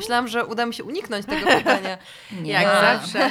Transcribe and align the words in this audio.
Myślałam, 0.00 0.28
że 0.28 0.46
uda 0.46 0.66
mi 0.66 0.74
się 0.74 0.84
uniknąć 0.84 1.26
tego 1.26 1.46
pytania. 1.46 1.98
Nie. 2.42 2.52
Jak 2.52 2.66
A. 2.66 2.80
zawsze. 2.98 3.30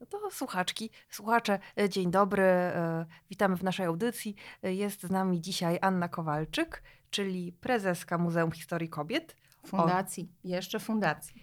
No 0.00 0.06
to 0.06 0.30
słuchaczki, 0.30 0.90
słuchacze, 1.10 1.58
e, 1.78 1.88
dzień 1.88 2.10
dobry. 2.10 2.42
e, 2.42 3.06
Witamy 3.30 3.56
w 3.56 3.62
naszej 3.62 3.86
audycji. 3.86 4.34
E, 4.62 4.74
Jest 4.74 5.02
z 5.02 5.10
nami 5.10 5.40
dzisiaj 5.40 5.78
Anna 5.82 6.08
Kowalczyk, 6.08 6.82
czyli 7.10 7.52
prezeska 7.52 8.18
Muzeum 8.18 8.52
Historii 8.52 8.88
Kobiet. 8.88 9.36
Fundacji. 9.66 10.28
Jeszcze 10.44 10.80
fundacji. 10.80 11.34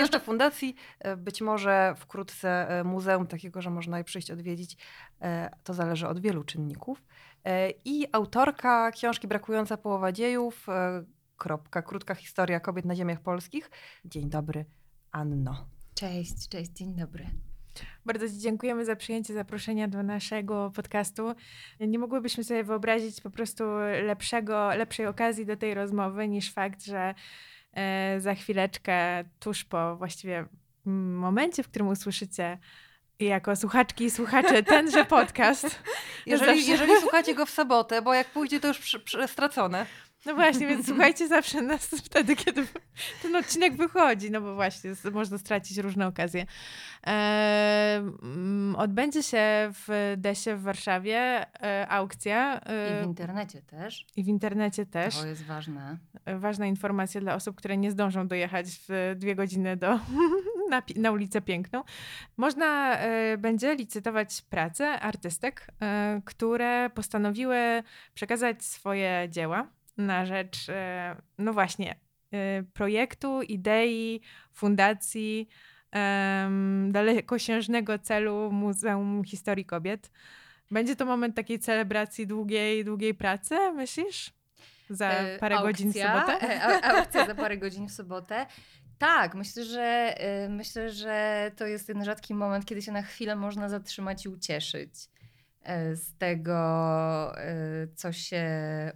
Jeszcze 0.00 0.20
fundacji, 0.20 0.74
e, 1.00 1.16
być 1.16 1.40
może 1.40 1.94
wkrótce 1.98 2.68
e, 2.68 2.84
muzeum 2.84 3.26
takiego, 3.26 3.62
że 3.62 3.70
można 3.70 3.98
je 3.98 4.04
przyjść 4.04 4.30
odwiedzić. 4.30 4.76
E, 5.22 5.50
To 5.64 5.74
zależy 5.74 6.08
od 6.08 6.20
wielu 6.20 6.44
czynników. 6.44 7.02
I 7.84 8.06
autorka 8.12 8.90
książki 8.90 9.28
Brakująca 9.28 9.76
połowa 9.76 10.12
dziejów, 10.12 10.66
kropka, 11.36 11.82
krótka 11.82 12.14
historia 12.14 12.60
kobiet 12.60 12.84
na 12.84 12.94
ziemiach 12.94 13.20
polskich. 13.20 13.70
Dzień 14.04 14.30
dobry, 14.30 14.64
Anno. 15.12 15.66
Cześć, 15.94 16.48
cześć, 16.48 16.70
dzień 16.70 16.94
dobry. 16.94 17.26
Bardzo 18.06 18.28
Ci 18.28 18.38
dziękujemy 18.38 18.84
za 18.84 18.96
przyjęcie 18.96 19.34
zaproszenia 19.34 19.88
do 19.88 20.02
naszego 20.02 20.70
podcastu. 20.74 21.34
Nie 21.80 21.98
mogłybyśmy 21.98 22.44
sobie 22.44 22.64
wyobrazić 22.64 23.20
po 23.20 23.30
prostu 23.30 23.64
lepszego, 24.02 24.74
lepszej 24.74 25.06
okazji 25.06 25.46
do 25.46 25.56
tej 25.56 25.74
rozmowy 25.74 26.28
niż 26.28 26.52
fakt, 26.52 26.84
że 26.84 27.14
za 28.18 28.34
chwileczkę, 28.34 29.24
tuż 29.40 29.64
po 29.64 29.96
właściwie 29.96 30.46
momencie, 30.84 31.62
w 31.62 31.68
którym 31.68 31.88
usłyszycie 31.88 32.58
jako 33.20 33.56
słuchaczki 33.56 34.04
i 34.04 34.10
słuchacze 34.10 34.62
tenże 34.62 35.04
podcast. 35.04 35.82
Jeżeli, 36.26 36.66
jeżeli 36.66 37.00
słuchacie 37.00 37.34
go 37.34 37.46
w 37.46 37.50
sobotę, 37.50 38.02
bo 38.02 38.14
jak 38.14 38.30
pójdzie, 38.30 38.60
to 38.60 38.68
już 38.68 38.78
przy, 38.78 39.00
przy, 39.00 39.28
stracone. 39.28 39.86
No 40.28 40.34
właśnie, 40.34 40.66
więc 40.66 40.86
słuchajcie 40.86 41.28
zawsze 41.28 41.62
nas 41.62 41.86
wtedy, 42.04 42.36
kiedy 42.36 42.66
ten 43.22 43.36
odcinek 43.36 43.76
wychodzi, 43.76 44.30
no 44.30 44.40
bo 44.40 44.54
właśnie 44.54 44.90
można 45.12 45.38
stracić 45.38 45.78
różne 45.78 46.06
okazje. 46.06 46.46
E, 47.06 48.02
odbędzie 48.76 49.22
się 49.22 49.70
w 49.72 50.14
Desie 50.16 50.56
w 50.56 50.62
Warszawie 50.62 51.46
e, 51.62 51.88
aukcja 51.88 52.58
I 52.58 52.60
e, 52.66 53.02
w 53.02 53.06
internecie 53.06 53.62
też. 53.62 54.06
i 54.16 54.24
w 54.24 54.28
internecie 54.28 54.86
też. 54.86 55.16
To 55.16 55.26
jest 55.26 55.44
ważne. 55.44 55.98
E, 56.24 56.38
Ważna 56.38 56.66
informacja 56.66 57.20
dla 57.20 57.34
osób, 57.34 57.56
które 57.56 57.76
nie 57.76 57.90
zdążą 57.90 58.28
dojechać 58.28 58.66
w 58.88 59.14
dwie 59.16 59.34
godziny 59.34 59.76
do, 59.76 60.00
na, 60.70 60.82
na 60.96 61.10
ulicę 61.10 61.40
Piękną. 61.40 61.84
Można 62.36 62.98
e, 62.98 63.38
będzie 63.38 63.74
licytować 63.74 64.42
prace 64.42 65.00
artystek, 65.00 65.66
e, 65.82 66.20
które 66.24 66.90
postanowiły 66.94 67.82
przekazać 68.14 68.64
swoje 68.64 69.26
dzieła 69.30 69.77
na 69.98 70.26
rzecz, 70.26 70.68
e, 70.68 71.16
no 71.38 71.52
właśnie, 71.52 71.96
e, 72.32 72.62
projektu, 72.62 73.42
idei, 73.42 74.20
fundacji, 74.52 75.48
dalekosiężnego 76.88 77.98
celu 77.98 78.52
Muzeum 78.52 79.24
Historii 79.24 79.64
Kobiet. 79.64 80.10
Będzie 80.70 80.96
to 80.96 81.04
moment 81.06 81.36
takiej 81.36 81.58
celebracji 81.58 82.26
długiej, 82.26 82.84
długiej 82.84 83.14
pracy, 83.14 83.54
myślisz? 83.74 84.32
Za 84.90 85.10
E, 85.10 85.38
parę 85.38 85.56
godzin 85.62 85.92
w 85.92 85.96
sobotę? 85.96 86.60
au- 86.60 86.96
Aukcja 86.98 87.26
za 87.26 87.34
parę 87.34 87.56
godzin 87.58 87.88
w 87.88 87.92
sobotę. 87.92 88.46
Tak, 88.98 89.34
myślę, 89.34 89.64
że 89.64 90.14
myślę, 90.48 90.90
że 90.90 91.50
to 91.56 91.66
jest 91.66 91.86
ten 91.86 92.04
rzadki 92.04 92.34
moment, 92.34 92.64
kiedy 92.64 92.82
się 92.82 92.92
na 92.92 93.02
chwilę 93.02 93.36
można 93.36 93.68
zatrzymać 93.68 94.24
i 94.24 94.28
ucieszyć 94.28 94.90
z 95.94 96.14
tego, 96.18 96.58
e, 97.38 97.52
co 97.94 98.12
się 98.12 98.44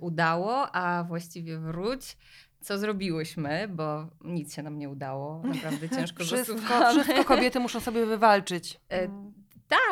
udało, 0.01 0.75
a 0.75 1.05
właściwie 1.05 1.59
wróć. 1.59 2.17
Co 2.61 2.79
zrobiłyśmy, 2.79 3.69
bo 3.69 4.07
nic 4.25 4.55
się 4.55 4.63
nam 4.63 4.79
nie 4.79 4.89
udało. 4.89 5.43
Naprawdę 5.45 5.89
ciężko 5.97 6.25
Wszystko, 6.25 6.59
zasuwamy. 6.59 7.05
wszystko 7.05 7.25
kobiety 7.25 7.61
muszą 7.61 7.81
sobie 7.81 8.07
wywalczyć. 8.07 8.81
E, 8.93 9.09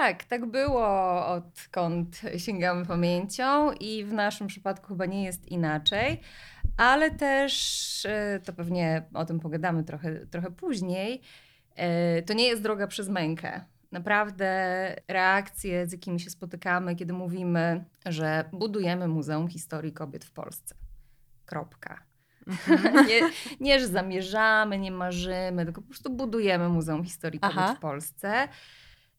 Tak, 0.01 0.25
tak 0.25 0.47
było 0.47 1.27
odkąd 1.27 2.21
sięgamy 2.39 2.87
pamięcią 2.87 3.73
i 3.73 4.05
w 4.05 4.13
naszym 4.13 4.47
przypadku 4.47 4.87
chyba 4.89 5.07
nie 5.07 5.25
jest 5.25 5.47
inaczej, 5.49 6.21
ale 6.77 7.11
też 7.11 8.07
e, 8.07 8.41
to 8.45 8.53
pewnie 8.53 9.03
o 9.15 9.25
tym 9.25 9.41
pogadamy 9.41 9.85
trochę, 9.85 10.27
trochę 10.27 10.51
później. 10.51 11.21
e, 11.77 12.23
To 12.23 12.33
nie 12.35 12.45
jest 12.49 12.63
droga 12.63 12.87
przez 12.87 13.09
mękę. 13.09 13.61
Naprawdę 13.93 14.47
reakcje, 15.09 15.87
z 15.87 15.93
jakimi 15.93 16.21
się 16.21 16.31
spotykamy, 16.31 16.97
kiedy 16.97 17.13
mówimy, 17.13 17.85
że 18.07 18.45
budujemy 18.53 19.09
Muzeum 19.09 19.49
Historii 19.49 19.93
Kobiet 19.93 20.25
w 20.25 20.33
Polsce. 20.33 20.75
Kropka. 21.47 22.03
nie, 23.09 23.21
nie, 23.61 23.81
że 23.81 23.87
zamierzamy, 23.87 24.79
nie 24.79 24.91
marzymy, 24.91 25.65
tylko 25.65 25.83
po 25.83 25.89
prostu 25.89 26.11
budujemy 26.11 26.69
Muzeum 26.69 27.05
Historii 27.05 27.41
Kobiet 27.41 27.59
Aha. 27.59 27.75
w 27.75 27.81
Polsce. 27.81 28.49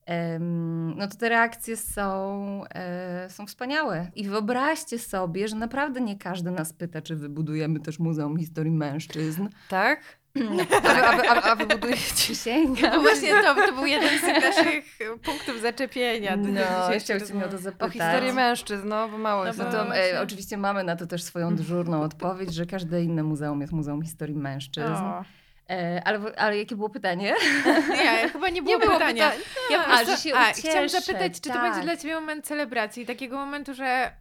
Em, 0.05 0.97
no 0.97 1.07
to 1.07 1.17
te 1.17 1.29
reakcje 1.29 1.77
są, 1.77 2.63
e, 2.69 3.29
są 3.29 3.47
wspaniałe. 3.47 4.11
I 4.15 4.27
wyobraźcie 4.27 4.99
sobie, 4.99 5.47
że 5.47 5.55
naprawdę 5.55 6.01
nie 6.01 6.17
każdy 6.17 6.51
nas 6.51 6.73
pyta, 6.73 7.01
czy 7.01 7.15
wybudujemy 7.15 7.79
też 7.79 7.99
Muzeum 7.99 8.37
Historii 8.37 8.71
Mężczyzn. 8.71 9.47
Tak? 9.69 10.20
A 10.35 11.15
wy, 11.15 11.29
a 11.29 11.33
a, 11.33 11.51
a 11.51 11.55
wy 11.55 11.65
budujecie 11.65 12.13
Przysięgam. 12.15 12.91
No 12.95 13.01
właśnie 13.01 13.41
to, 13.41 13.55
to 13.55 13.73
był 13.73 13.85
jeden 13.85 14.19
z 14.19 14.21
naszych 14.43 14.97
punktów 15.23 15.61
zaczepienia. 15.61 16.35
No, 16.37 16.61
chciałeś 16.99 17.29
mnie 17.29 17.45
o 17.45 17.49
to 17.49 17.57
zapytać. 17.57 17.89
o 17.89 17.91
historię 17.91 18.33
mężczyzn, 18.33 18.87
no 18.87 19.09
bo 19.09 19.17
mało 19.17 19.41
No 19.41 19.47
jest. 19.47 19.59
bo- 19.59 19.65
No 19.65 19.71
to 19.71 19.85
to. 19.85 19.95
e, 19.97 20.21
oczywiście 20.21 20.57
mamy 20.57 20.83
na 20.83 20.95
to 20.95 21.07
też 21.07 21.23
swoją 21.23 21.55
dyżurną 21.55 22.01
odpowiedź, 22.01 22.53
że 22.53 22.65
każde 22.65 23.03
inne 23.03 23.23
muzeum 23.23 23.61
jest 23.61 23.73
Muzeum 23.73 24.01
Historii 24.01 24.35
Mężczyzn. 24.35 24.93
O. 24.93 25.23
E, 25.69 26.01
ale, 26.05 26.19
ale 26.37 26.57
jakie 26.57 26.75
było 26.75 26.89
pytanie? 26.89 27.33
Nie, 27.89 28.29
chyba 28.29 28.49
nie 28.49 28.61
było, 28.61 28.75
Nie 28.77 28.85
było 28.85 28.93
pytania. 28.99 29.31
Ja 29.71 29.79
po 29.79 29.85
A, 29.85 29.87
prostu, 29.87 30.11
że 30.11 30.17
się 30.17 30.35
a, 30.35 30.53
chciałam 30.53 30.89
zapytać, 30.89 31.33
czy 31.33 31.41
to 31.41 31.49
tak. 31.53 31.61
będzie 31.61 31.81
dla 31.81 31.97
Ciebie 31.97 32.15
moment 32.15 32.45
celebracji, 32.45 33.05
takiego 33.05 33.35
momentu, 33.37 33.73
że 33.73 34.11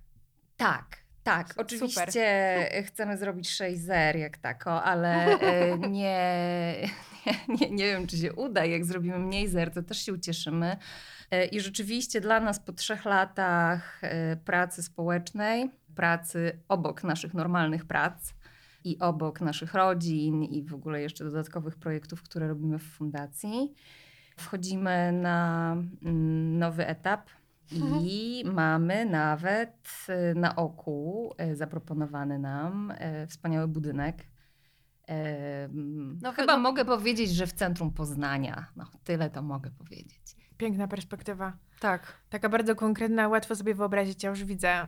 Tak, 0.57 0.85
tak. 1.23 1.49
Super. 1.49 1.67
Oczywiście 1.67 2.83
chcemy 2.87 3.19
zrobić 3.19 3.51
sześć 3.51 3.81
jak 4.15 4.39
tako, 4.39 4.83
ale 4.83 5.41
e, 5.41 5.79
nie, 5.89 5.89
nie, 5.89 7.35
nie, 7.61 7.71
nie 7.71 7.85
wiem, 7.85 8.07
czy 8.07 8.17
się 8.17 8.33
uda. 8.33 8.65
Jak 8.65 8.85
zrobimy 8.85 9.19
mniej 9.19 9.49
zer, 9.49 9.71
to 9.71 9.83
też 9.83 9.99
się 9.99 10.13
ucieszymy. 10.13 10.77
E, 11.31 11.47
I 11.47 11.61
rzeczywiście 11.61 12.21
dla 12.21 12.41
nas 12.41 12.61
po 12.61 12.73
trzech 12.73 13.05
latach 13.05 13.99
e, 14.03 14.37
pracy 14.37 14.83
społecznej, 14.83 15.71
pracy 15.95 16.61
obok 16.69 17.05
naszych 17.05 17.35
normalnych 17.35 17.85
prac 17.85 18.35
i 18.85 18.99
obok 18.99 19.41
naszych 19.41 19.75
rodzin 19.75 20.45
i 20.45 20.63
w 20.63 20.75
ogóle 20.75 21.03
jeszcze 21.03 21.25
dodatkowych 21.25 21.77
projektów, 21.77 22.23
które 22.23 22.49
robimy 22.49 22.79
w 22.79 22.83
fundacji, 22.83 23.75
wchodzimy 24.37 25.13
na 25.13 25.73
mm, 26.03 26.59
nowy 26.59 26.87
etap 26.87 27.31
i 28.03 28.43
mamy 28.47 29.05
nawet 29.05 29.89
e, 30.09 30.35
na 30.35 30.57
oku 30.57 31.35
e, 31.39 31.57
zaproponowany 31.57 32.39
nam 32.39 32.93
e, 32.99 33.27
wspaniały 33.27 33.69
budynek. 33.69 34.27
No, 36.23 36.33
chyba 36.33 36.57
no- 36.57 36.63
mogę 36.63 36.85
powiedzieć, 36.85 37.31
że 37.31 37.47
w 37.47 37.53
centrum 37.53 37.93
Poznania. 37.93 38.67
No, 38.77 38.91
tyle 39.05 39.31
to 39.31 39.43
mogę 39.43 39.71
powiedzieć. 39.71 40.37
piękna 40.57 40.89
perspektywa. 40.89 41.53
Tak. 41.81 42.21
Taka 42.31 42.49
bardzo 42.49 42.75
konkretna, 42.77 43.29
łatwo 43.29 43.57
sobie 43.57 43.75
wyobrazić. 43.75 44.23
Ja 44.23 44.31
już 44.31 44.45
widzę 44.45 44.87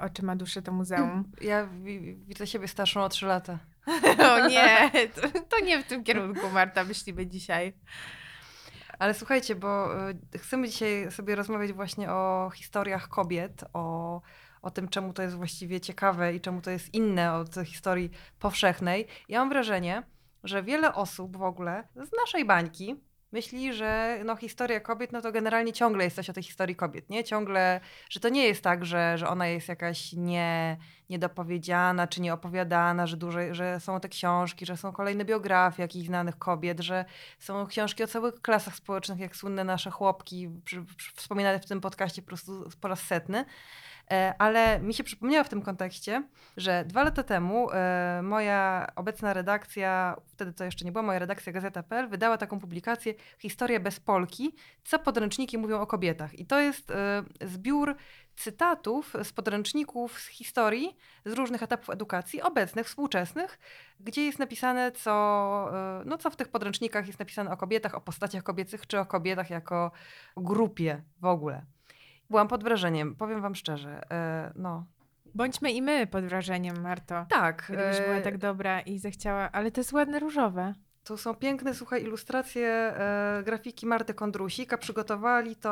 oczyma 0.00 0.36
duszy 0.36 0.62
to 0.62 0.72
muzeum. 0.72 1.32
Ja 1.40 1.66
wi- 1.66 2.16
widzę 2.16 2.46
siebie 2.46 2.68
starszą 2.68 3.02
o 3.02 3.08
3 3.08 3.26
lata. 3.26 3.58
O 4.34 4.48
nie, 4.48 4.90
to, 5.14 5.40
to 5.48 5.64
nie 5.64 5.82
w 5.82 5.86
tym 5.86 6.04
kierunku, 6.04 6.50
Marta, 6.50 6.84
myślimy 6.84 7.26
dzisiaj. 7.26 7.72
Ale 8.98 9.14
słuchajcie, 9.14 9.54
bo 9.54 9.98
y, 10.34 10.38
chcemy 10.38 10.68
dzisiaj 10.68 11.12
sobie 11.12 11.34
rozmawiać 11.34 11.72
właśnie 11.72 12.10
o 12.10 12.50
historiach 12.54 13.08
kobiet, 13.08 13.64
o, 13.72 14.20
o 14.62 14.70
tym, 14.70 14.88
czemu 14.88 15.12
to 15.12 15.22
jest 15.22 15.36
właściwie 15.36 15.80
ciekawe 15.80 16.34
i 16.34 16.40
czemu 16.40 16.60
to 16.60 16.70
jest 16.70 16.94
inne 16.94 17.32
od 17.32 17.54
historii 17.64 18.10
powszechnej. 18.38 19.06
Ja 19.28 19.38
mam 19.40 19.48
wrażenie, 19.48 20.02
że 20.44 20.62
wiele 20.62 20.94
osób 20.94 21.36
w 21.36 21.42
ogóle 21.42 21.88
z 21.94 22.10
naszej 22.20 22.44
bańki 22.44 23.00
myśli, 23.34 23.72
że 23.72 24.20
no, 24.24 24.36
historia 24.36 24.80
kobiet, 24.80 25.12
no 25.12 25.20
to 25.20 25.32
generalnie 25.32 25.72
ciągle 25.72 26.04
jest 26.04 26.16
coś 26.16 26.30
o 26.30 26.32
tej 26.32 26.42
historii 26.42 26.76
kobiet, 26.76 27.10
nie? 27.10 27.24
Ciągle, 27.24 27.80
że 28.10 28.20
to 28.20 28.28
nie 28.28 28.44
jest 28.44 28.62
tak, 28.62 28.84
że, 28.84 29.18
że 29.18 29.28
ona 29.28 29.46
jest 29.46 29.68
jakaś 29.68 30.12
nie, 30.12 30.76
niedopowiedziana 31.10 32.06
czy 32.06 32.20
nieopowiadana, 32.20 33.06
że, 33.06 33.16
dużo, 33.16 33.38
że 33.50 33.80
są 33.80 34.00
te 34.00 34.08
książki, 34.08 34.66
że 34.66 34.76
są 34.76 34.92
kolejne 34.92 35.24
biografie 35.24 35.82
jakichś 35.82 36.06
znanych 36.06 36.38
kobiet, 36.38 36.80
że 36.80 37.04
są 37.38 37.66
książki 37.66 38.04
o 38.04 38.06
całych 38.06 38.34
klasach 38.42 38.76
społecznych, 38.76 39.18
jak 39.18 39.36
słynne 39.36 39.64
nasze 39.64 39.90
chłopki, 39.90 40.48
przy, 40.64 40.84
przy, 40.96 41.12
wspominane 41.14 41.60
w 41.60 41.66
tym 41.66 41.80
podcaście 41.80 42.22
po 42.22 42.28
prostu 42.28 42.70
po 42.80 42.88
raz 42.88 43.00
setny. 43.00 43.44
E, 44.10 44.34
Ale 44.38 44.80
mi 44.80 44.94
się 44.94 45.04
przypomniało 45.04 45.44
w 45.44 45.48
tym 45.48 45.62
kontekście, 45.62 46.22
że 46.56 46.84
dwa 46.84 47.04
lata 47.04 47.22
temu 47.22 47.70
e, 47.70 48.20
moja 48.22 48.86
obecna 48.96 49.32
redakcja, 49.32 50.16
wtedy 50.26 50.52
to 50.52 50.64
jeszcze 50.64 50.84
nie 50.84 50.92
była 50.92 51.02
moja 51.02 51.18
redakcja 51.18 51.52
Gazeta.pl, 51.52 52.08
wydała 52.08 52.38
taką 52.38 52.60
publikację 52.60 53.14
Historia 53.38 53.80
bez 53.80 54.00
Polki, 54.00 54.54
co 54.84 54.98
podręczniki 54.98 55.58
mówią 55.58 55.80
o 55.80 55.86
kobietach. 55.86 56.38
I 56.38 56.46
to 56.46 56.60
jest 56.60 56.90
e, 56.90 57.22
zbiór 57.40 57.96
cytatów 58.36 59.12
z 59.22 59.32
podręczników 59.32 60.20
z 60.20 60.26
historii 60.26 60.96
z 61.24 61.32
różnych 61.32 61.62
etapów 61.62 61.90
edukacji, 61.90 62.42
obecnych, 62.42 62.86
współczesnych, 62.86 63.58
gdzie 64.00 64.24
jest 64.24 64.38
napisane, 64.38 64.92
co, 64.92 65.10
no, 66.04 66.18
co 66.18 66.30
w 66.30 66.36
tych 66.36 66.48
podręcznikach 66.48 67.06
jest 67.06 67.18
napisane 67.18 67.50
o 67.50 67.56
kobietach, 67.56 67.94
o 67.94 68.00
postaciach 68.00 68.42
kobiecych, 68.42 68.86
czy 68.86 68.98
o 68.98 69.06
kobietach 69.06 69.50
jako 69.50 69.90
grupie 70.36 71.02
w 71.20 71.24
ogóle. 71.24 71.73
Byłam 72.30 72.48
pod 72.48 72.64
wrażeniem, 72.64 73.14
powiem 73.14 73.40
wam 73.40 73.54
szczerze. 73.54 74.10
E, 74.12 74.52
no, 74.56 74.86
Bądźmy 75.34 75.72
i 75.72 75.82
my 75.82 76.06
pod 76.06 76.24
wrażeniem, 76.24 76.80
Marto. 76.82 77.26
tak. 77.28 77.64
Gdybyś 77.68 78.00
była 78.00 78.16
e, 78.16 78.22
tak 78.22 78.38
dobra 78.38 78.80
i 78.80 78.98
zechciała, 78.98 79.52
ale 79.52 79.70
to 79.70 79.80
jest 79.80 79.92
ładne 79.92 80.18
różowe. 80.18 80.74
To 81.04 81.16
są 81.16 81.34
piękne, 81.34 81.74
słuchaj, 81.74 82.02
ilustracje 82.02 82.68
e, 82.68 83.42
grafiki 83.44 83.86
Marty 83.86 84.14
Kondrusik, 84.14 84.72
a 84.72 84.78
przygotowali 84.78 85.56
to 85.56 85.70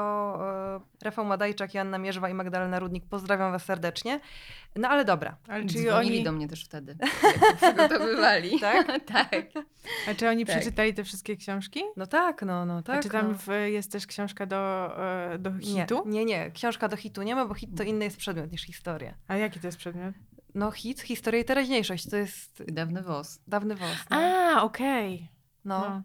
e, 1.01 1.05
Rafał 1.05 1.25
Madajczak, 1.25 1.75
Joanna 1.75 1.99
Mierzwa 1.99 2.29
i 2.29 2.35
Magdalena 2.35 2.79
Rudnik. 2.79 3.05
Pozdrawiam 3.05 3.53
was 3.53 3.65
serdecznie. 3.65 4.21
No 4.77 4.89
ale 4.89 5.05
dobra. 5.05 5.37
Ale 5.49 5.65
czy 5.65 5.79
Dzwonili 5.79 6.17
oni, 6.17 6.25
do 6.25 6.33
mnie 6.33 6.49
też 6.49 6.65
wtedy, 6.65 6.97
przygotowywali. 7.63 8.61
Tak? 8.61 8.87
tak. 9.15 9.47
a 10.09 10.15
czy 10.15 10.29
oni 10.29 10.47
Tak. 10.47 10.57
przeczytali 10.57 10.95
te 10.95 11.05
wszystkie 11.05 11.37
książki? 11.37 11.83
No 11.97 12.07
tak, 12.07 12.43
no, 12.43 12.67
no 12.67 12.83
tak. 12.83 12.99
a 12.99 13.03
czy 13.03 13.09
tam 13.09 13.29
no. 13.33 13.39
w, 13.39 13.47
jest 13.67 13.93
też 13.93 14.07
książka 14.07 14.47
do, 14.47 14.93
e, 15.33 15.39
do 15.39 15.51
Nie, 15.51 15.61
hitu? 15.61 16.03
nie, 16.07 16.25
nie. 16.25 16.51
Książka 16.51 16.89
do 16.89 16.97
hitu 16.97 17.23
nie 17.23 17.35
ma, 17.35 17.47
bo 17.47 17.55
hit 17.55 17.71
to 17.77 17.83
inny 17.83 18.05
jest 18.05 18.17
przedmiot 18.17 18.53
niż 18.53 18.63
historia. 18.63 19.15
A 19.29 19.37
jaki 19.37 19.61
to 19.61 19.67
jest 19.67 19.79
przedmiot? 19.79 20.15
No 20.55 20.71
hit, 20.71 21.01
historia 21.01 21.41
i 21.41 21.45
teraźniejszość 21.45 22.11
to 22.11 22.17
jest 22.17 22.63
dawny 22.73 23.03
wos. 23.03 23.41
dawny 23.49 23.75
wos. 23.77 23.97
No, 24.11 24.17
A, 24.17 24.63
okej. 24.63 25.29
no. 25.65 25.81
No. 25.81 26.03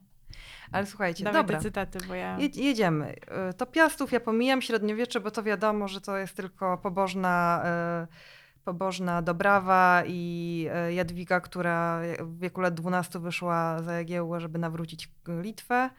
ale 0.71 0.85
słuchajcie, 0.85 1.23
Dawaj 1.23 1.41
dobra. 1.41 1.59
cytaty, 1.59 1.99
bo 2.07 2.13
ja... 2.15 2.37
Je- 2.39 2.63
jedziemy. 2.65 3.15
Y, 3.49 3.53
To 3.53 3.65
Piastów 3.65 4.11
ja 4.11 4.19
pomijam 4.19 4.61
średniowiecze, 4.61 5.19
bo 5.19 5.31
to 5.31 5.43
wiadomo, 5.43 5.87
że 5.87 6.01
to 6.01 6.17
jest 6.17 6.35
tylko 6.35 6.77
pobożna, 6.77 7.63
y, 8.03 8.63
pobożna 8.63 9.21
Dobrawa 9.21 10.03
i 10.07 10.67
y, 10.89 10.93
Jadwiga, 10.93 11.39
która 11.39 12.01
w 12.19 12.39
wieku 12.39 12.61
lat 12.61 12.73
12 12.73 13.19
wyszła 13.19 13.81
za 13.83 13.93
Jagiełłę, 13.93 14.39
żeby 14.39 14.59
nawrócić 14.59 15.09
Litwę. 15.41 15.89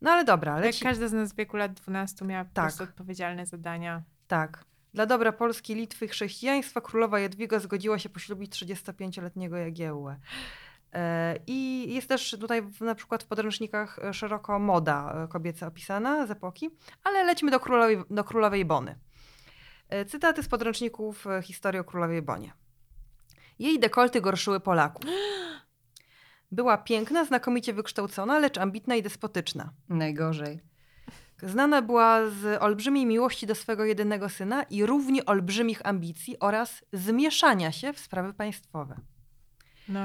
No 0.00 0.10
ale 0.10 0.24
dobra, 0.24 0.54
Jak 0.56 0.64
leci. 0.64 0.84
każda 0.84 1.08
z 1.08 1.12
nas 1.12 1.32
w 1.32 1.36
wieku 1.36 1.56
lat 1.56 1.72
12 1.72 2.24
miała 2.24 2.44
po 2.44 2.50
Tak. 2.54 2.64
prostu 2.64 2.84
odpowiedzialne 2.84 3.46
zadania. 3.46 4.02
Tak. 4.28 4.64
Dla 4.94 5.06
dobra 5.06 5.32
Polski, 5.32 5.74
Litwy 5.74 6.04
i 6.04 6.08
chrześcijaństwa 6.08 6.80
królowa 6.80 7.20
Jadwiga 7.20 7.58
zgodziła 7.58 7.98
się 7.98 8.08
poślubić 8.08 8.52
35-letniego 8.52 9.56
Jagiełłę. 9.56 10.16
E, 10.92 11.36
I 11.46 11.86
jest 11.94 12.08
też 12.08 12.36
tutaj 12.40 12.62
na 12.80 12.94
przykład 12.94 13.22
w 13.22 13.26
podręcznikach 13.26 13.98
e, 13.98 14.14
szeroko 14.14 14.58
moda 14.58 15.24
e, 15.24 15.28
kobieca 15.28 15.66
opisana 15.66 16.26
z 16.26 16.30
epoki, 16.30 16.70
ale 17.04 17.24
lećmy 17.24 17.50
do 17.50 17.60
królowej, 17.60 17.98
do 18.10 18.24
królowej 18.24 18.64
Bony. 18.64 18.98
Cytaty 20.08 20.42
z 20.42 20.48
podręczników 20.48 21.24
historii 21.42 21.80
o 21.80 21.84
królowej 21.84 22.22
Bonie. 22.22 22.52
Jej 23.58 23.78
dekolty 23.78 24.20
gorszyły 24.20 24.60
Polaków. 24.60 25.04
Była 26.52 26.78
piękna, 26.78 27.24
znakomicie 27.24 27.72
wykształcona, 27.72 28.38
lecz 28.38 28.58
ambitna 28.58 28.96
i 28.96 29.02
despotyczna. 29.02 29.72
Najgorzej. 29.88 30.60
Znana 31.42 31.82
była 31.82 32.26
z 32.30 32.62
olbrzymiej 32.62 33.06
miłości 33.06 33.46
do 33.46 33.54
swego 33.54 33.84
jedynego 33.84 34.28
syna 34.28 34.62
i 34.62 34.86
równie 34.86 35.24
olbrzymich 35.26 35.86
ambicji 35.86 36.38
oraz 36.38 36.84
zmieszania 36.92 37.72
się 37.72 37.92
w 37.92 37.98
sprawy 37.98 38.34
państwowe. 38.34 38.96
No, 39.88 40.00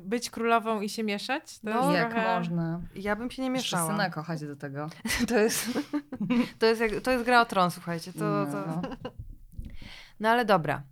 być 0.00 0.30
królową 0.30 0.80
i 0.80 0.88
się 0.88 1.02
mieszać? 1.04 1.58
To 1.60 1.70
No, 1.70 1.92
Jak 1.92 2.10
trochę... 2.12 2.38
można? 2.38 2.80
Ja 2.94 3.16
bym 3.16 3.30
się 3.30 3.42
nie 3.42 3.48
Jeszcze 3.50 3.76
mieszała. 3.76 3.90
syna 3.92 4.10
kochać 4.10 4.40
do 4.40 4.56
tego. 4.56 4.88
To 5.28 5.38
jest, 5.38 5.78
to, 6.58 6.66
jest 6.66 6.80
jak, 6.80 7.00
to 7.00 7.10
jest 7.10 7.24
gra 7.24 7.40
o 7.40 7.44
tron, 7.44 7.70
słuchajcie. 7.70 8.12
To, 8.12 8.18
to... 8.46 8.64
No. 8.66 8.82
No 10.20 10.28
ale 10.28 10.44
dobra. 10.44 10.82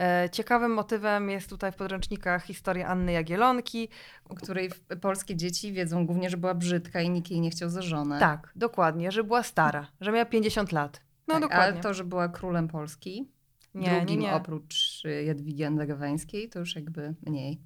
E, 0.00 0.30
Ciekawym 0.32 0.72
motywem 0.74 1.30
jest 1.30 1.48
tutaj 1.50 1.72
w 1.72 1.76
podręcznikach 1.76 2.44
historia 2.44 2.88
Anny 2.88 3.12
Jagielonki. 3.12 3.88
O 4.28 4.34
której 4.34 4.70
polskie 5.00 5.36
dzieci 5.36 5.72
wiedzą 5.72 6.06
głównie, 6.06 6.30
że 6.30 6.36
była 6.36 6.54
brzydka 6.54 7.00
i 7.00 7.10
nikt 7.10 7.30
jej 7.30 7.40
nie 7.40 7.50
chciał 7.50 7.68
za 7.68 7.82
żonę. 7.82 8.18
Tak, 8.20 8.52
dokładnie, 8.56 9.12
że 9.12 9.24
była 9.24 9.42
stara, 9.42 9.86
że 10.00 10.12
miała 10.12 10.24
50 10.24 10.72
lat. 10.72 11.00
No 11.28 11.34
tak, 11.34 11.42
dokładnie. 11.42 11.72
Ale 11.72 11.82
to, 11.82 11.94
że 11.94 12.04
była 12.04 12.28
królem 12.28 12.68
Polski, 12.68 13.28
nie, 13.74 13.90
nie, 13.90 13.96
drugim 13.96 14.20
nie. 14.20 14.34
oprócz 14.34 15.02
y, 15.04 15.24
Jadwigi 15.24 15.64
Andegaweńskiej, 15.64 16.48
to 16.48 16.58
już 16.58 16.76
jakby 16.76 17.14
mniej. 17.26 17.60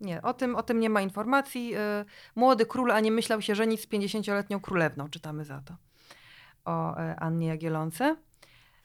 Nie, 0.00 0.22
o 0.22 0.34
tym, 0.34 0.56
o 0.56 0.62
tym 0.62 0.80
nie 0.80 0.90
ma 0.90 1.00
informacji. 1.00 1.74
Y, 1.76 2.04
Młody 2.34 2.66
król, 2.66 2.90
a 2.90 3.00
nie 3.00 3.10
myślał 3.10 3.42
się 3.42 3.54
żenić 3.54 3.80
z 3.80 3.86
50-letnią 3.86 4.60
królewną, 4.60 5.08
czytamy 5.08 5.44
za 5.44 5.60
to. 5.60 5.76
O 6.64 6.96
e, 6.96 7.16
Annie 7.16 7.46
Jagielonce. 7.46 8.16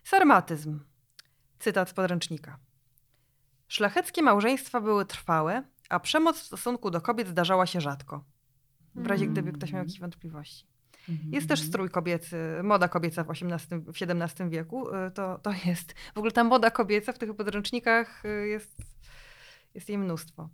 Sarmatyzm. 0.03 0.79
Cytat 1.59 1.89
z 1.89 1.94
podręcznika. 1.94 2.57
Szlacheckie 3.68 4.22
małżeństwa 4.22 4.81
były 4.81 5.06
trwałe, 5.06 5.64
a 5.90 6.00
przemoc 6.00 6.40
w 6.40 6.44
stosunku 6.46 6.92
do 6.92 7.02
kobiet 7.02 7.28
zdarzała 7.28 7.66
się 7.66 7.81
rzadko. 7.81 8.24
W 8.96 9.08
razie 9.08 9.24
Mm. 9.24 9.34
gdyby 9.34 9.52
ktoś 9.52 9.72
miał 9.72 9.84
jakieś 9.84 10.00
wątpliwości. 10.00 10.66
Mhm. 11.10 11.34
Jest 11.34 11.48
też 11.48 11.62
strój 11.62 11.90
kobiecy, 11.90 12.38
moda 12.64 12.88
kobieca 12.88 13.24
w 13.24 13.31
XVIII, 13.31 13.81
w 13.81 13.90
XVII 14.02 14.50
wieku. 14.50 14.90
Y, 14.90 15.12
To, 15.12 15.40
to 15.40 15.52
jest, 15.66 15.94
w 16.16 16.18
ogóle 16.18 16.31
ta 16.31 16.44
moda 16.44 16.72
kobieca 16.72 17.14
w 17.14 17.18
tych 17.18 17.36
podręcznikach 17.36 18.25
y, 18.25 18.48
jest, 18.48 18.78
jest 19.75 19.90
jej 19.90 19.98
mnóstwo. 19.98 20.50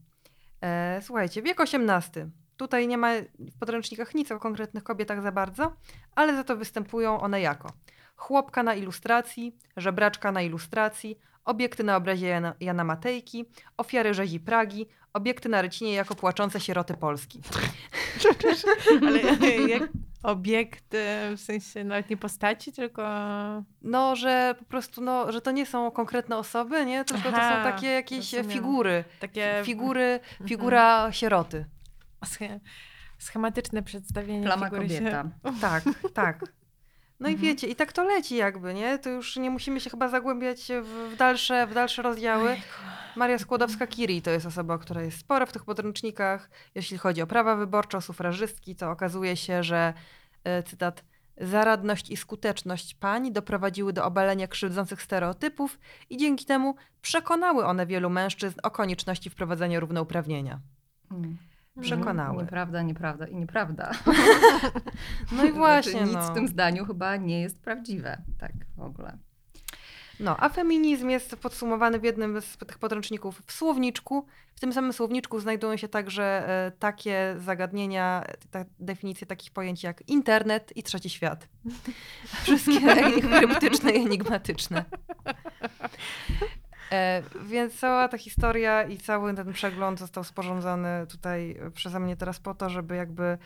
E, 0.62 1.00
słuchajcie, 1.01 1.42
wiek 1.42 1.62
XVIII. 1.62 2.25
Tutaj 2.57 2.88
nie 2.88 2.98
ma 2.98 3.12
w 3.39 3.60
podręcznikach 3.60 4.15
nic 4.15 4.31
o 4.31 4.39
konkretnych 4.39 4.83
kobietach 4.83 5.21
za 5.21 5.31
bardzo, 5.31 5.75
ale 6.15 6.36
za 6.36 6.44
to 6.44 6.57
występują 6.57 7.19
one 7.19 7.42
jako 7.42 7.74
chłopka 8.15 8.63
na 8.63 8.75
ilustracji, 8.75 9.57
żebraczka 9.77 10.31
na 10.31 10.42
ilustracji, 10.42 11.19
obiekty 11.45 11.83
na 11.83 11.97
obrazie 11.97 12.27
Jana, 12.27 12.53
Jana 12.59 12.83
Matejki, 12.83 13.45
ofiary 13.77 14.13
rzezi 14.13 14.39
Pragi, 14.39 14.85
obiekty 15.13 15.49
na 15.49 15.61
rycinie 15.61 15.93
jako 15.93 16.15
płaczące 16.15 16.59
sieroty 16.59 16.93
Polski. 16.93 17.41
Ale 19.01 19.19
jak 19.69 19.83
obiekt, 20.23 20.93
e, 20.93 21.31
w 21.37 21.39
sensie 21.41 21.83
nawet 21.83 22.09
nie 22.09 22.17
postaci, 22.17 22.71
tylko... 22.73 23.03
No, 23.81 24.15
że 24.15 24.55
po 24.59 24.65
prostu, 24.65 25.01
no, 25.01 25.31
że 25.31 25.41
to 25.41 25.51
nie 25.51 25.65
są 25.65 25.91
konkretne 25.91 26.37
osoby, 26.37 26.85
nie? 26.85 27.05
Tylko 27.05 27.31
to 27.31 27.37
Aha, 27.37 27.63
są 27.65 27.71
takie 27.71 27.87
jakieś 27.87 28.33
rozumiem. 28.33 28.51
figury. 28.57 29.03
Takie 29.19 29.61
Figury, 29.63 30.19
figura 30.47 31.11
sieroty. 31.11 31.65
Sch- 32.25 32.59
schematyczne 33.17 33.83
przedstawienie 33.83 34.43
Plama 34.45 34.65
figury 34.69 34.89
się- 34.89 34.97
kobieta. 34.97 35.23
Tak, 35.61 35.83
tak. 36.13 36.43
No 37.23 37.29
i 37.29 37.33
Mhm. 37.33 37.51
wiecie, 37.51 37.67
i 37.67 37.75
tak 37.75 37.93
to 37.93 38.03
leci 38.03 38.36
jakby, 38.36 38.74
nie? 38.74 39.00
To 39.00 39.09
już 39.09 39.38
nie 39.38 39.50
musimy 39.51 39.79
się 39.79 39.89
chyba 39.89 40.07
zagłębiać 40.07 40.71
w, 40.83 41.15
dalsze, 41.17 41.67
w 41.67 41.74
dalsze 41.74 42.01
rozdziały. 42.01 42.55
Maria 43.15 43.38
Skłodowska-Curie 43.38 44.21
to 44.21 44.31
jest 44.31 44.45
osoba, 44.45 44.77
która 44.77 45.01
jest 45.01 45.19
spora 45.19 45.45
w 45.45 45.51
tych 45.51 45.65
podręcznikach. 45.65 46.50
Jeśli 46.75 46.98
chodzi 46.98 47.21
o 47.21 47.27
prawa 47.27 47.55
wyborcze, 47.55 47.98
o 47.98 48.01
sufrażystki, 48.01 48.75
to 48.75 48.91
okazuje 48.91 49.36
się, 49.38 49.63
że, 49.63 49.93
e, 50.43 50.63
cytat, 50.63 51.03
zaradność 51.38 52.09
i 52.09 52.17
skuteczność 52.17 52.95
pań 52.95 53.31
doprowadziły 53.31 53.93
do 53.93 54.05
obalenia 54.05 54.48
krzywdzących 54.48 55.01
stereotypów 55.01 55.79
i 56.09 56.17
dzięki 56.17 56.45
temu 56.45 56.75
przekonały 57.01 57.65
one 57.65 57.86
wielu 57.86 58.09
mężczyzn 58.09 58.59
o 58.63 58.71
konieczności 58.71 59.29
wprowadzenia 59.29 59.79
równouprawnienia. 59.79 60.59
Mm. 61.12 61.38
Przekonały. 61.82 62.44
Nieprawda, 62.44 62.82
nieprawda 62.82 63.27
i 63.27 63.36
nieprawda. 63.36 63.92
No 65.32 65.46
i 65.46 65.51
właśnie, 65.51 65.92
Znaczy, 65.92 66.06
nic 66.06 66.13
no. 66.13 66.32
w 66.32 66.34
tym 66.34 66.48
zdaniu 66.48 66.86
chyba 66.86 67.15
nie 67.15 67.42
jest 67.42 67.60
prawdziwe. 67.60 68.22
Tak 68.39 68.51
w 68.77 68.82
ogóle. 68.82 69.18
No, 70.20 70.38
a 70.39 70.50
feminizm 70.50 71.10
jest 71.10 71.36
podsumowany 71.36 72.00
w 72.00 72.03
jednym 72.03 72.42
z 72.42 72.58
tych 72.58 72.77
podręczników 72.77 73.42
w 73.46 73.51
słowniczku. 73.51 74.25
W 74.56 74.60
tym 74.60 74.74
samym 74.74 74.94
słowniczku 74.94 75.39
znajdują 75.39 75.77
się 75.77 75.88
także 75.88 76.24
e, 76.50 76.72
takie 76.80 77.36
zagadnienia, 77.38 78.24
ta, 78.51 78.65
definicje 78.80 79.27
takich 79.27 79.51
pojęć 79.51 79.84
jak 79.84 80.10
internet 80.10 80.77
i 80.77 80.84
trzeci 80.84 81.10
świat. 81.10 81.48
Wszystkie 82.44 82.80
kryptyczne 83.22 83.92
i 83.92 84.06
enigmatyczne. 84.06 84.86
E, 86.93 87.23
więc 87.41 87.79
cała 87.79 88.07
ta 88.07 88.17
historia 88.17 88.83
i 88.83 88.97
cały 88.97 89.33
ten 89.33 89.53
przegląd 89.53 90.00
został 90.00 90.23
sporządzony 90.23 91.07
tutaj 91.09 91.57
przeze 91.73 92.00
mnie 92.00 92.15
teraz 92.15 92.39
po 92.39 92.53
to, 92.53 92.69
żeby 92.69 92.95
jakby 92.95 93.38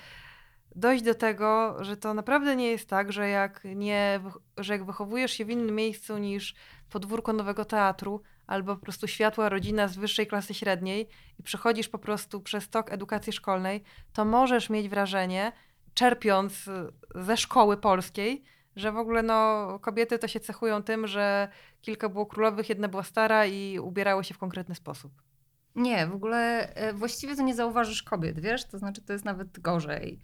dojść 0.76 1.04
do 1.04 1.16
tego, 1.16 1.78
że 1.84 1.98
to 1.98 2.14
naprawdę 2.14 2.56
nie 2.56 2.72
jest 2.72 2.90
tak, 2.90 3.12
że 3.12 3.30
jak, 3.30 3.62
nie, 3.76 4.20
że 4.58 4.74
jak 4.74 4.86
wychowujesz 4.86 5.32
się 5.32 5.46
w 5.46 5.50
innym 5.50 5.76
miejscu 5.76 6.18
niż 6.18 6.56
podwórko 6.90 7.34
Nowego 7.34 7.66
Teatru, 7.66 8.22
albo 8.48 8.76
po 8.76 8.82
prostu 8.82 9.08
światła 9.08 9.50
rodzina 9.50 9.88
z 9.88 9.98
wyższej 9.98 10.28
klasy 10.28 10.54
średniej 10.54 11.08
i 11.40 11.44
przechodzisz 11.44 11.90
po 11.90 12.00
prostu 12.00 12.42
przez 12.42 12.70
tok 12.70 12.92
edukacji 12.92 13.34
szkolnej, 13.34 13.84
to 14.14 14.26
możesz 14.26 14.70
mieć 14.70 14.90
wrażenie, 14.90 15.52
czerpiąc 15.94 16.70
ze 17.16 17.38
szkoły 17.38 17.78
polskiej, 17.78 18.44
Że 18.78 18.92
w 18.92 18.98
ogóle 18.98 19.24
no, 19.24 19.80
kobiety 19.82 20.20
to 20.20 20.28
się 20.28 20.40
cechują 20.40 20.84
tym, 20.84 21.08
że 21.08 21.48
kilka 21.82 22.10
było 22.10 22.26
królowych, 22.26 22.70
jedna 22.70 22.88
była 22.88 23.04
stara 23.04 23.46
i 23.46 23.80
ubierały 23.80 24.24
się 24.24 24.34
w 24.34 24.38
konkretny 24.38 24.76
sposób. 24.76 25.12
Nie, 25.76 26.08
w 26.08 26.14
ogóle 26.14 26.70
e, 26.76 26.94
właściwie 26.94 27.36
to 27.36 27.44
nie 27.44 27.56
zauważysz 27.56 28.04
kobiet, 28.04 28.40
wiesz? 28.40 28.66
To 28.66 28.78
znaczy, 28.78 29.02
to 29.02 29.14
jest 29.14 29.26
nawet 29.26 29.60
gorzej. 29.60 30.20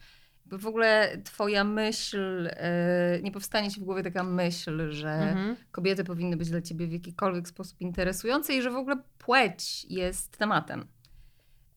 W 0.45 0.67
ogóle 0.67 1.17
twoja 1.23 1.63
myśl, 1.63 2.47
e, 2.51 3.19
nie 3.23 3.31
powstanie 3.31 3.71
ci 3.71 3.79
w 3.79 3.83
głowie 3.83 4.03
taka 4.03 4.23
myśl, 4.23 4.91
że 4.91 5.09
Mhm. 5.13 5.55
kobiety 5.71 6.03
powinny 6.03 6.37
być 6.37 6.49
dla 6.49 6.61
ciebie 6.61 6.87
w 6.87 6.91
jakikolwiek 6.93 7.47
sposób 7.47 7.81
interesujące 7.81 8.53
i 8.53 8.61
że 8.61 8.71
w 8.71 8.75
ogóle 8.75 8.95
płeć 9.17 9.85
jest 9.89 10.37
tematem. 10.37 10.87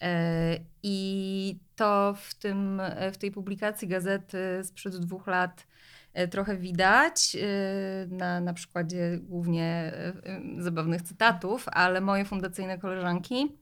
E, 0.03 0.59
I 0.83 1.59
to 1.77 2.15
w, 2.21 2.35
tym, 2.35 2.83
w 3.13 3.17
tej 3.17 3.31
publikacji 3.31 3.89
gazety 3.89 4.39
sprzed 4.65 4.97
dwóch 4.97 5.27
lat 5.27 5.67
trochę 6.31 6.57
widać 6.57 7.37
e, 7.37 8.07
na, 8.07 8.41
na 8.41 8.55
przykładzie 8.55 9.19
głównie 9.23 9.65
e, 9.65 10.13
e, 10.25 10.41
zabawnych 10.59 11.03
cytatów, 11.03 11.67
ale 11.69 12.01
moje 12.01 12.25
fundacyjne 12.25 12.79
koleżanki, 12.79 13.53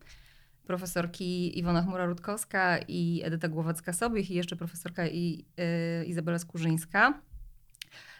profesorki 0.66 1.58
Iwona 1.58 1.82
Chmura-Rutkowska 1.82 2.78
i 2.88 3.22
Edyta 3.24 3.48
Głowacka-Sobiech 3.48 4.30
i 4.30 4.34
jeszcze 4.34 4.56
profesorka 4.56 5.06
i, 5.06 5.44
e, 5.56 6.04
Izabela 6.04 6.38
Skurzyńska, 6.38 7.20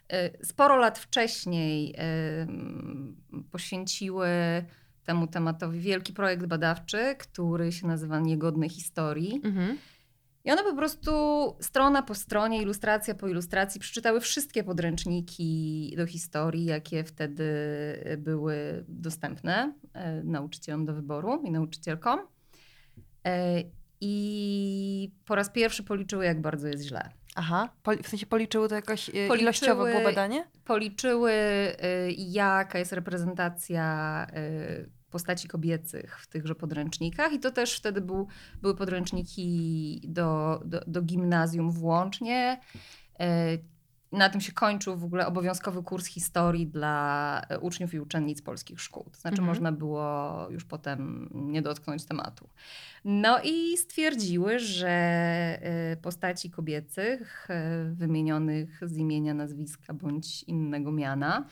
e, 0.09 0.45
sporo 0.45 0.76
lat 0.76 0.99
wcześniej 0.99 1.95
e, 1.99 2.47
poświęciły 3.50 4.29
temu 5.05 5.26
tematowi 5.26 5.81
wielki 5.81 6.12
projekt 6.12 6.47
badawczy, 6.47 7.14
który 7.19 7.73
się 7.73 7.87
nazywa 7.87 8.21
Niegodne 8.21 8.69
Historii. 8.69 9.41
Mhm. 9.45 9.79
I 10.45 10.51
one 10.53 10.63
po 10.65 10.75
prostu 10.77 11.11
strona 11.61 12.03
po 12.03 12.15
stronie, 12.15 12.63
ilustracja 12.63 13.15
po 13.15 13.29
ilustracji 13.29 13.81
przeczytały 13.81 14.21
wszystkie 14.21 14.65
podręczniki 14.65 15.95
do 15.97 16.07
historii, 16.07 16.65
jakie 16.65 17.05
wtedy 17.05 17.45
były 18.19 18.85
dostępne 18.89 19.75
e, 19.93 20.23
nauczycielom 20.23 20.85
do 20.85 20.95
wyboru 20.95 21.43
i 21.45 21.51
nauczycielkom. 21.51 22.21
E, 23.27 23.63
I 24.01 25.13
po 25.25 25.35
raz 25.35 25.51
pierwszy 25.51 25.83
policzyły, 25.83 26.25
jak 26.25 26.41
bardzo 26.41 26.69
jest 26.69 26.85
źle. 26.85 27.11
Aha, 27.37 27.69
w 28.03 28.09
sensie 28.09 28.27
policzyły 28.27 28.69
to 28.69 28.75
jakoś 28.75 29.09
e, 29.09 29.13
Policzyły- 29.13 29.39
ilościowo 29.41 29.85
było 29.85 30.03
badanie? 30.05 30.47
policzyły, 30.65 31.33
jaka 32.17 32.79
jest 32.79 32.93
reprezentacja 32.93 34.27
postaci 35.14 35.49
kobiecych 35.49 36.18
w 36.21 36.26
tychże 36.26 36.54
podręcznikach. 36.54 37.33
I 37.33 37.38
to 37.38 37.50
też 37.50 37.76
wtedy 37.76 38.00
był, 38.00 38.28
były 38.62 38.75
podręczniki 38.75 40.00
do, 40.09 40.61
do, 40.64 40.80
do 40.87 41.02
gimnazjum 41.02 41.71
włącznie. 41.71 42.61
Y, 43.21 43.75
Na 44.12 44.28
tym 44.30 44.40
się 44.40 44.52
kończył 44.52 44.97
w 44.97 45.04
ogóle 45.04 45.26
obowiązkowy 45.26 45.83
kurs 45.83 46.06
historii 46.06 46.66
dla 46.66 47.42
uczniów 47.61 47.94
i 47.94 48.00
uczennic 48.00 48.42
polskich 48.42 48.80
szkół. 48.80 49.04
To 49.12 49.18
znaczy, 49.21 49.35
Mhm. 49.42 49.49
można 49.49 49.73
było 49.73 50.06
już 50.50 50.64
potem 50.64 51.28
nie 51.35 51.62
dotknąć 51.62 52.04
tematu. 52.04 52.49
No 53.04 53.40
i 53.44 53.76
stwierdziły, 53.76 54.59
że 54.59 54.92
y, 55.92 55.97
postaci 55.97 56.50
kobiecych 56.50 57.49
wymienionych 57.92 58.80
z 58.83 58.97
imienia, 58.97 59.35
nazwiska 59.35 59.94
bądź 59.94 60.42
innego 60.42 60.92
miana 60.92 61.47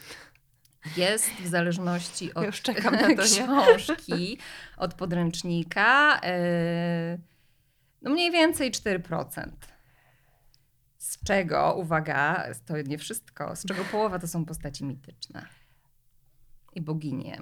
jest 0.97 1.31
w 1.31 1.47
zależności 1.47 2.35
od 2.35 2.45
już 2.45 2.63
czekam 2.63 2.95
na 2.95 3.17
to, 3.17 3.23
książki, 3.23 4.39
od 4.77 4.95
podręcznika, 4.95 6.21
y, 7.15 7.19
no 8.03 8.11
mniej 8.11 8.31
więcej 8.31 8.71
4%. 8.71 9.51
Z 10.99 11.25
czego, 11.25 11.75
uwaga, 11.75 12.47
to 12.67 12.83
nie 12.83 12.99
wszystko, 12.99 13.57
z 13.57 13.67
czego 13.67 13.85
połowa 13.85 14.19
to 14.19 14.29
są 14.29 14.45
postaci 14.45 14.85
mityczne 14.85 15.47
i 16.75 16.81
boginie. 16.81 17.39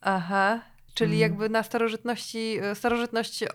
Aha. 0.00 0.73
Czyli 0.94 1.10
Mm. 1.10 1.20
jakby 1.20 1.48
na 1.48 1.62
starożytności, 1.62 2.58
e, 2.62 2.74
starożytność 2.74 3.42
e, 3.42 3.46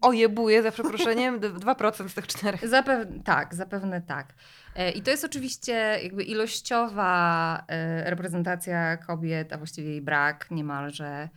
ojebuje, 0.00 0.62
za 0.62 0.72
przeproszeniem, 0.72 1.40
d- 1.40 1.50
2% 1.50 2.08
z 2.08 2.14
tych 2.14 2.26
czterech. 2.26 2.68
Zapewne, 2.68 3.20
tak, 3.24 3.54
zapewne 3.54 4.02
tak. 4.02 4.34
E, 4.76 4.90
I 4.90 5.02
to 5.02 5.10
jest 5.10 5.24
oczywiście 5.24 5.72
jakby 6.02 6.22
ilościowa 6.24 7.64
e, 7.68 8.10
reprezentacja 8.10 8.96
kobiet, 8.96 9.52
a 9.52 9.58
właściwie 9.58 9.88
jej 9.90 10.02
brak 10.02 10.50
niemalże. 10.50 11.28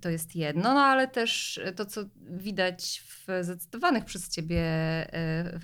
To 0.00 0.08
jest 0.10 0.36
jedno, 0.36 0.74
no 0.74 0.80
ale 0.80 1.08
też 1.08 1.60
to, 1.76 1.84
co 1.86 2.00
widać 2.30 3.02
w 3.06 3.26
zacytowanych 3.44 4.04
przez 4.04 4.28
ciebie 4.28 4.62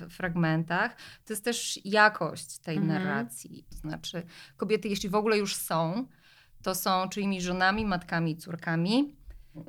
fragmentach, 0.09 0.95
to 1.25 1.33
jest 1.33 1.43
też 1.45 1.79
jakość 1.85 2.57
tej 2.57 2.77
Mhm. 2.77 3.03
narracji. 3.03 3.65
To 3.69 3.75
znaczy, 3.77 4.23
kobiety, 4.57 4.87
jeśli 4.87 5.09
w 5.09 5.15
ogóle 5.15 5.37
już 5.37 5.55
są, 5.55 6.07
to 6.65 6.75
są 6.75 7.09
czyimiś 7.09 7.43
żonami, 7.43 7.85
matkami 7.85 8.31
i 8.31 8.37
córkami. 8.37 9.15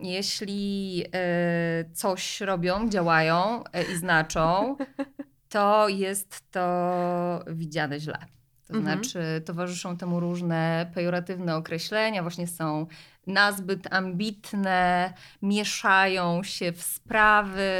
Jeśli 0.02 1.04
e, 1.12 1.84
coś 1.94 2.40
robią, 2.40 2.88
działają 2.88 3.64
e, 3.72 3.82
i 3.82 3.96
znaczą, 3.96 4.76
to 5.48 5.88
jest 5.88 6.50
to 6.50 7.44
widziane 7.46 8.00
źle. 8.00 8.18
To 8.66 8.74
Mhm. 8.74 8.84
znaczy, 8.84 9.42
towarzyszą 9.44 9.96
temu 9.96 10.20
różne 10.20 10.90
pejoratywne 10.94 11.56
określenia, 11.56 12.22
właśnie 12.22 12.46
są 12.46 12.86
nazbyt 13.26 13.92
ambitne, 13.94 15.12
mieszają 15.42 16.42
się 16.42 16.72
w 16.72 16.82
sprawy, 16.82 17.70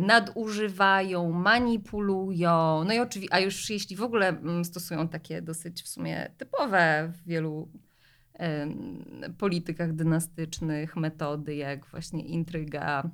nadużywają, 0.00 1.32
manipulują. 1.32 2.84
No 2.84 2.92
i 2.92 2.98
oczywiście, 2.98 3.34
a 3.34 3.40
już 3.40 3.70
jeśli 3.70 3.96
w 3.96 4.02
ogóle 4.02 4.28
mm, 4.28 4.64
stosują 4.64 5.08
takie 5.08 5.42
dosyć 5.42 5.82
w 5.82 5.88
sumie 5.88 6.30
typowe 6.38 7.12
w 7.12 7.28
wielu 7.28 7.68
politykach 9.38 9.92
dynastycznych 9.92 10.96
metody, 10.96 11.54
jak 11.54 11.86
właśnie 11.86 12.22
intryga 12.22 13.10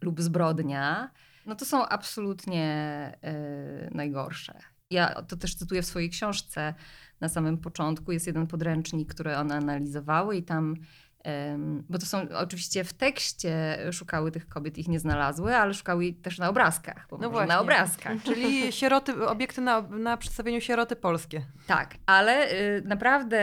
lub 0.00 0.20
zbrodnia, 0.20 1.10
no 1.46 1.54
to 1.54 1.64
są 1.64 1.86
absolutnie 1.86 2.64
e, 3.22 3.90
najgorsze. 3.90 4.58
Ja 4.90 5.22
to 5.22 5.36
też 5.36 5.54
cytuję 5.54 5.82
w 5.82 5.86
swojej 5.86 6.10
książce 6.10 6.74
na 7.20 7.28
samym 7.28 7.58
początku. 7.58 8.12
Jest 8.12 8.26
jeden 8.26 8.46
podręcznik, 8.46 9.14
który 9.14 9.36
one 9.36 9.54
analizowały 9.54 10.36
i 10.36 10.42
tam, 10.42 10.76
bo 11.88 11.98
to 11.98 12.06
są 12.06 12.28
oczywiście 12.38 12.84
w 12.84 12.92
tekście 12.92 13.78
szukały 13.92 14.30
tych 14.30 14.48
kobiet, 14.48 14.78
ich 14.78 14.88
nie 14.88 15.00
znalazły, 15.00 15.56
ale 15.56 15.74
szukały 15.74 16.12
też 16.12 16.38
na 16.38 16.48
obrazkach, 16.48 17.06
bo 17.10 17.18
No 17.18 17.30
może 17.30 17.46
na 17.46 17.46
właśnie. 17.46 17.58
obrazkach. 17.58 18.22
Czyli 18.34 18.72
sieroty, 18.72 19.28
obiekty 19.28 19.60
na, 19.60 19.82
na 19.82 20.16
przedstawieniu 20.16 20.60
sieroty 20.60 20.96
polskie. 20.96 21.42
Tak, 21.66 21.94
ale 22.06 22.52
y, 22.52 22.82
naprawdę 22.84 23.38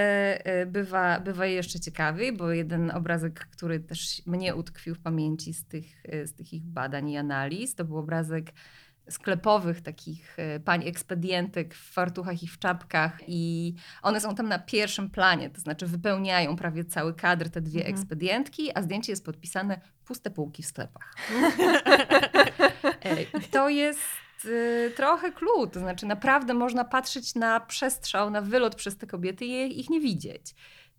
y, 0.61 0.65
bywa, 0.65 1.19
bywa 1.19 1.45
jeszcze 1.45 1.79
ciekawiej, 1.79 2.33
bo 2.33 2.51
jeden 2.51 2.91
obrazek, 2.91 3.39
który 3.39 3.79
też 3.79 4.21
mnie 4.25 4.55
utkwił 4.55 4.95
w 4.95 4.99
pamięci 4.99 5.53
z 5.53 5.65
tych, 5.65 6.05
y, 6.13 6.27
z 6.27 6.33
tych 6.33 6.53
ich 6.53 6.65
badań 6.65 7.09
i 7.09 7.17
analiz, 7.17 7.75
to 7.75 7.85
był 7.85 7.97
obrazek 7.97 8.45
sklepowych 9.09 9.81
takich 9.81 10.39
y, 10.39 10.59
pań 10.59 10.87
ekspedientek 10.87 11.75
w 11.75 11.91
fartuchach 11.93 12.43
i 12.43 12.47
w 12.47 12.59
czapkach 12.59 13.19
i 13.27 13.73
one 14.01 14.21
są 14.21 14.35
tam 14.35 14.47
na 14.47 14.59
pierwszym 14.59 15.09
planie, 15.09 15.49
to 15.49 15.61
znaczy 15.61 15.87
wypełniają 15.87 16.55
prawie 16.55 16.85
cały 16.85 17.13
kadr 17.13 17.49
te 17.49 17.61
dwie 17.61 17.79
Mhm. 17.79 17.95
ekspedientki, 17.95 18.77
a 18.77 18.81
zdjęcie 18.81 19.11
jest 19.11 19.25
podpisane 19.25 19.81
puste 20.05 20.31
półki 20.31 20.63
w 20.63 20.65
sklepach. 20.65 21.15
E, 23.03 23.21
I 23.23 23.43
to 23.51 23.69
jest 23.69 24.01
y, 24.45 24.93
trochę 24.95 25.31
clue, 25.31 25.67
to 25.67 25.79
znaczy 25.79 26.05
naprawdę 26.05 26.53
można 26.53 26.85
patrzeć 26.85 27.35
na 27.35 27.59
przestrzał, 27.59 28.29
na 28.29 28.41
wylot 28.41 28.75
przez 28.75 28.97
te 28.97 29.07
kobiety 29.07 29.45
i 29.45 29.79
ich 29.79 29.89
nie 29.89 29.99
widzieć. 29.99 30.55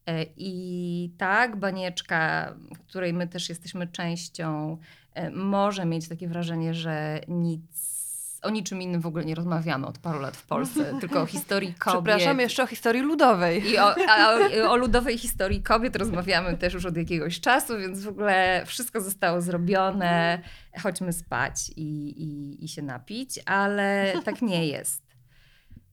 E, 0.07 0.27
I 0.37 1.13
tak, 1.19 1.57
banieczka, 1.57 2.55
której 2.89 3.13
my 3.13 3.29
też 3.29 3.49
jesteśmy 3.49 3.87
częścią, 3.87 4.79
e, 5.15 5.31
może 5.31 5.85
mieć 5.85 6.09
takie 6.09 6.29
wrażenie, 6.29 6.75
że 6.75 7.21
nic, 7.29 8.00
o 8.43 8.51
niczym 8.51 8.83
innym 8.83 9.01
w 9.01 9.07
ogóle 9.07 9.25
nie 9.25 9.35
rozmawiamy 9.35 9.87
od 9.87 9.99
paru 9.99 10.21
lat 10.21 10.37
w 10.37 10.47
Polsce, 10.47 10.85
tylko 11.01 11.23
o 11.23 11.27
historii 11.27 11.75
kobiet. 11.75 12.05
Przepraszam, 12.05 12.41
jeszcze 12.41 12.63
o 12.63 12.67
historii 12.67 13.03
ludowej. 13.03 13.71
I 13.71 13.79
o, 13.79 13.95
a 14.09 14.35
o, 14.67 14.71
o 14.71 14.77
ludowej 14.77 15.19
historii 15.19 15.63
kobiet 15.63 15.97
rozmawiamy 15.97 16.57
też 16.57 16.75
już 16.75 16.87
od 16.87 16.97
jakiegoś 16.97 17.41
czasu, 17.41 17.79
więc 17.79 18.05
w 18.05 18.09
ogóle 18.09 18.63
wszystko 18.67 19.01
zostało 19.01 19.41
zrobione. 19.41 20.43
Chodźmy 20.83 21.13
spać 21.13 21.71
i, 21.77 21.83
i, 22.23 22.65
i 22.65 22.69
się 22.69 22.83
napić, 22.83 23.41
ale 23.47 24.13
tak 24.25 24.43
nie 24.43 24.67
jest. 24.67 25.03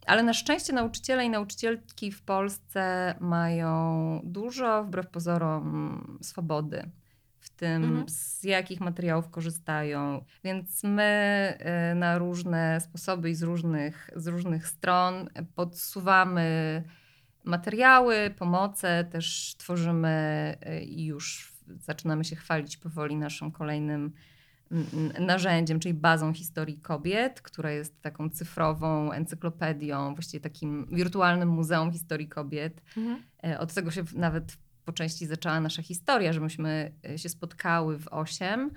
Ale 0.05 0.23
na 0.23 0.33
szczęście 0.33 0.73
nauczyciele 0.73 1.25
i 1.25 1.29
nauczycielki 1.29 2.11
w 2.11 2.21
Polsce 2.21 3.15
mają 3.19 4.21
dużo, 4.23 4.83
wbrew 4.83 5.07
pozorom, 5.07 6.17
swobody 6.21 6.89
w 7.39 7.49
tym, 7.49 7.83
Mhm. 7.83 8.09
z 8.09 8.43
jakich 8.43 8.79
materiałów 8.81 9.29
korzystają. 9.29 10.25
Więc 10.43 10.83
my 10.83 11.53
y, 11.91 11.95
na 11.95 12.17
różne 12.17 12.81
sposoby 12.81 13.29
i 13.29 13.35
z 13.35 13.43
różnych, 13.43 14.09
z 14.15 14.27
różnych 14.27 14.67
stron 14.67 15.29
podsuwamy 15.55 16.83
materiały, 17.43 18.33
pomoce, 18.37 19.05
też 19.11 19.55
tworzymy 19.57 20.55
y, 20.69 20.81
i 20.81 21.05
już 21.05 21.53
zaczynamy 21.79 22.23
się 22.23 22.35
chwalić 22.35 22.77
powoli 22.77 23.15
naszym 23.15 23.51
kolejnym 23.51 24.11
narzędziem, 25.19 25.79
czyli 25.79 25.93
bazą 25.93 26.33
historii 26.33 26.79
kobiet, 26.79 27.41
która 27.41 27.71
jest 27.71 28.01
taką 28.01 28.29
cyfrową 28.29 29.11
encyklopedią, 29.11 30.13
właściwie 30.15 30.41
takim 30.41 30.87
wirtualnym 30.91 31.49
muzeum 31.49 31.91
historii 31.91 32.27
kobiet. 32.27 32.81
Mhm. 32.97 33.21
E, 33.43 33.59
Od 33.59 33.73
tego 33.73 33.91
się 33.91 34.03
nawet 34.15 34.57
po 34.87 34.93
części 34.93 35.25
zaczęła 35.25 35.59
nasza 35.59 35.81
historia, 35.81 36.33
że 36.33 36.39
myśmy 36.39 36.91
e, 37.09 37.17
się 37.17 37.29
spotkały 37.29 37.99
w 37.99 38.07
osiem 38.07 38.71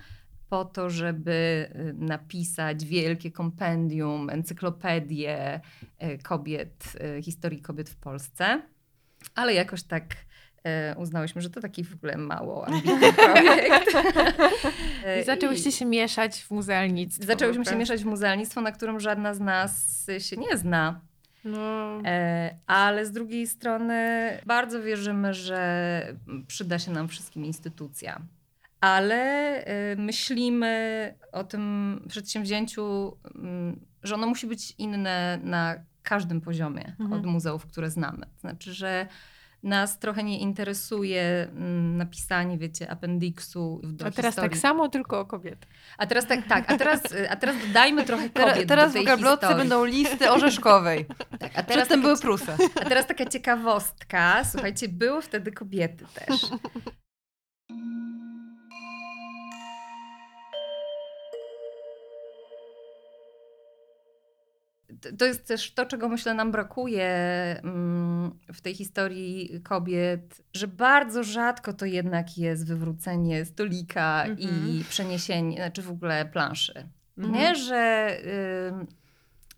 po 0.49 0.65
to, 0.65 0.89
żeby 0.89 1.69
e, 1.73 1.93
napisać 1.93 2.85
wielkie 2.85 3.31
kompendium, 3.31 4.29
encyklopedię 4.29 5.61
e, 5.97 6.17
kobiet, 6.17 6.93
historii 7.23 7.61
kobiet 7.61 7.89
w 7.89 7.95
Polsce. 7.95 8.61
Ale 9.35 9.53
jakoś 9.53 9.83
tak 9.83 10.03
uznałyśmy, 10.97 11.41
że 11.41 11.49
to 11.49 11.61
taki 11.61 11.83
w 11.83 11.93
ogóle 11.93 12.17
mało 12.17 12.67
ambitny 12.67 13.13
projekt. 13.33 13.89
I 15.21 15.23
zaczęłyście 15.23 15.71
się 15.71 15.85
mieszać 15.85 16.41
w 16.43 16.51
muzealnictwo. 16.51 17.25
Zaczęłyśmy 17.25 17.63
się 17.63 17.69
prawda? 17.69 17.79
mieszać 17.79 18.03
w 18.03 18.05
muzealnictwo, 18.05 18.61
na 18.61 18.71
którym 18.71 18.99
żadna 18.99 19.33
z 19.33 19.39
nas 19.39 20.07
się 20.19 20.37
nie 20.37 20.57
zna. 20.57 21.01
No, 21.45 22.01
E, 22.05 22.55
ale 22.67 23.05
z 23.05 23.11
drugiej 23.11 23.47
strony 23.47 23.97
bardzo 24.45 24.81
wierzymy, 24.81 25.33
że 25.33 26.13
przyda 26.47 26.79
się 26.79 26.91
nam 26.91 27.07
wszystkim 27.07 27.45
instytucja. 27.45 28.21
Ale 28.81 29.15
e, 29.65 29.95
myślimy 29.95 31.13
o 31.31 31.43
tym 31.43 32.05
przedsięwzięciu, 32.07 33.17
mm, 33.35 33.79
że 34.03 34.15
ono 34.15 34.27
musi 34.27 34.47
być 34.47 34.75
inne 34.77 35.39
na 35.43 35.75
każdym 36.03 36.41
poziomie 36.41 36.95
Mhm. 36.99 37.13
od 37.13 37.25
muzeów, 37.25 37.65
które 37.65 37.89
znamy. 37.89 38.25
To 38.25 38.39
znaczy, 38.39 38.73
że 38.73 39.07
nas 39.63 39.99
trochę 39.99 40.23
nie 40.23 40.39
interesuje 40.39 41.47
mm, 41.51 41.97
napisanie, 41.97 42.57
wiecie, 42.57 42.91
appendiksu 42.91 43.81
do 43.83 44.05
a 44.05 44.11
teraz 44.11 44.31
historii. 44.31 44.51
tak 44.51 44.59
samo, 44.59 44.89
tylko 44.89 45.19
o 45.19 45.25
kobietę. 45.25 45.67
A 45.97 46.07
teraz 46.07 46.27
tak, 46.27 46.47
tak, 46.47 46.71
a 46.71 46.77
teraz, 46.77 47.01
a 47.29 47.35
teraz 47.35 47.55
dodajmy 47.67 48.03
trochę 48.03 48.29
kobiet 48.29 48.53
Teraz, 48.53 48.67
teraz 48.67 48.89
do 48.89 48.93
tej 48.93 49.03
w 49.03 49.05
gablotce 49.05 49.55
będą 49.55 49.85
listy 49.85 50.31
orzeszkowej. 50.31 51.05
Tak, 51.39 51.51
a 51.55 51.63
teraz 51.63 51.87
Przedtem 51.87 52.01
były 52.01 52.17
prusy. 52.17 52.51
A 52.81 52.85
teraz 52.85 53.07
taka 53.07 53.25
ciekawostka. 53.25 54.43
Słuchajcie, 54.43 54.87
były 54.87 55.21
wtedy 55.21 55.51
kobiety 55.51 56.05
też. 56.15 56.41
To- 65.19 65.25
jest 65.25 65.47
też 65.47 65.73
to, 65.73 65.85
czego 65.85 66.09
myślę 66.09 66.33
nam 66.33 66.51
brakuje 66.51 67.07
mm, 67.63 68.31
w 68.53 68.61
tej 68.61 68.75
historii 68.75 69.61
kobiet, 69.63 70.41
że 70.53 70.67
bardzo 70.67 71.23
rzadko 71.23 71.73
to 71.73 71.85
jednak 71.85 72.37
jest 72.37 72.67
wywrócenie 72.67 73.45
stolika 73.45 74.25
i 74.37 74.43
Mhm. 74.49 74.83
przeniesienie, 74.89 75.55
znaczy 75.57 75.81
w 75.81 75.89
ogóle 75.91 76.25
planszy. 76.25 76.87
Mhm. 77.17 77.35
Nie, 77.35 77.55
że 77.55 78.07
ym, 78.69 78.87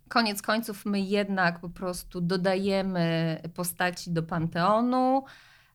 koniec 0.09 0.41
końców 0.41 0.85
my 0.85 0.99
jednak 0.99 1.59
po 1.59 1.69
prostu 1.69 2.21
dodajemy 2.21 3.37
postaci 3.55 4.11
do 4.11 4.23
panteonu 4.23 5.23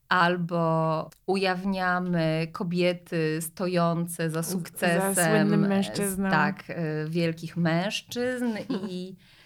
albo 0.08 1.10
ujawniamy 1.26 2.46
kobiety 2.52 3.38
stojące 3.40 4.30
za 4.30 4.42
sukcesem. 4.42 5.14
słynnym 5.14 5.64
e, 5.64 5.68
mężczyzną. 5.68 6.30
Tak, 6.30 6.64
e, 6.68 6.74
wielkich 7.08 7.56
mężczyzn 7.56 8.46
i 8.88 9.14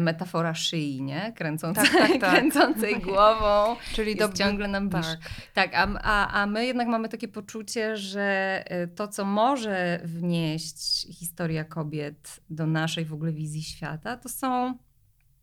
metafora 0.00 0.54
szyi, 0.54 1.02
nie? 1.02 1.32
Kręcącej, 1.36 1.84
Tak, 1.84 1.92
tak, 2.10 2.20
tak. 2.20 2.30
kręcącej 2.34 3.00
głową. 3.00 3.76
Czyli 3.92 4.16
dobrze. 4.16 4.38
ciągle 4.44 4.68
nam 4.68 4.88
bliżej. 4.88 5.16
Tak. 5.54 5.70
Tak, 5.70 5.74
a, 5.74 5.88
a, 6.02 6.42
a 6.42 6.46
my 6.46 6.66
jednak 6.66 6.88
mamy 6.88 7.08
takie 7.08 7.28
poczucie, 7.28 7.96
że 7.96 8.64
y, 8.84 8.88
to, 8.88 9.08
co 9.08 9.24
może 9.24 10.00
wnieść 10.04 11.06
historia 11.18 11.64
kobiet 11.64 12.40
do 12.50 12.66
naszej 12.66 13.04
w 13.04 13.12
ogóle 13.12 13.32
wizji 13.32 13.62
świata, 13.62 14.16
to 14.16 14.28
są 14.28 14.78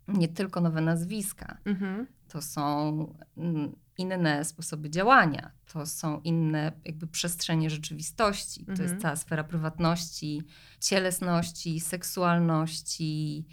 nie 0.08 0.28
tylko 0.28 0.62
nowe 0.62 0.82
nazwiska, 0.82 1.58
Mhm. 1.66 2.08
to 2.28 2.42
są 2.42 2.98
mm, 3.38 3.76
inne 3.98 4.46
sposoby 4.46 4.90
działania, 4.90 5.52
to 5.74 5.86
są 5.86 6.22
inne 6.22 6.72
jakby 6.86 7.08
przestrzenie 7.08 7.70
rzeczywistości, 7.70 8.66
to 8.66 8.72
Mhm. 8.72 8.90
jest 8.90 9.02
cała 9.02 9.16
sfera 9.16 9.44
prywatności, 9.44 10.42
cielesności, 10.80 11.80
seksualności. 11.80 13.46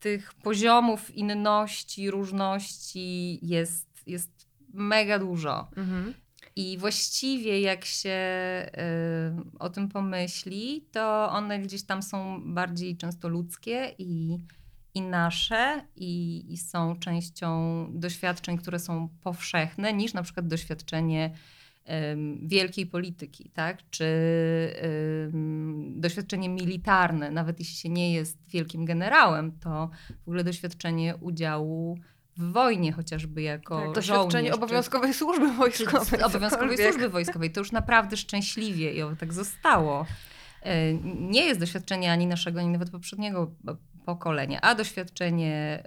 Tych 0.00 0.34
poziomów 0.34 1.10
inności, 1.10 2.10
różności 2.10 3.38
jest, 3.46 3.86
jest 4.06 4.48
mega 4.72 5.18
dużo. 5.18 5.68
Mhm. 5.76 6.14
I 6.56 6.78
właściwie 6.78 7.60
jak 7.60 7.84
się 7.84 8.18
y, 8.68 9.58
o 9.58 9.70
tym 9.70 9.88
pomyśli, 9.88 10.86
to 10.92 11.30
one 11.30 11.58
gdzieś 11.58 11.82
tam 11.82 12.02
są 12.02 12.40
bardziej 12.54 12.96
często 12.96 13.28
ludzkie 13.28 13.94
i, 13.98 14.38
i 14.94 15.00
nasze, 15.00 15.86
i, 15.96 16.44
i 16.52 16.56
są 16.56 16.98
częścią 16.98 17.86
doświadczeń, 17.94 18.58
które 18.58 18.78
są 18.78 19.08
powszechne, 19.22 19.92
niż 19.92 20.14
na 20.14 20.22
przykład 20.22 20.46
doświadczenie 20.46 21.36
wielkiej 22.42 22.86
polityki, 22.86 23.50
tak? 23.50 23.78
czy 23.90 24.04
doświadczenie 25.90 26.48
militarne, 26.48 27.30
nawet 27.30 27.58
jeśli 27.58 27.76
się 27.76 27.88
nie 27.88 28.12
jest 28.12 28.50
wielkim 28.50 28.84
generałem, 28.84 29.52
to 29.58 29.90
w 30.24 30.28
ogóle 30.28 30.44
doświadczenie 30.44 31.16
udziału 31.16 31.98
w 32.36 32.52
wojnie 32.52 32.92
chociażby 32.92 33.42
jako 33.42 33.80
Tak, 33.80 33.94
doświadczenie 33.94 34.30
żołnierz, 34.32 34.50
czy- 34.52 34.56
obowiązkowej 34.56 35.14
służby 35.14 35.46
czy 35.48 35.52
wojskowej. 35.54 36.20
z 36.20 36.22
obowiązkowej 36.22 36.76
służby 36.78 37.08
wojskowej. 37.08 37.50
To 37.52 37.60
już 37.60 37.72
naprawdę 37.72 38.16
szczęśliwie 38.16 38.92
i 38.92 39.16
tak 39.18 39.32
zostało. 39.32 40.06
E, 40.62 40.94
Nie 41.20 41.44
jest 41.44 41.60
doświadczenie 41.60 42.12
ani 42.12 42.26
naszego, 42.26 42.60
ani 42.60 42.68
nawet 42.68 42.90
poprzedniego 42.90 43.50
pokolenia, 44.04 44.60
a 44.60 44.74
doświadczenie 44.74 45.82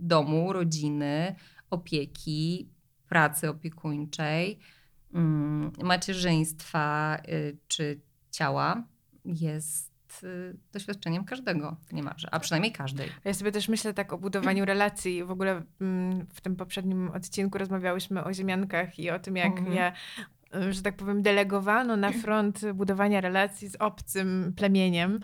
domu, 0.00 0.52
rodziny, 0.52 1.34
opieki, 1.70 2.68
pracy 3.08 3.48
opiekuńczej, 3.48 4.58
macierzyństwa 5.82 7.16
y, 7.28 7.56
czy 7.68 8.00
ciała 8.30 8.82
jest 9.24 9.92
y, 10.24 10.56
doświadczeniem 10.72 11.24
każdego 11.24 11.76
niemalże, 11.92 12.28
a 12.34 12.40
przynajmniej 12.40 12.72
każdej. 12.72 13.08
Ja 13.24 13.34
sobie 13.34 13.52
też 13.52 13.68
myślę 13.68 13.94
tak 13.94 14.12
o 14.12 14.18
budowaniu 14.18 14.64
relacji. 14.64 15.24
W 15.24 15.30
ogóle 15.30 15.62
mm, 15.80 16.26
w 16.34 16.40
tym 16.40 16.56
poprzednim 16.56 17.10
odcinku 17.10 17.58
rozmawiałyśmy 17.58 18.24
o 18.24 18.32
ziemiankach 18.32 18.98
i 18.98 19.10
o 19.10 19.18
tym, 19.18 19.36
jak 19.36 19.58
Mhm. 19.58 19.72
je, 19.72 19.92
y, 20.56 20.72
że 20.72 20.82
tak 20.82 20.96
powiem, 20.96 21.22
delegowano 21.22 21.96
na 21.96 22.12
front 22.22 22.72
budowania 22.74 23.20
relacji 23.20 23.68
z 23.68 23.76
obcym 23.76 24.52
plemieniem 24.56 25.20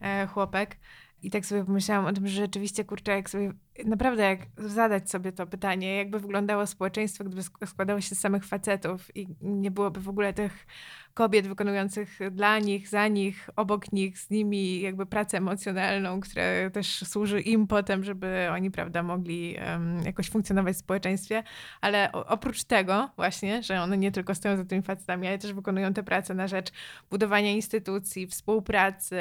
e, 0.00 0.26
chłopek. 0.26 0.76
I 1.22 1.30
tak 1.30 1.46
sobie 1.46 1.64
pomyślałam 1.64 2.06
o 2.06 2.12
tym, 2.12 2.28
że 2.28 2.34
rzeczywiście, 2.36 2.84
kurczę, 2.84 3.12
jak 3.12 3.30
sobie, 3.30 3.52
naprawdę 3.84 4.22
jak 4.22 4.40
zadać 4.56 5.10
sobie 5.10 5.32
to 5.32 5.46
pytanie, 5.46 5.96
jakby 5.96 6.20
wyglądało 6.20 6.66
społeczeństwo, 6.66 7.24
gdyby 7.24 7.42
sk- 7.42 7.66
składało 7.66 8.00
się 8.00 8.14
z 8.14 8.20
samych 8.20 8.44
facetów 8.44 9.16
i 9.16 9.26
nie 9.40 9.70
byłoby 9.70 10.00
w 10.00 10.08
ogóle 10.08 10.32
tych 10.32 10.66
kobiet 11.14 11.46
wykonujących 11.48 12.18
dla 12.30 12.58
nich, 12.58 12.88
za 12.88 13.08
nich, 13.08 13.50
obok 13.56 13.92
nich, 13.92 14.18
z 14.18 14.30
nimi 14.30 14.80
jakby 14.80 15.06
pracę 15.06 15.38
emocjonalną, 15.38 16.20
która 16.20 16.70
też 16.72 17.04
służy 17.08 17.40
im 17.40 17.66
potem, 17.66 18.04
żeby 18.04 18.48
oni, 18.52 18.70
prawda, 18.70 19.02
mogli 19.02 19.54
em, 19.58 20.02
jakoś 20.04 20.30
funkcjonować 20.30 20.76
w 20.76 20.78
społeczeństwie. 20.78 21.42
Ale 21.80 22.12
oprócz 22.12 22.64
tego 22.64 23.10
właśnie, 23.16 23.62
że 23.62 23.82
one 23.82 23.98
nie 23.98 24.12
tylko 24.12 24.34
stoją 24.34 24.56
za 24.56 24.64
tymi 24.64 24.82
facetami, 24.82 25.26
ale 25.28 25.38
też 25.38 25.52
wykonują 25.52 25.94
tę 25.94 26.02
pracę 26.02 26.34
na 26.34 26.48
rzecz 26.48 26.72
budowania 27.10 27.52
instytucji, 27.52 28.26
współpracy, 28.26 29.20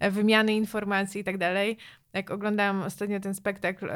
wymiany 0.00 0.54
informacji 0.54 1.20
i 1.20 1.24
tak 1.24 1.38
dalej. 1.38 1.78
Jak 2.14 2.30
oglądałam 2.30 2.82
ostatnio 2.82 3.20
ten 3.20 3.34
spektakl, 3.34 3.88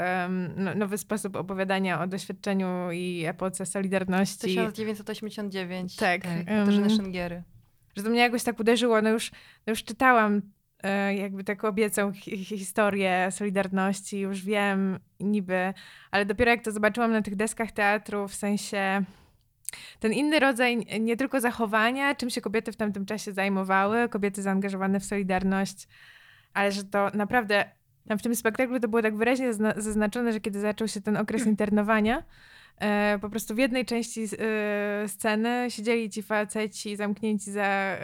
no, 0.56 0.74
nowy 0.74 0.98
sposób 0.98 1.36
opowiadania 1.36 2.00
o 2.02 2.06
doświadczeniu 2.06 2.90
i 2.92 3.24
epoce 3.26 3.66
Solidarności. 3.66 4.40
1989. 4.40 5.96
Tak. 5.96 6.22
tak, 6.22 6.44
Katarzyny 6.46 6.86
em, 6.86 6.96
Szengiery. 6.96 7.42
że 7.96 8.02
to 8.02 8.10
mnie 8.10 8.20
jakoś 8.20 8.42
tak 8.42 8.60
uderzyło. 8.60 9.02
No 9.02 9.10
już, 9.10 9.30
no 9.66 9.70
już 9.70 9.84
czytałam 9.84 10.42
e, 10.82 11.14
jakby 11.14 11.44
hi 12.12 12.44
hi- 12.44 12.58
historię 12.58 13.28
Solidarności, 13.30 14.18
już 14.20 14.44
wiem 14.44 14.98
niby, 15.20 15.74
ale 16.10 16.24
dopiero 16.26 16.50
jak 16.50 16.64
to 16.64 16.72
zobaczyłam 16.72 17.12
na 17.12 17.22
tych 17.22 17.36
deskach 17.36 17.72
teatru, 17.72 18.28
w 18.28 18.34
sensie 18.34 19.02
ten 20.00 20.12
inny 20.12 20.40
rodzaj 20.40 20.76
nie 21.00 21.16
tylko 21.16 21.40
zachowania, 21.40 22.14
czym 22.14 22.30
się 22.30 22.40
kobiety 22.40 22.72
w 22.72 22.76
tamtym 22.76 23.06
czasie 23.06 23.32
zajmowały, 23.32 24.08
kobiety 24.08 24.42
zaangażowane 24.42 25.00
w 25.00 25.04
Solidarność, 25.04 25.88
ale 26.54 26.72
że 26.72 26.84
to 26.84 27.10
naprawdę 27.14 27.77
tam 28.08 28.18
w 28.18 28.22
tym 28.22 28.36
spektaklu 28.36 28.80
to 28.80 28.88
było 28.88 29.02
tak 29.02 29.16
wyraźnie 29.16 29.52
zazna- 29.52 29.80
zaznaczone, 29.80 30.32
że 30.32 30.40
kiedy 30.40 30.60
zaczął 30.60 30.88
się 30.88 31.00
ten 31.00 31.16
okres 31.16 31.46
internowania, 31.46 32.22
E, 32.80 33.18
po 33.20 33.30
prostu 33.30 33.54
w 33.54 33.58
jednej 33.58 33.84
części 33.84 34.24
e, 34.38 35.08
sceny 35.08 35.66
siedzieli 35.68 36.10
ci 36.10 36.22
faceci 36.22 36.96
zamknięci 36.96 37.52
za 37.52 37.96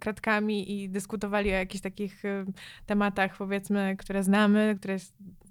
kratkami 0.00 0.82
i 0.82 0.88
dyskutowali 0.88 1.50
o 1.50 1.52
jakichś 1.52 1.82
takich 1.82 2.24
em, 2.24 2.52
tematach, 2.86 3.36
powiedzmy, 3.36 3.96
które 3.98 4.22
znamy, 4.22 4.76
które 4.80 4.96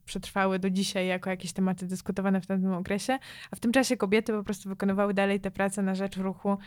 przetrwały 0.09 0.59
do 0.59 0.69
dzisiaj 0.69 1.07
jako 1.07 1.29
jakieś 1.29 1.53
tematy 1.53 1.85
dyskutowane 1.87 2.41
w 2.41 2.47
tamtym 2.47 2.73
okresie, 2.73 3.19
a 3.51 3.55
w 3.55 3.59
tym 3.59 3.71
czasie 3.71 3.97
kobiety 3.97 4.33
po 4.33 4.43
prostu 4.43 4.69
wykonywały 4.69 5.13
dalej 5.13 5.39
te 5.39 5.51
prace 5.51 5.81
na 5.81 5.95
rzecz 5.95 6.17
ruchu, 6.17 6.57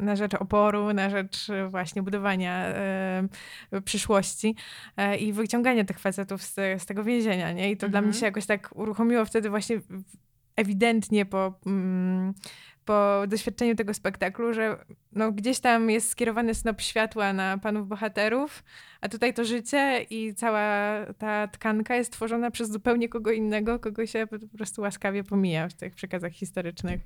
na 0.00 0.16
rzecz 0.16 0.34
oporu, 0.34 0.92
na 0.92 1.10
rzecz 1.10 1.50
e, 1.50 1.68
właśnie 1.68 2.02
budowania 2.02 2.52
e, 2.66 3.28
przyszłości 3.84 4.56
e, 4.96 5.16
i 5.16 5.32
wyciągania 5.32 5.84
tych 5.84 5.98
facetów 5.98 6.42
z, 6.42 6.54
z 6.54 6.86
tego 6.86 7.04
więzienia, 7.04 7.52
nie? 7.52 7.70
I 7.70 7.76
to 7.76 7.88
dla 7.88 8.00
mnie 8.00 8.08
Mhm. 8.08 8.20
się 8.20 8.26
jakoś 8.26 8.46
tak 8.46 8.70
uruchomiło 8.74 9.24
wtedy 9.24 9.50
właśnie 9.50 9.80
ewidentnie 10.56 11.26
po, 11.26 11.54
mm, 11.66 12.34
po 12.84 13.22
doświadczeniu 13.28 13.74
tego 13.74 13.94
spektaklu, 13.94 14.52
że 14.54 14.84
no, 15.12 15.32
gdzieś 15.32 15.60
tam 15.60 15.90
jest 15.90 16.10
skierowany 16.10 16.54
snop 16.54 16.80
światła 16.80 17.32
na 17.32 17.58
panów 17.58 17.88
bohaterów, 17.88 18.64
a 19.00 19.08
tutaj 19.08 19.34
to 19.34 19.44
życie 19.44 20.06
i 20.10 20.34
cała 20.34 20.96
ta 21.18 21.48
tkanka 21.48 21.96
jest 21.96 22.12
tworzona 22.12 22.50
przez 22.50 22.70
zupełnie 22.70 23.08
kogo 23.08 23.32
innego, 23.32 23.78
kogo 23.78 24.06
się 24.06 24.26
po 24.26 24.56
prostu 24.56 24.82
łaskawie 24.82 25.24
pomija 25.24 25.68
w 25.68 25.74
tych 25.74 25.94
przekazach 25.94 26.32
historycznych. 26.32 27.00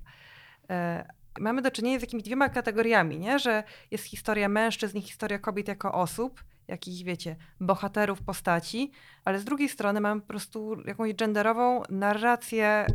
E, 0.70 1.08
mamy 1.40 1.62
do 1.62 1.70
czynienia 1.70 1.98
z 1.98 2.02
jakimiś 2.02 2.24
dwiema 2.24 2.48
kategoriami, 2.48 3.18
nie? 3.18 3.38
że 3.38 3.64
jest 3.90 4.04
historia 4.04 4.48
mężczyzn 4.48 4.98
i 4.98 5.02
historia 5.02 5.38
kobiet 5.38 5.68
jako 5.68 5.92
osób, 5.92 6.44
jakichś, 6.68 7.02
wiecie, 7.02 7.36
bohaterów 7.60 8.22
postaci, 8.22 8.92
ale 9.24 9.38
z 9.38 9.44
drugiej 9.44 9.68
strony 9.68 10.00
mamy 10.00 10.20
po 10.20 10.26
prostu 10.26 10.76
jakąś 10.86 11.14
genderową 11.14 11.82
narrację 11.90 12.86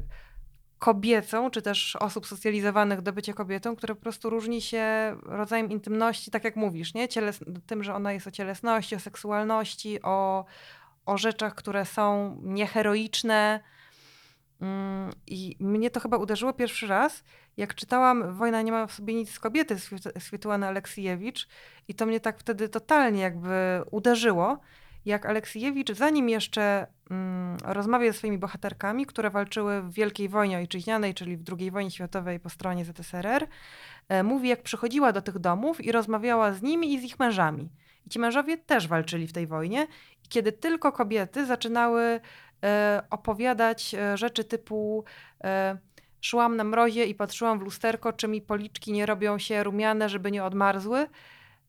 kobiecą, 0.84 1.50
czy 1.50 1.62
też 1.62 1.96
osób 1.96 2.28
socjalizowanych 2.28 3.02
do 3.02 3.14
bycia 3.14 3.34
kobietą, 3.34 3.76
które 3.76 3.96
po 3.96 4.02
prostu 4.02 4.30
różni 4.30 4.62
się 4.62 4.86
rodzajem 5.26 5.72
intymności, 5.72 6.32
tak 6.32 6.44
jak 6.44 6.56
mówisz, 6.56 6.94
nie? 6.94 7.08
Cieles 7.08 7.40
tym, 7.68 7.84
że 7.84 7.96
ona 7.96 8.14
jest 8.14 8.28
o 8.28 8.32
cielesności, 8.32 8.96
o 8.96 9.00
seksualności, 9.00 10.02
o, 10.02 10.46
o 11.06 11.18
rzeczach, 11.18 11.56
które 11.56 11.86
są 11.86 12.38
nieheroiczne. 12.44 13.60
Mm, 14.62 15.12
I 15.28 15.56
mnie 15.60 15.90
to 15.90 16.00
chyba 16.00 16.18
uderzyło 16.18 16.54
pierwszy 16.54 16.88
raz, 16.88 17.24
jak 17.58 17.76
czytałam 17.76 18.34
Wojna 18.38 18.62
nie 18.62 18.72
ma 18.72 18.88
w 18.88 18.92
sobie 18.92 19.14
nic 19.14 19.32
z 19.32 19.40
kobiety 19.40 19.76
Swiet- 19.76 20.20
Swietłany 20.20 20.68
Aleksijewicz 20.68 21.48
i 21.88 21.96
to 21.96 22.06
mnie 22.06 22.20
tak 22.20 22.40
wtedy 22.40 22.70
totalnie 22.70 23.22
jakby 23.22 23.82
uderzyło, 23.92 24.60
jak 25.06 25.26
Aleksijewicz, 25.26 25.92
zanim 25.92 26.30
jeszcze 26.30 26.88
mm, 27.10 27.58
rozmawia 27.64 28.12
ze 28.12 28.18
swoimi 28.18 28.38
bohaterkami, 28.38 29.06
które 29.06 29.30
walczyły 29.30 29.82
w 29.82 29.94
Wielkiej 29.94 30.30
Wojnie 30.30 30.58
Ojczyźnianej, 30.58 31.14
czyli 31.14 31.38
w 31.38 31.44
II 31.60 31.72
wojnie 31.72 31.92
światowej 31.92 32.40
po 32.40 32.50
stronie 32.50 32.86
ZSRR, 32.86 33.48
e, 34.10 34.24
mówi, 34.24 34.50
jak 34.50 34.64
przychodziła 34.64 35.12
do 35.12 35.22
tych 35.22 35.40
domów 35.40 35.86
i 35.86 35.92
rozmawiała 35.92 36.54
z 36.54 36.62
nimi 36.62 36.94
i 36.94 37.00
z 37.00 37.04
ich 37.04 37.20
mężami. 37.20 37.70
I 38.06 38.10
ci 38.10 38.20
mężowie 38.20 38.58
też 38.58 38.88
walczyli 38.88 39.28
w 39.28 39.34
tej 39.34 39.48
wojnie. 39.48 39.88
I 40.26 40.28
kiedy 40.30 40.52
tylko 40.52 40.92
kobiety 40.92 41.46
zaczynały 41.46 42.20
e, 42.64 43.04
opowiadać 43.10 43.96
e, 43.96 44.18
rzeczy 44.18 44.44
typu 44.44 45.04
e, 45.44 45.78
szłam 46.22 46.56
na 46.56 46.64
mrozie 46.64 47.06
i 47.06 47.16
patrzyłam 47.16 47.60
w 47.60 47.62
lusterko, 47.62 48.14
czy 48.14 48.28
mi 48.28 48.42
policzki 48.42 48.92
nie 48.92 49.06
robią 49.06 49.38
się 49.38 49.64
rumiane, 49.64 50.10
żeby 50.10 50.32
nie 50.32 50.44
odmarzły, 50.44 51.08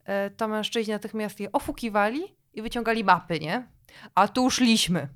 e, 0.05 0.31
to 0.31 0.49
mężczyźni 0.49 0.93
natychmiast 0.93 1.41
je 1.41 1.53
ofukiwali 1.53 2.35
i 2.55 2.63
wyciągali 2.63 3.05
mapy, 3.05 3.41
nie? 3.41 3.67
A 4.15 4.29
tu 4.29 4.51
szliśmy. 4.51 5.09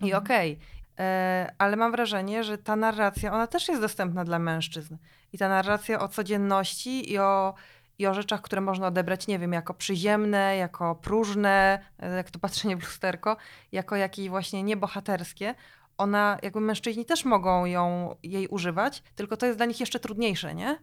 I 0.00 0.04
Mhm. 0.04 0.22
okej. 0.22 0.58
E, 0.98 1.54
Ale 1.58 1.76
mam 1.76 1.92
wrażenie, 1.92 2.44
że 2.44 2.58
ta 2.58 2.76
narracja, 2.76 3.32
ona 3.32 3.46
też 3.46 3.68
jest 3.68 3.80
dostępna 3.80 4.24
dla 4.24 4.38
mężczyzn. 4.38 4.96
I 5.32 5.38
ta 5.38 5.48
narracja 5.48 6.00
o 6.00 6.08
codzienności 6.08 7.12
i 7.12 7.18
o, 7.18 7.54
i 7.98 8.06
o 8.06 8.14
rzeczach, 8.14 8.40
które 8.42 8.60
można 8.60 8.86
odebrać, 8.86 9.26
nie 9.26 9.38
wiem, 9.38 9.52
jako 9.52 9.74
przyziemne, 9.74 10.56
jako 10.56 10.94
próżne, 10.94 11.78
e, 11.98 12.16
jak 12.16 12.30
to 12.30 12.38
patrzenie 12.38 12.76
w 12.76 12.80
lusterko, 12.82 13.36
jako 13.72 13.96
jakieś 13.96 14.28
właśnie 14.28 14.62
niebohaterskie, 14.62 15.54
ona, 15.98 16.38
jakby 16.42 16.60
mężczyźni 16.60 17.04
też 17.04 17.24
mogą 17.24 17.64
ją, 17.64 18.16
jej 18.22 18.48
używać, 18.48 19.02
tylko 19.14 19.36
to 19.36 19.46
jest 19.46 19.58
dla 19.58 19.66
nich 19.66 19.80
jeszcze 19.80 20.00
trudniejsze, 20.00 20.54
nie? 20.54 20.78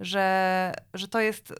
Że, 0.00 0.72
że 0.94 1.08
to 1.08 1.20
jest 1.20 1.54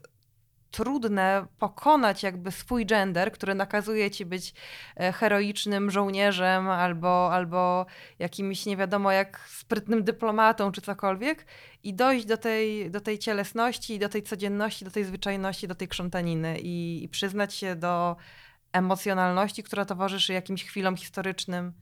trudne 0.73 1.45
pokonać 1.59 2.23
jakby 2.23 2.51
swój 2.51 2.85
gender, 2.85 3.31
który 3.31 3.55
nakazuje 3.55 4.11
ci 4.11 4.25
być 4.25 4.53
e, 4.95 5.11
heroicznym 5.11 5.91
żołnierzem 5.91 6.69
albo, 6.69 7.33
albo 7.33 7.85
jakimś 8.19 8.65
nie 8.65 8.77
wiadomo 8.77 9.11
jak 9.11 9.39
sprytnym 9.47 10.03
dyplomatą 10.03 10.71
czy 10.71 10.81
cokolwiek 10.81 11.45
i 11.83 11.93
dojść 11.93 12.25
do 12.25 12.37
tej, 12.37 12.91
do 12.91 13.01
tej 13.01 13.19
cielesności, 13.19 13.99
do 13.99 14.09
tej 14.09 14.23
codzienności, 14.23 14.85
do 14.85 14.91
tej 14.91 15.03
zwyczajności, 15.03 15.67
do 15.67 15.75
tej 15.75 15.87
krzątaniny 15.87 16.59
i, 16.59 17.03
i 17.03 17.09
przyznać 17.09 17.53
się 17.53 17.75
do 17.75 18.15
emocjonalności, 18.71 19.63
która 19.63 19.85
towarzyszy 19.85 20.33
jakimś 20.33 20.63
chwilom 20.63 20.97
historycznym. 20.97 21.73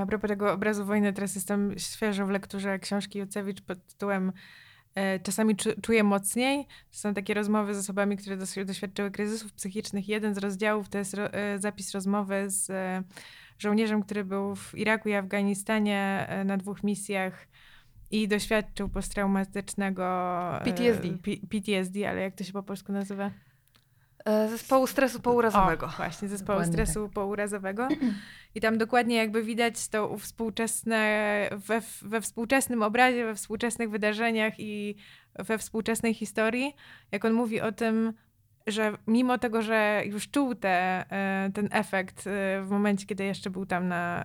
A 0.00 0.06
propos 0.06 0.28
tego 0.28 0.52
obrazu 0.52 0.84
wojny, 0.84 1.12
teraz 1.12 1.34
jestem 1.34 1.78
świeżo 1.78 2.26
w 2.26 2.30
lekturze 2.30 2.78
książki 2.78 3.18
Jucewicz 3.18 3.60
pod 3.60 3.86
tytułem 3.86 4.32
Czasami 5.22 5.56
czu- 5.56 5.80
czuję 5.82 6.04
mocniej. 6.04 6.66
Są 6.90 7.14
takie 7.14 7.34
rozmowy 7.34 7.74
z 7.74 7.78
osobami, 7.78 8.16
które 8.16 8.36
doświadczyły 8.66 9.10
kryzysów 9.10 9.52
psychicznych. 9.52 10.08
Jeden 10.08 10.34
z 10.34 10.38
rozdziałów 10.38 10.88
to 10.88 10.98
jest 10.98 11.14
e, 11.18 11.58
zapis 11.58 11.92
rozmowy 11.92 12.50
z 12.50 12.70
e, 12.70 13.02
żołnierzem, 13.58 14.02
który 14.02 14.24
był 14.24 14.56
w 14.56 14.74
Iraku 14.74 15.08
i 15.08 15.14
Afganistanie 15.14 16.26
e, 16.28 16.44
na 16.44 16.56
dwóch 16.56 16.82
misjach 16.82 17.46
i 18.10 18.28
doświadczył 18.28 18.88
posttraumatycznego 18.88 20.04
e, 20.60 20.64
PTSD. 20.64 21.08
PTSD, 21.50 22.08
ale 22.10 22.20
jak 22.20 22.34
to 22.34 22.44
się 22.44 22.52
po 22.52 22.62
polsku 22.62 22.92
nazywa? 22.92 23.30
E, 24.24 24.48
Zespołu 24.48 24.86
stresu 24.86 25.20
pourazowego. 25.20 25.86
O, 25.86 25.88
właśnie, 25.88 26.28
zespołu 26.28 26.58
Dokładnie 26.58 26.72
stresu 26.72 27.08
pourazowego. 27.08 27.88
I 28.54 28.60
tam 28.60 28.78
dokładnie 28.78 29.16
jakby 29.16 29.42
widać 29.42 29.88
to 29.88 30.18
współczesne, 30.18 31.48
we, 31.56 31.82
we 32.02 32.20
współczesnym 32.20 32.82
obrazie, 32.82 33.24
we 33.24 33.34
współczesnych 33.34 33.90
wydarzeniach 33.90 34.52
i 34.58 34.96
we 35.38 35.58
współczesnej 35.58 36.14
historii, 36.14 36.74
jak 37.12 37.24
on 37.24 37.32
mówi 37.32 37.60
o 37.60 37.72
tym, 37.72 38.12
że 38.66 38.92
mimo 39.06 39.38
tego, 39.38 39.62
że 39.62 40.02
już 40.06 40.30
czuł 40.30 40.54
te, 40.54 41.04
e, 41.10 41.50
ten 41.54 41.68
efekt 41.72 42.26
e, 42.26 42.62
w 42.62 42.70
momencie, 42.70 43.06
kiedy 43.06 43.24
jeszcze 43.24 43.50
był 43.50 43.66
tam 43.66 43.88
na, 43.88 44.24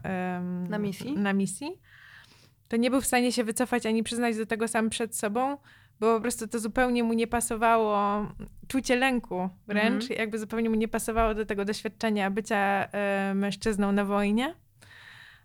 Na 0.70 0.78
misji? 0.78 1.18
na 1.18 1.34
misji, 1.34 1.82
to 2.68 2.78
nie 2.78 2.92
był 2.92 3.02
w 3.02 3.06
stanie 3.06 3.32
się 3.32 3.44
wycofać 3.44 3.86
ani 3.86 4.04
przyznać 4.04 4.38
do 4.38 4.46
tego 4.46 4.68
sam 4.68 4.90
przed 4.90 5.16
sobą, 5.16 5.58
bo 6.00 6.16
po 6.16 6.22
prostu 6.22 6.48
to 6.48 6.60
zupełnie 6.60 7.04
mu 7.04 7.14
nie 7.14 7.28
pasowało, 7.28 8.28
czucie 8.68 8.96
lęku 8.96 9.50
wręcz, 9.68 10.04
Mhm. 10.04 10.20
jakby 10.20 10.40
zupełnie 10.40 10.70
mu 10.70 10.76
nie 10.76 10.88
pasowało 10.88 11.34
do 11.34 11.46
tego 11.46 11.66
doświadczenia 11.66 12.32
bycia 12.32 12.88
e, 12.92 13.34
mężczyzną 13.36 13.92
na 13.92 14.06
wojnie. 14.06 14.56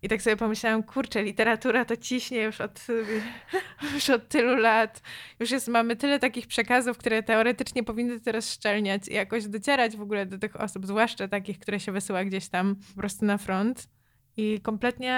I 0.03 0.09
tak 0.09 0.23
sobie 0.23 0.37
pomyślałam, 0.37 0.83
kurczę, 0.83 1.23
literatura 1.23 1.85
to 1.85 1.97
ciśnie 1.97 2.43
już 2.43 2.61
od, 2.61 2.87
już 3.95 4.11
od 4.11 4.29
tylu 4.29 4.57
lat. 4.57 5.03
Już 5.41 5.51
jest, 5.51 5.69
mamy 5.69 5.97
tyle 5.97 6.19
takich 6.19 6.47
przekazów, 6.47 6.99
które 6.99 7.23
teoretycznie 7.23 7.85
powinny 7.85 8.21
to 8.21 8.33
rozszczelniać 8.33 9.09
i 9.09 9.15
jakoś 9.15 9.47
docierać 9.47 9.97
w 9.97 10.03
ogóle 10.03 10.27
do 10.27 10.39
tych 10.39 10.61
osób, 10.61 10.87
zwłaszcza 10.87 11.29
takich, 11.29 11.59
które 11.59 11.81
się 11.81 11.93
wysyła 11.93 12.25
gdzieś 12.25 12.49
tam 12.49 12.77
po 12.95 13.01
prostu 13.01 13.25
na 13.25 13.39
front. 13.39 13.89
I 14.37 14.61
kompletnie, 14.61 15.15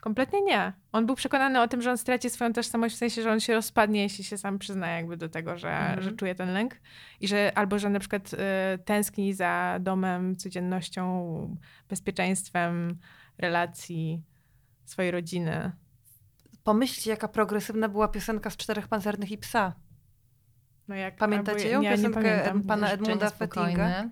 kompletnie 0.00 0.42
nie. 0.42 0.72
On 0.92 1.06
był 1.06 1.16
przekonany 1.16 1.60
o 1.60 1.68
tym, 1.68 1.82
że 1.82 1.90
on 1.90 1.98
straci 1.98 2.30
swoją 2.30 2.52
tożsamość, 2.52 2.94
w 2.94 2.98
sensie, 2.98 3.22
że 3.22 3.32
on 3.32 3.40
się 3.40 3.54
rozpadnie, 3.54 4.02
jeśli 4.02 4.24
się 4.24 4.38
sam 4.38 4.58
przyzna 4.58 4.88
jakby 4.88 5.16
do 5.16 5.28
tego, 5.28 5.58
że, 5.58 5.70
Mhm. 5.70 6.02
że 6.02 6.12
czuje 6.12 6.34
ten 6.34 6.52
lęk. 6.52 6.80
I 7.20 7.28
że 7.28 7.52
albo, 7.54 7.78
że 7.78 7.90
na 7.90 8.00
przykład 8.00 8.32
y, 8.32 8.36
tęskni 8.84 9.34
za 9.34 9.76
domem, 9.80 10.36
codziennością, 10.36 11.56
bezpieczeństwem 11.88 12.98
relacji 13.38 14.22
swojej 14.84 15.10
rodziny. 15.10 15.72
Pomyślcie, 16.64 17.10
jaka 17.10 17.28
progresywna 17.28 17.88
była 17.88 18.08
piosenka 18.08 18.50
z 18.50 18.56
Czterech 18.56 18.88
Pancernych 18.88 19.30
i 19.32 19.38
Psa. 19.38 19.72
No 20.88 20.94
jak, 20.94 21.16
Pamiętacie 21.16 21.68
ją? 21.68 21.80
Ja 21.82 21.90
nie 21.90 21.96
Piosenkę 21.96 22.20
pamiętam. 22.22 22.62
pana 22.62 22.90
Edmunda. 22.90 23.30
Fettinga. 23.30 24.04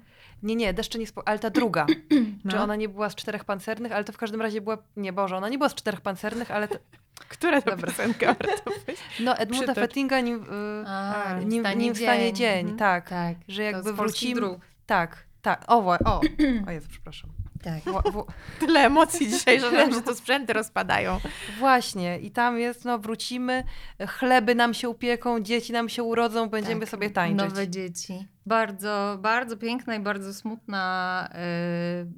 Nie, 0.43 0.57
nie, 0.57 0.75
Deszcze 0.75 0.99
niespo... 0.99 1.23
ale 1.29 1.39
ta 1.39 1.51
druga. 1.51 1.87
No. 2.45 2.51
Czy 2.53 2.59
ona 2.59 2.77
nie 2.77 2.89
była 2.89 3.11
z 3.11 3.15
Czterech 3.15 3.45
Pancernych, 3.45 3.93
ale 3.93 4.05
to 4.05 4.13
w 4.13 4.17
każdym 4.19 4.43
razie 4.43 4.61
była... 4.61 4.79
Nie, 4.97 5.13
Boże, 5.13 5.37
ona 5.37 5.49
nie 5.49 5.59
była 5.59 5.69
z 5.69 5.75
Czterech 5.75 6.01
Pancernych, 6.01 6.51
ale... 6.51 6.69
To... 6.69 6.79
Która 7.29 7.63
to 7.63 7.71
Dobra. 7.71 7.87
piosenka? 7.87 8.37
No, 9.25 9.37
Edmunda. 9.37 9.75
Fettinga, 9.75 10.21
nim, 10.21 10.43
y, 10.43 10.85
A, 10.87 11.25
A, 11.25 11.39
nim, 11.41 11.63
wstanie 11.63 11.85
nim 11.85 11.95
wstanie 11.95 12.33
dzień, 12.33 12.61
Mhm. 12.61 12.79
tak. 12.79 13.09
Tak. 13.09 13.37
Że 13.49 13.63
jakby 13.63 13.93
wrócimy... 13.93 14.41
dróg. 14.41 14.61
Tak, 14.87 15.25
tak. 15.43 15.65
O, 15.69 15.79
o, 16.05 16.21
o 16.69 16.71
Jezu, 16.71 16.89
przepraszam. 16.91 17.31
Tak. 17.63 17.85
Wła- 17.85 18.03
wła- 18.03 18.25
Tyle 18.61 18.81
emocji 18.81 19.29
dzisiaj, 19.31 19.61
że 19.61 19.73
nam 19.73 19.93
się 19.95 20.03
tu 20.03 20.15
sprzęty 20.15 20.53
rozpadają. 20.53 21.21
Właśnie, 21.59 22.19
i 22.19 22.31
tam 22.31 22.59
jest, 22.59 22.85
no 22.85 22.99
wrócimy, 22.99 23.65
chleby 24.09 24.55
nam 24.55 24.75
się 24.75 24.89
upieką, 24.89 25.41
dzieci 25.41 25.73
nam 25.73 25.89
się 25.89 26.03
urodzą, 26.03 26.49
będziemy 26.49 26.81
Tak, 26.81 26.89
sobie 26.89 27.11
tańczyć. 27.11 27.49
Nowe 27.49 27.69
dzieci. 27.69 28.29
Bardzo, 28.47 29.19
bardzo 29.21 29.57
piękna 29.57 29.95
i 29.95 30.01
bardzo 30.01 30.35
smutna 30.35 31.29
y, 31.35 31.37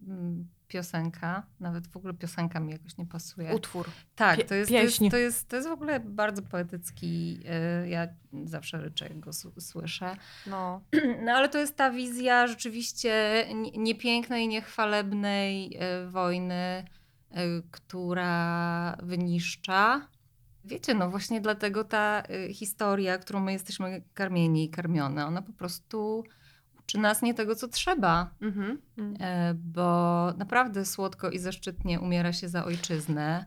mm, 0.09 0.48
piosenka. 0.70 1.42
Nawet 1.61 1.87
w 1.87 1.96
ogóle 1.96 2.14
piosenka 2.14 2.61
mi 2.61 2.72
jakoś 2.72 2.96
nie 2.98 3.06
pasuje. 3.06 3.54
Utwór. 3.54 3.87
tak, 4.16 4.42
to 4.42 4.54
jest, 4.54 4.70
to, 4.70 4.76
jest, 4.76 4.98
to, 5.11 5.16
jest, 5.16 5.48
to 5.48 5.56
jest 5.56 5.68
w 5.68 5.72
ogóle 5.72 6.00
bardzo 6.00 6.42
poetycki. 6.42 7.40
y, 7.85 7.88
ja 7.88 8.09
zawsze 8.44 8.80
ryczę, 8.80 9.04
jak 9.09 9.20
go 9.20 9.30
słyszę. 9.59 10.16
No. 10.46 10.80
No 11.24 11.33
ale 11.33 11.48
to 11.48 11.59
jest 11.59 11.76
ta 11.76 11.90
wizja 11.90 12.46
rzeczywiście 12.46 13.44
nie- 13.54 13.70
niepięknej, 13.70 14.48
niechwalebnej 14.48 15.76
y, 16.06 16.11
wojny 16.11 16.85
która 17.70 18.96
wyniszcza. 19.02 20.09
Wiecie, 20.64 20.94
no 20.94 21.11
właśnie 21.11 21.40
dlatego 21.40 21.85
ta 21.85 22.22
y, 22.48 22.54
historia, 22.54 23.18
którą 23.18 23.40
my 23.40 23.52
jesteśmy 23.52 24.02
karmieni 24.14 24.64
i 24.64 24.70
karmione, 24.70 25.26
ona 25.26 25.42
po 25.42 25.52
prostu 25.52 26.24
uczy 26.90 26.98
nas 26.98 27.22
nie 27.22 27.35
tego, 27.35 27.55
co 27.55 27.68
trzeba. 27.68 28.31
Mhm. 28.40 28.79
E, 29.20 29.55
bo 29.55 30.33
naprawdę 30.37 30.85
słodko 30.85 31.31
i 31.31 31.38
zaszczytnie 31.38 32.00
umiera 32.00 32.33
się 32.33 32.48
za 32.48 32.64
ojczyznę. 32.64 33.44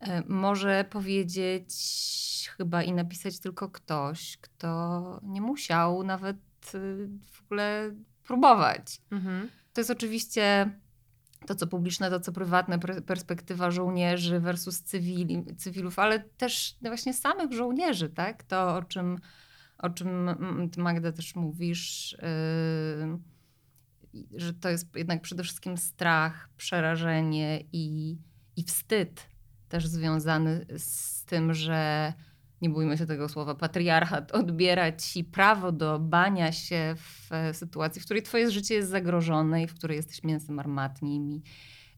E, 0.00 0.22
Może 0.28 0.84
powiedzieć 0.90 1.70
chyba 2.56 2.82
i 2.82 2.92
napisać 2.92 3.38
tylko 3.38 3.68
ktoś, 3.68 4.36
kto 4.36 5.20
nie 5.22 5.40
musiał 5.40 6.02
nawet 6.04 6.36
y, 6.74 7.08
w 7.32 7.42
ogóle 7.42 7.94
próbować. 8.26 9.00
Mhm. 9.10 9.48
To 9.72 9.80
jest 9.80 9.90
oczywiście 9.90 10.70
to, 11.46 11.54
co 11.54 11.66
publiczne, 11.66 12.10
to, 12.10 12.20
co 12.20 12.32
prywatne, 12.32 12.78
per- 12.78 13.04
perspektywa 13.04 13.70
żołnierzy 13.70 14.40
versus 14.40 14.82
cywili, 14.82 15.44
cywilów, 15.56 15.98
ale 15.98 16.20
też 16.20 16.76
właśnie 16.82 17.14
samych 17.14 17.52
żołnierzy, 17.52 18.08
tak? 18.08 18.42
To, 18.42 18.76
o 18.76 18.82
czym, 18.82 19.18
o 19.78 19.90
czym 19.90 20.30
ty, 20.72 20.80
Magda 20.80 21.12
też 21.12 21.34
mówisz, 21.34 22.16
yy, 22.22 23.18
że 24.34 24.54
to 24.54 24.68
jest 24.68 24.96
jednak 24.96 25.22
przede 25.22 25.42
wszystkim 25.42 25.76
strach, 25.76 26.48
przerażenie 26.56 27.64
i, 27.72 28.16
i 28.56 28.62
wstyd 28.62 29.28
też 29.68 29.86
związany 29.86 30.66
z 30.78 31.24
tym, 31.24 31.54
że 31.54 32.12
nie 32.62 32.70
bójmy 32.70 32.98
się 32.98 33.06
tego 33.06 33.28
słowa, 33.28 33.54
patriarchat 33.54 34.32
odbiera 34.32 34.92
ci 34.92 35.24
prawo 35.24 35.72
do 35.72 35.98
bania 35.98 36.52
się 36.52 36.94
w 36.96 37.32
e, 37.32 37.54
sytuacji, 37.54 38.02
w 38.02 38.04
której 38.04 38.22
twoje 38.22 38.50
życie 38.50 38.74
jest 38.74 38.90
zagrożone 38.90 39.62
i 39.62 39.66
w 39.66 39.74
której 39.74 39.96
jesteś 39.96 40.24
mięsem 40.24 40.58
armatnim. 40.58 41.42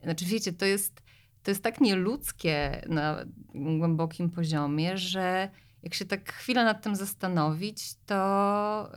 Znaczy 0.03 0.25
wiecie, 0.25 0.53
to 0.53 0.67
jest, 0.67 1.03
to 1.43 1.51
jest 1.51 1.63
tak 1.63 1.81
nieludzkie 1.81 2.83
na 2.89 3.25
głębokim 3.55 4.31
poziomie, 4.31 4.99
że 4.99 5.51
jak 5.89 5.95
się 5.95 6.05
tak 6.05 6.33
chwilę 6.33 6.65
nad 6.65 6.83
tym 6.83 6.97
zastanowić, 6.97 7.95
to 8.07 8.91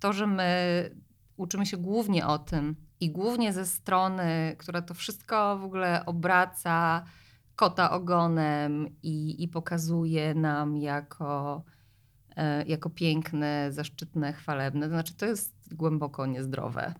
to, 0.00 0.12
że 0.12 0.26
my 0.26 0.90
uczymy 1.36 1.66
się 1.66 1.76
głównie 1.76 2.26
o 2.26 2.38
tym 2.38 2.76
i 3.00 3.10
głównie 3.10 3.52
ze 3.52 3.66
strony, 3.66 4.56
która 4.58 4.82
to 4.82 4.94
wszystko 4.94 5.58
w 5.58 5.64
ogóle 5.64 6.06
obraca 6.06 7.04
kota 7.56 7.90
ogonem 7.90 8.86
i, 9.02 9.42
i 9.42 9.48
pokazuje 9.48 10.34
nam 10.34 10.76
jako, 10.76 11.62
e, 12.36 12.64
jako 12.66 12.90
piękne, 12.90 13.72
zaszczytne, 13.72 14.32
chwalebne. 14.32 14.86
To 14.86 14.92
znaczy, 14.92 15.14
to 15.14 15.26
jest 15.26 15.74
głęboko 15.74 16.26
niezdrowe. 16.26 16.94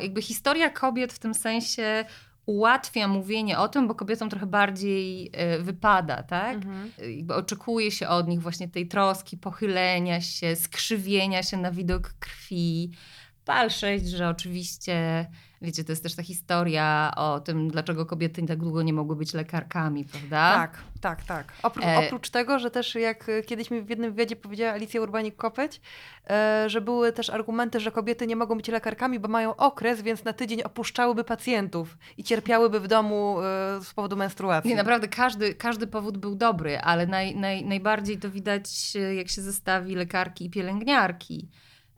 Jakby 0.00 0.22
historia 0.22 0.70
kobiet 0.70 1.12
w 1.12 1.18
tym 1.18 1.34
sensie 1.34 2.04
ułatwia 2.46 3.08
mówienie 3.08 3.58
o 3.58 3.68
tym, 3.68 3.88
bo 3.88 3.94
kobietom 3.94 4.30
trochę 4.30 4.46
bardziej 4.46 5.30
e, 5.32 5.58
wypada, 5.58 6.22
tak? 6.22 6.54
Mhm. 6.54 6.90
jakby 7.16 7.34
oczekuje 7.34 7.90
się 7.90 8.08
od 8.08 8.28
nich 8.28 8.42
właśnie 8.42 8.68
tej 8.68 8.88
troski, 8.88 9.36
pochylenia 9.36 10.20
się, 10.20 10.56
skrzywienia 10.56 11.42
się 11.42 11.56
na 11.56 11.70
widok 11.70 12.14
krwi. 12.18 12.90
Pal 13.46 13.70
6, 13.70 14.06
że 14.06 14.28
oczywiście, 14.28 15.26
wiecie, 15.62 15.84
to 15.84 15.92
jest 15.92 16.02
też 16.02 16.14
ta 16.14 16.22
historia 16.22 17.12
o 17.16 17.40
tym, 17.40 17.68
dlaczego 17.70 18.06
kobiety 18.06 18.46
tak 18.46 18.58
długo 18.58 18.82
nie 18.82 18.92
mogły 18.92 19.16
być 19.16 19.34
lekarkami, 19.34 20.04
prawda? 20.04 20.54
Tak, 20.54 20.78
tak, 21.00 21.24
tak. 21.24 21.52
Opró- 21.62 21.84
E- 21.84 22.06
Oprócz 22.06 22.30
tego, 22.30 22.58
że 22.58 22.70
też 22.70 22.94
jak 22.94 23.28
e, 23.28 23.42
kiedyś 23.42 23.70
mi 23.70 23.82
w 23.82 23.88
jednym 23.90 24.10
wywiadzie 24.10 24.36
powiedziała 24.36 24.72
Alicja 24.72 25.00
Urbanik-Kopeć, 25.00 25.80
e, 26.30 26.64
że 26.70 26.80
były 26.80 27.12
też 27.12 27.30
argumenty, 27.30 27.80
że 27.80 27.92
kobiety 27.92 28.26
nie 28.26 28.36
mogą 28.36 28.56
być 28.56 28.68
lekarkami, 28.68 29.18
bo 29.20 29.28
mają 29.28 29.56
okres, 29.56 30.02
więc 30.02 30.24
na 30.24 30.32
tydzień 30.32 30.62
opuszczałyby 30.62 31.24
pacjentów 31.24 31.98
i 32.18 32.24
cierpiałyby 32.24 32.80
w 32.80 32.88
domu 32.88 33.36
e, 33.40 33.44
z 33.84 33.94
powodu 33.94 34.16
menstruacji. 34.16 34.70
Nie, 34.70 34.76
naprawdę 34.76 35.08
każdy, 35.08 35.54
każdy 35.54 35.86
powód 35.86 36.18
był 36.18 36.34
dobry, 36.34 36.78
ale 36.80 37.06
naj, 37.06 37.36
naj, 37.36 37.64
najbardziej 37.64 38.18
to 38.18 38.30
widać, 38.30 38.92
e, 38.96 39.14
jak 39.14 39.28
się 39.28 39.42
zestawi 39.42 39.94
lekarki 39.94 40.44
i 40.46 40.50
pielęgniarki. 40.50 41.48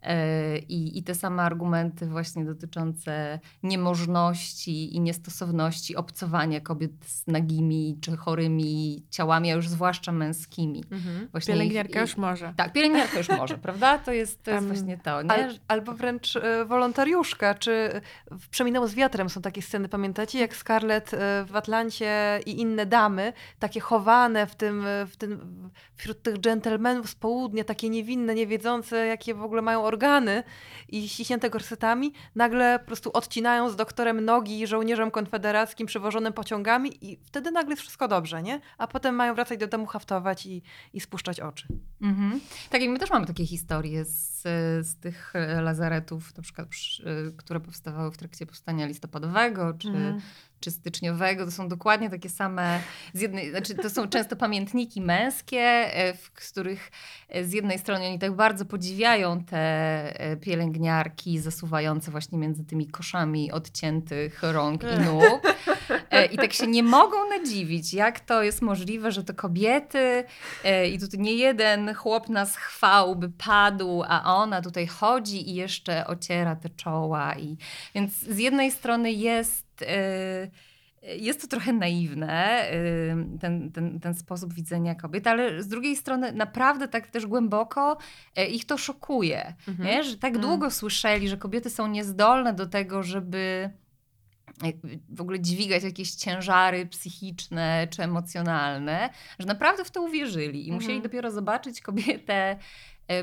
E, 0.02 0.58
I, 0.58 0.98
I 0.98 1.02
te 1.02 1.14
same 1.14 1.42
argumenty 1.42 2.06
właśnie 2.06 2.44
dotyczące 2.44 3.40
niemożności 3.62 4.96
i 4.96 5.00
niestosowności 5.00 5.96
obcowania 5.96 6.60
kobiet 6.60 6.92
z 7.06 7.26
nagimi 7.26 7.98
czy 8.00 8.16
chorymi 8.16 9.02
ciałami, 9.10 9.52
a 9.52 9.54
już 9.54 9.68
zwłaszcza 9.68 10.12
męskimi. 10.12 10.84
Mhm. 10.90 11.28
Właśnie 11.32 11.54
Pielęgniarka 11.54 11.94
ich- 11.94 12.00
już 12.00 12.16
może. 12.16 12.54
Tak, 12.56 12.72
pielęgniarka 12.72 13.18
już 13.18 13.28
może, 13.28 13.58
prawda? 13.68 13.98
To 13.98 14.12
jest, 14.12 14.42
to 14.42 14.50
jest 14.50 14.66
Tam- 14.66 14.74
właśnie 14.74 14.98
to, 14.98 15.22
nie? 15.22 15.30
Al, 15.30 15.58
albo 15.68 15.92
wręcz 15.92 16.36
e, 16.36 16.64
wolontariuszka, 16.64 17.54
czy 17.54 17.72
e, 17.72 18.00
w 18.30 18.48
Przeminęło 18.48 18.88
z 18.88 18.94
wiatrem 18.94 19.30
są 19.30 19.42
takie 19.42 19.62
sceny, 19.62 19.88
pamiętacie? 19.88 20.38
Jak 20.38 20.56
Scarlett 20.56 21.10
w 21.46 21.56
Atlancie 21.56 22.40
i 22.46 22.60
inne 22.60 22.86
damy, 22.86 23.32
takie 23.58 23.80
chowane 23.80 24.46
w 24.46 24.54
tym, 24.54 24.84
w 25.06 25.16
tym, 25.16 25.70
wśród 25.96 26.22
tych 26.22 26.38
dżentelmenów 26.38 27.10
z 27.10 27.14
południa, 27.14 27.64
takie 27.64 27.88
niewinne, 27.90 28.34
niewiedzące, 28.34 29.06
jakie 29.06 29.34
w 29.34 29.42
ogóle 29.42 29.62
mają 29.62 29.87
organy 29.88 30.42
i 30.88 31.08
ściśnięte 31.08 31.50
korsetami, 31.50 32.12
nagle 32.34 32.78
po 32.78 32.86
prostu 32.86 33.10
odcinają 33.12 33.70
z 33.70 33.76
doktorem 33.76 34.24
nogi 34.24 34.66
żołnierzom 34.66 35.10
konfederackim 35.10 35.86
przywożonym 35.86 36.32
pociągami 36.32 37.10
i 37.10 37.18
wtedy 37.24 37.50
nagle 37.50 37.70
jest 37.72 37.82
wszystko 37.82 38.08
dobrze, 38.08 38.42
nie? 38.42 38.60
A 38.78 38.86
potem 38.86 39.14
mają 39.14 39.34
wracać 39.34 39.58
do 39.60 39.66
domu, 39.66 39.86
haftować 39.86 40.46
i, 40.46 40.62
i 40.92 41.00
spuszczać 41.00 41.40
oczy. 41.40 41.66
Mhm. 42.02 42.40
Tak, 42.70 42.82
i 42.82 42.88
my 42.88 42.98
też 42.98 43.10
mamy 43.10 43.26
takie 43.26 43.46
historie 43.46 44.04
z, 44.04 44.42
z 44.86 44.96
tych 45.00 45.32
e, 45.36 45.62
lazaretów, 45.62 46.36
na 46.36 46.42
przykład, 46.42 46.68
przy- 46.68 47.04
e, 47.28 47.32
które 47.36 47.60
powstawały 47.60 48.10
w 48.12 48.16
trakcie 48.16 48.46
powstania 48.46 48.86
listopadowego 48.86 49.72
czy, 49.78 49.88
Mhm. 49.88 50.20
Czy 50.60 50.70
styczniowego. 50.70 51.44
To 51.44 51.50
są 51.50 51.68
dokładnie 51.68 52.10
takie 52.10 52.28
same, 52.28 52.80
z 53.12 53.20
jednej, 53.20 53.50
znaczy 53.50 53.74
to 53.74 53.90
są 53.90 54.08
często 54.08 54.36
pamiętniki 54.36 55.00
męskie, 55.00 55.60
e, 55.60 56.14
w 56.14 56.30
których 56.30 56.90
e, 57.28 57.44
z 57.44 57.52
jednej 57.52 57.78
strony 57.78 58.06
oni 58.06 58.18
tak 58.18 58.32
bardzo 58.32 58.64
podziwiają 58.64 59.44
te 59.44 59.58
e, 60.20 60.36
pielęgniarki 60.36 61.38
zasuwające 61.38 62.10
właśnie 62.10 62.38
między 62.38 62.64
tymi 62.64 62.86
koszami 62.86 63.52
odciętych 63.52 64.42
rąk 64.42 64.82
i 64.82 65.00
nóg. 65.04 65.58
I 66.32 66.36
tak 66.36 66.52
się 66.52 66.66
nie 66.66 66.82
mogą 66.82 67.16
nadziwić, 67.28 67.94
jak 67.94 68.20
to 68.20 68.42
jest 68.42 68.62
możliwe, 68.62 69.12
że 69.12 69.24
to 69.24 69.34
kobiety 69.34 70.24
i 70.92 70.98
tutaj 70.98 71.20
nie 71.20 71.34
jeden 71.34 71.94
chłop 71.94 72.28
nas 72.28 72.56
chwał, 72.56 73.16
by 73.16 73.28
padł, 73.28 74.02
a 74.08 74.34
ona 74.36 74.62
tutaj 74.62 74.86
chodzi 74.86 75.50
i 75.50 75.54
jeszcze 75.54 76.06
ociera 76.06 76.56
te 76.56 76.68
czoła. 76.68 77.34
I, 77.34 77.56
więc 77.94 78.12
z 78.12 78.38
jednej 78.38 78.70
strony 78.70 79.12
jest... 79.12 79.67
e, 79.82 80.50
jest 81.02 81.40
to 81.40 81.46
trochę 81.46 81.72
naiwne, 81.72 82.64
y, 82.72 83.38
ten, 83.40 83.72
ten, 83.72 84.00
ten 84.00 84.14
sposób 84.14 84.54
widzenia 84.54 84.94
kobiet, 84.94 85.26
ale 85.26 85.62
z 85.62 85.68
drugiej 85.68 85.96
strony 85.96 86.32
naprawdę 86.32 86.88
tak 86.88 87.06
też 87.06 87.26
głęboko 87.26 87.98
e, 88.36 88.46
ich 88.46 88.64
to 88.64 88.78
szokuje. 88.78 89.54
Nie? 89.78 90.04
Że 90.04 90.16
tak 90.16 90.30
Mm. 90.30 90.42
długo 90.42 90.70
słyszeli, 90.70 91.28
że 91.28 91.36
kobiety 91.36 91.70
są 91.70 91.86
niezdolne 91.88 92.52
do 92.54 92.66
tego, 92.66 93.02
żeby 93.02 93.70
w 95.08 95.20
ogóle 95.20 95.40
dźwigać 95.40 95.82
jakieś 95.82 96.10
ciężary 96.14 96.86
psychiczne 96.86 97.86
czy 97.90 98.02
emocjonalne, 98.02 99.10
że 99.38 99.46
naprawdę 99.46 99.84
w 99.84 99.90
to 99.90 100.02
uwierzyli 100.02 100.68
i 100.68 100.72
musieli 100.72 100.94
Mhm. 100.94 101.02
dopiero 101.02 101.30
zobaczyć 101.30 101.80
kobietę 101.80 102.56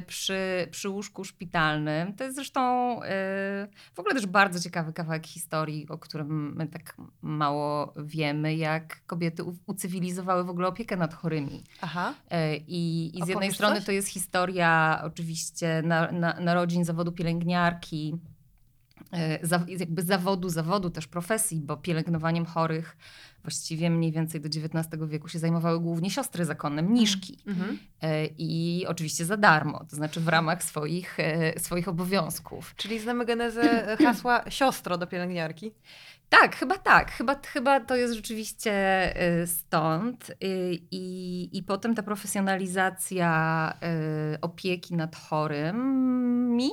przy, 0.07 0.67
przy 0.71 0.89
łóżku 0.89 1.23
szpitalnym. 1.23 2.13
To 2.13 2.23
jest 2.23 2.35
zresztą 2.35 2.61
e, 3.03 3.67
w 3.93 3.99
ogóle 3.99 4.15
też 4.15 4.25
bardzo 4.25 4.59
ciekawy 4.59 4.93
kawałek 4.93 5.27
historii, 5.27 5.87
o 5.89 5.97
którym 5.97 6.55
my 6.55 6.67
tak 6.67 6.97
mało 7.21 7.93
wiemy, 7.97 8.55
jak 8.55 9.05
kobiety 9.05 9.43
ucywilizowały 9.65 10.43
w 10.43 10.49
ogóle 10.49 10.67
opiekę 10.67 10.97
nad 10.97 11.13
chorymi. 11.13 11.63
Aha. 11.81 12.13
E, 12.29 12.55
I, 12.57 13.11
i 13.19 13.25
z 13.25 13.27
jednej 13.27 13.53
strony 13.53 13.75
coś? 13.75 13.85
to 13.85 13.91
jest 13.91 14.07
historia 14.07 15.01
oczywiście 15.03 15.81
na, 15.85 16.11
na, 16.11 16.39
narodzin 16.39 16.85
zawodu 16.85 17.11
pielęgniarki, 17.11 18.13
e, 18.13 18.34
jakby 19.67 20.01
zawodu, 20.01 20.49
zawodu 20.49 20.89
też 20.89 21.07
profesji, 21.07 21.61
bo 21.61 21.77
pielęgnowaniem 21.77 22.45
chorych 22.45 22.97
właściwie 23.45 23.89
mniej 23.89 24.11
więcej 24.11 24.41
do 24.41 24.47
XIX 24.47 25.03
wieku 25.07 25.27
się 25.27 25.39
zajmowały 25.39 25.79
głównie 25.79 26.09
siostry 26.09 26.45
zakonne, 26.45 26.81
mniszki. 26.81 27.39
Mhm. 27.47 27.79
E, 28.01 28.25
I 28.25 28.85
oczywiście 28.87 29.25
za 29.25 29.37
darmo, 29.37 29.85
to 29.89 29.95
znaczy 29.95 30.19
w 30.19 30.27
ramach 30.27 30.63
swoich, 30.63 31.19
e, 31.19 31.59
swoich 31.59 31.87
obowiązków. 31.87 32.75
Czyli 32.75 32.99
znamy 32.99 33.25
genezę 33.25 33.97
hasła 34.05 34.43
siostro 34.49 34.97
do 34.97 35.07
pielęgniarki. 35.07 35.71
Tak, 36.29 36.55
chyba 36.55 36.77
tak. 36.77 37.11
Chyba, 37.11 37.35
chyba 37.47 37.79
to 37.79 37.95
jest 37.95 38.13
rzeczywiście 38.13 38.73
stąd. 39.45 40.31
I, 40.91 41.49
I 41.53 41.63
potem 41.63 41.95
ta 41.95 42.03
profesjonalizacja 42.03 43.73
opieki 44.41 44.95
nad 44.95 45.15
chorymi 45.15 46.69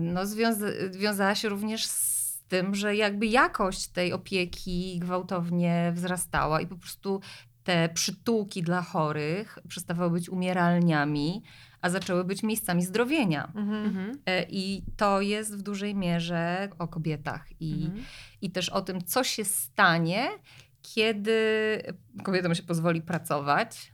no, 0.00 0.26
związa- 0.26 0.90
wiązała 0.98 1.34
się 1.34 1.48
również 1.48 1.86
z 1.86 2.42
tym, 2.48 2.74
że 2.74 2.96
jakby 2.96 3.26
jakość 3.26 3.88
tej 3.88 4.12
opieki 4.12 4.98
gwałtownie 4.98 5.92
wzrastała 5.94 6.60
i 6.60 6.66
po 6.66 6.76
prostu 6.76 7.20
te 7.64 7.88
przytułki 7.88 8.62
dla 8.62 8.82
chorych 8.82 9.58
przestawały 9.68 10.10
być 10.10 10.28
umieralniami, 10.28 11.42
a 11.80 11.90
zaczęły 11.90 12.24
być 12.24 12.42
miejscami 12.42 12.82
zdrowienia. 12.82 13.52
Mhm. 13.54 14.12
E, 14.26 14.42
I 14.48 14.82
to 14.96 15.20
jest 15.20 15.56
w 15.56 15.62
dużej 15.62 15.94
mierze 15.94 16.68
o 16.78 16.88
kobietach 16.88 17.46
i, 17.60 17.72
Mhm. 17.84 18.04
i 18.42 18.50
też 18.50 18.68
o 18.68 18.82
tym, 18.82 19.04
co 19.04 19.24
się 19.24 19.44
stanie, 19.44 20.28
kiedy 20.82 21.36
kobietom 22.22 22.54
się 22.54 22.62
pozwoli 22.62 23.02
pracować, 23.02 23.92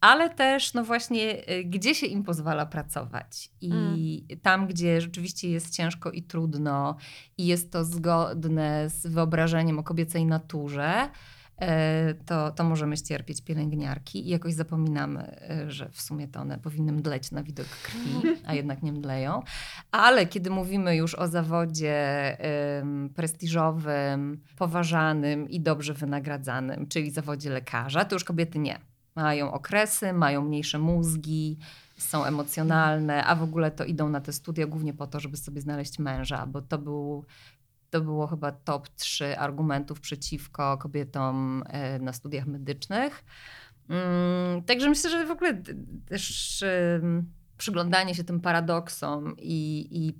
ale 0.00 0.30
też, 0.30 0.74
no 0.74 0.84
właśnie, 0.84 1.50
y, 1.50 1.64
gdzie 1.64 1.94
się 1.94 2.06
im 2.06 2.22
pozwala 2.24 2.66
pracować. 2.66 3.50
I 3.60 3.72
Mm. 3.72 4.40
tam, 4.42 4.66
gdzie 4.66 5.00
rzeczywiście 5.00 5.50
jest 5.50 5.70
ciężko 5.76 6.10
i 6.10 6.22
trudno, 6.22 6.96
i 7.38 7.46
jest 7.46 7.72
to 7.72 7.84
zgodne 7.84 8.90
z 8.90 9.06
wyobrażeniem 9.06 9.78
o 9.78 9.82
kobiecej 9.82 10.26
naturze, 10.26 11.08
e, 11.60 12.14
to, 12.14 12.50
to 12.50 12.64
możemy 12.64 12.96
ścierpieć 12.96 13.42
pielęgniarki 13.42 14.26
i 14.26 14.28
jakoś 14.30 14.54
zapominamy, 14.54 15.36
e, 15.50 15.70
że 15.70 15.88
w 15.92 16.00
sumie 16.00 16.28
to 16.28 16.40
one 16.40 16.58
powinny 16.58 16.92
mdleć 16.92 17.30
na 17.30 17.42
widok 17.42 17.66
krwi, 17.66 18.22
a 18.46 18.54
jednak 18.54 18.82
nie 18.82 18.92
mdleją. 18.92 19.42
Ale 19.90 20.26
kiedy 20.26 20.50
mówimy 20.50 20.96
już 20.96 21.14
o 21.14 21.28
zawodzie 21.28 21.96
em, 22.40 23.10
prestiżowym, 23.14 24.40
poważanym 24.56 25.48
i 25.50 25.60
dobrze 25.60 25.94
wynagradzanym, 25.94 26.86
czyli 26.88 27.10
zawodzie 27.10 27.50
lekarza, 27.50 28.04
to 28.04 28.14
już 28.16 28.24
kobiety 28.24 28.58
nie. 28.58 28.78
Mają 29.18 29.52
okresy, 29.52 30.12
mają 30.12 30.42
mniejsze 30.42 30.78
mózgi, 30.78 31.58
są 31.96 32.24
emocjonalne, 32.24 33.24
a 33.24 33.34
w 33.34 33.42
ogóle 33.42 33.70
to 33.70 33.84
idą 33.84 34.08
na 34.08 34.20
te 34.20 34.32
studia 34.32 34.66
głównie 34.66 34.94
po 34.94 35.06
to, 35.06 35.20
żeby 35.20 35.36
sobie 35.36 35.60
znaleźć 35.60 35.98
męża, 35.98 36.46
bo 36.46 36.62
to 36.62 36.78
był 36.78 37.24
to 37.90 38.00
było 38.00 38.26
chyba 38.26 38.52
top 38.52 38.88
3 38.88 39.38
argumentów 39.38 40.00
przeciwko 40.00 40.78
kobietom 40.78 41.62
e, 41.66 41.98
na 41.98 42.12
studiach 42.12 42.46
medycznych. 42.46 43.24
Mm, 43.88 44.62
Także 44.62 44.88
myślę, 44.88 45.10
że 45.10 45.26
w 45.26 45.30
ogóle 45.30 45.62
też 46.06 46.64
przyglądanie 47.58 48.14
się 48.14 48.24
tym 48.24 48.40
paradoksom 48.40 49.34
i, 49.38 49.88
i 49.90 50.14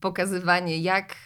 pokazywanie, 0.00 0.78
jak 0.78 1.16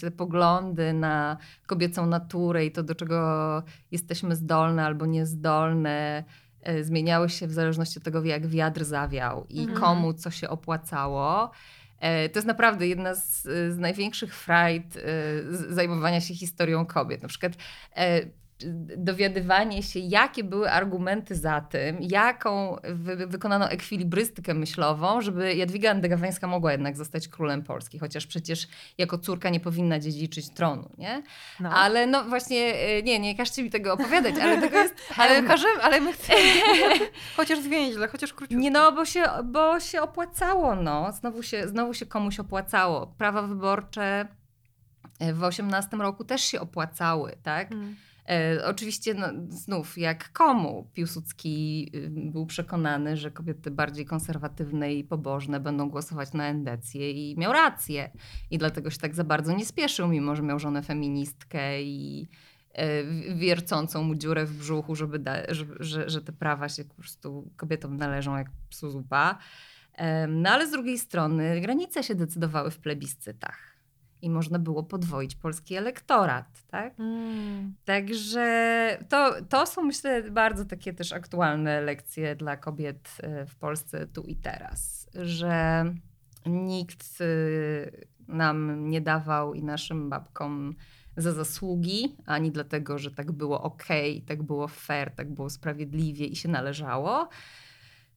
te 0.00 0.10
poglądy 0.10 0.92
na 0.92 1.36
kobiecą 1.66 2.06
naturę 2.06 2.66
i 2.66 2.72
to, 2.72 2.82
do 2.82 2.94
czego 2.94 3.62
jesteśmy 3.90 4.36
zdolne 4.36 4.84
albo 4.84 5.06
niezdolne, 5.06 6.24
e, 6.62 6.84
zmieniały 6.84 7.28
się 7.28 7.46
w 7.46 7.52
zależności 7.52 7.98
od 7.98 8.04
tego, 8.04 8.24
jak 8.24 8.46
wiatr 8.46 8.84
zawiał 8.84 9.46
i 9.48 9.60
Mhm. 9.60 9.80
komu 9.80 10.14
co 10.14 10.30
się 10.30 10.48
opłacało. 10.48 11.50
E, 12.00 12.28
To 12.28 12.38
jest 12.38 12.48
naprawdę 12.48 12.86
jedna 12.88 13.14
z, 13.14 13.42
z 13.74 13.78
największych 13.78 14.34
frajd 14.34 14.96
e, 14.96 15.00
zajmowania 15.74 16.20
się 16.20 16.34
historią 16.34 16.86
kobiet. 16.86 17.22
Na 17.22 17.28
przykład 17.28 17.52
dowiadywanie 18.96 19.82
się, 19.82 20.00
jakie 20.00 20.44
były 20.44 20.70
argumenty 20.70 21.34
za 21.34 21.60
tym, 21.60 21.96
jaką 22.00 22.76
wy, 22.84 23.26
wykonano 23.26 23.70
ekwilibrystykę 23.70 24.54
myślową, 24.54 25.20
żeby 25.20 25.54
Jadwiga 25.54 25.90
Andegaweńska 25.90 26.46
mogła 26.46 26.72
jednak 26.72 26.96
zostać 26.96 27.28
królem 27.28 27.62
Polski, 27.62 27.98
chociaż 27.98 28.26
przecież 28.26 28.68
jako 28.98 29.18
córka 29.18 29.50
nie 29.50 29.60
powinna 29.60 29.98
dziedziczyć 29.98 30.50
tronu, 30.50 30.90
nie? 30.98 31.22
No. 31.60 31.70
Ale 31.70 32.06
no 32.06 32.24
właśnie, 32.24 32.74
e, 32.74 33.02
nie, 33.02 33.18
nie 33.18 33.36
każcie 33.36 33.62
mi 33.62 33.70
tego 33.70 33.92
opowiadać, 33.92 34.34
ale 34.42 34.60
tego 34.60 34.78
jest 34.78 34.94
Ale 35.16 35.42
każemy, 35.42 35.82
ale 35.82 36.00
my 36.00 36.12
chcemy 36.12 36.40
chociaż 37.36 37.60
zwięźle, 37.60 38.08
chociaż 38.08 38.32
króciutko. 38.32 38.60
Nie 38.60 38.70
no, 38.70 38.92
bo 38.92 39.04
się, 39.04 39.22
bo 39.44 39.80
się 39.80 40.02
opłacało, 40.02 40.74
no. 40.74 41.12
Znowu 41.12 41.42
się, 41.42 41.68
znowu 41.68 41.94
się 41.94 42.06
komuś 42.06 42.40
opłacało. 42.40 43.06
Prawa 43.06 43.42
wyborcze 43.42 44.28
e, 45.20 45.32
w 45.32 45.44
18 45.44 45.96
roku 45.96 46.24
też 46.24 46.42
się 46.42 46.60
opłacały, 46.60 47.36
tak? 47.42 47.72
Mm. 47.72 47.96
E, 48.28 48.64
oczywiście 48.66 49.14
no, 49.14 49.26
znów, 49.48 49.98
jak 49.98 50.32
komu 50.32 50.90
Piłsudski 50.94 51.90
y, 51.94 52.10
był 52.10 52.46
przekonany, 52.46 53.16
że 53.16 53.30
kobiety 53.30 53.70
bardziej 53.70 54.04
konserwatywne 54.04 54.94
i 54.94 55.04
pobożne 55.04 55.60
będą 55.60 55.90
głosować 55.90 56.32
na 56.32 56.46
endecję 56.46 57.10
i 57.10 57.38
miał 57.38 57.52
rację. 57.52 58.10
I 58.50 58.58
dlatego 58.58 58.90
się 58.90 58.98
tak 58.98 59.14
za 59.14 59.24
bardzo 59.24 59.52
nie 59.56 59.66
spieszył, 59.66 60.08
mimo 60.08 60.36
że 60.36 60.42
miał 60.42 60.58
żonę 60.58 60.82
feministkę 60.82 61.82
i 61.82 62.28
e, 62.72 63.04
wiercącą 63.34 64.02
mu 64.02 64.14
dziurę 64.14 64.46
w 64.46 64.58
brzuchu, 64.58 64.94
żeby 64.96 65.18
da, 65.18 65.54
że, 65.54 65.66
że, 65.80 66.10
że 66.10 66.22
te 66.22 66.32
prawa 66.32 66.68
się 66.68 66.84
po 66.84 66.94
prostu 66.94 67.50
kobietom 67.56 67.96
należą 67.96 68.36
jak 68.36 68.50
psu 68.68 68.90
zupa. 68.90 69.38
Em, 69.92 70.42
No 70.42 70.50
ale 70.50 70.66
z 70.66 70.70
drugiej 70.70 70.98
strony 70.98 71.60
granice 71.60 72.02
się 72.02 72.14
decydowały 72.14 72.70
w 72.70 72.78
plebiscytach. 72.78 73.71
I 74.22 74.30
można 74.30 74.58
było 74.58 74.82
podwoić 74.82 75.34
polski 75.34 75.74
elektorat, 75.74 76.64
tak? 76.70 77.00
Mm. 77.00 77.74
Także 77.84 78.98
to, 79.08 79.34
to 79.48 79.66
są, 79.66 79.82
myślę, 79.82 80.30
bardzo 80.30 80.64
takie 80.64 80.92
też 80.92 81.12
aktualne 81.12 81.80
lekcje 81.80 82.36
dla 82.36 82.56
kobiet 82.56 83.18
e, 83.22 83.46
w 83.46 83.56
Polsce 83.56 84.06
tu 84.06 84.22
i 84.22 84.36
teraz, 84.36 85.08
że 85.14 85.84
nikt 86.46 87.18
e, 87.20 87.26
nam 88.28 88.88
nie 88.90 89.00
dawał 89.00 89.54
i 89.54 89.62
naszym 89.62 90.10
babkom 90.10 90.74
za 91.16 91.32
zasługi, 91.32 92.16
ani 92.26 92.50
dlatego, 92.50 92.98
że 92.98 93.10
tak 93.10 93.32
było 93.32 93.62
ok, 93.62 93.84
tak 94.26 94.42
było 94.42 94.68
fair, 94.68 95.10
tak 95.10 95.30
było 95.30 95.50
sprawiedliwie 95.50 96.26
i 96.26 96.36
się 96.36 96.48
należało. 96.48 97.28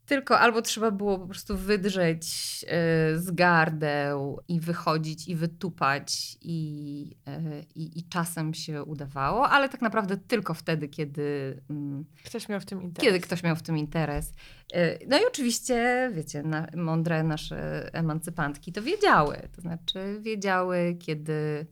Tylko 0.06 0.40
albo 0.40 0.62
trzeba 0.62 0.92
było 0.92 1.20
po 1.20 1.28
prostu 1.28 1.58
wydrzeć 1.58 2.26
e, 2.68 3.18
z 3.20 3.32
gardeł 3.32 4.40
i 4.48 4.60
wychodzić 4.60 5.28
i 5.28 5.36
wytupać 5.36 6.38
i, 6.42 7.16
e, 7.28 7.64
i, 7.76 8.00
i 8.00 8.04
czasem 8.04 8.54
się 8.54 8.84
udawało, 8.84 9.50
ale 9.50 9.70
tak 9.70 9.82
naprawdę 9.82 10.18
tylko 10.18 10.54
wtedy, 10.54 10.88
kiedy, 10.88 11.62
mm, 11.70 12.06
Ktoś 12.26 12.50
miał 12.50 12.60
w 12.60 12.66
tym 12.66 12.82
interes. 12.82 13.06
kiedy 13.06 13.20
ktoś 13.20 13.44
miał 13.44 13.56
w 13.56 13.62
tym 13.62 13.78
interes. 13.78 14.34
E, 14.74 15.08
No 15.08 15.18
i 15.18 15.22
oczywiście, 15.28 16.10
wiecie, 16.14 16.44
na, 16.44 16.68
mądre 16.76 17.24
nasze 17.24 17.90
emancypantki 17.94 18.72
to 18.72 18.82
wiedziały. 18.82 19.38
To 19.56 19.62
znaczy 19.62 20.20
wiedziały, 20.22 20.96
kiedy, 21.00 21.66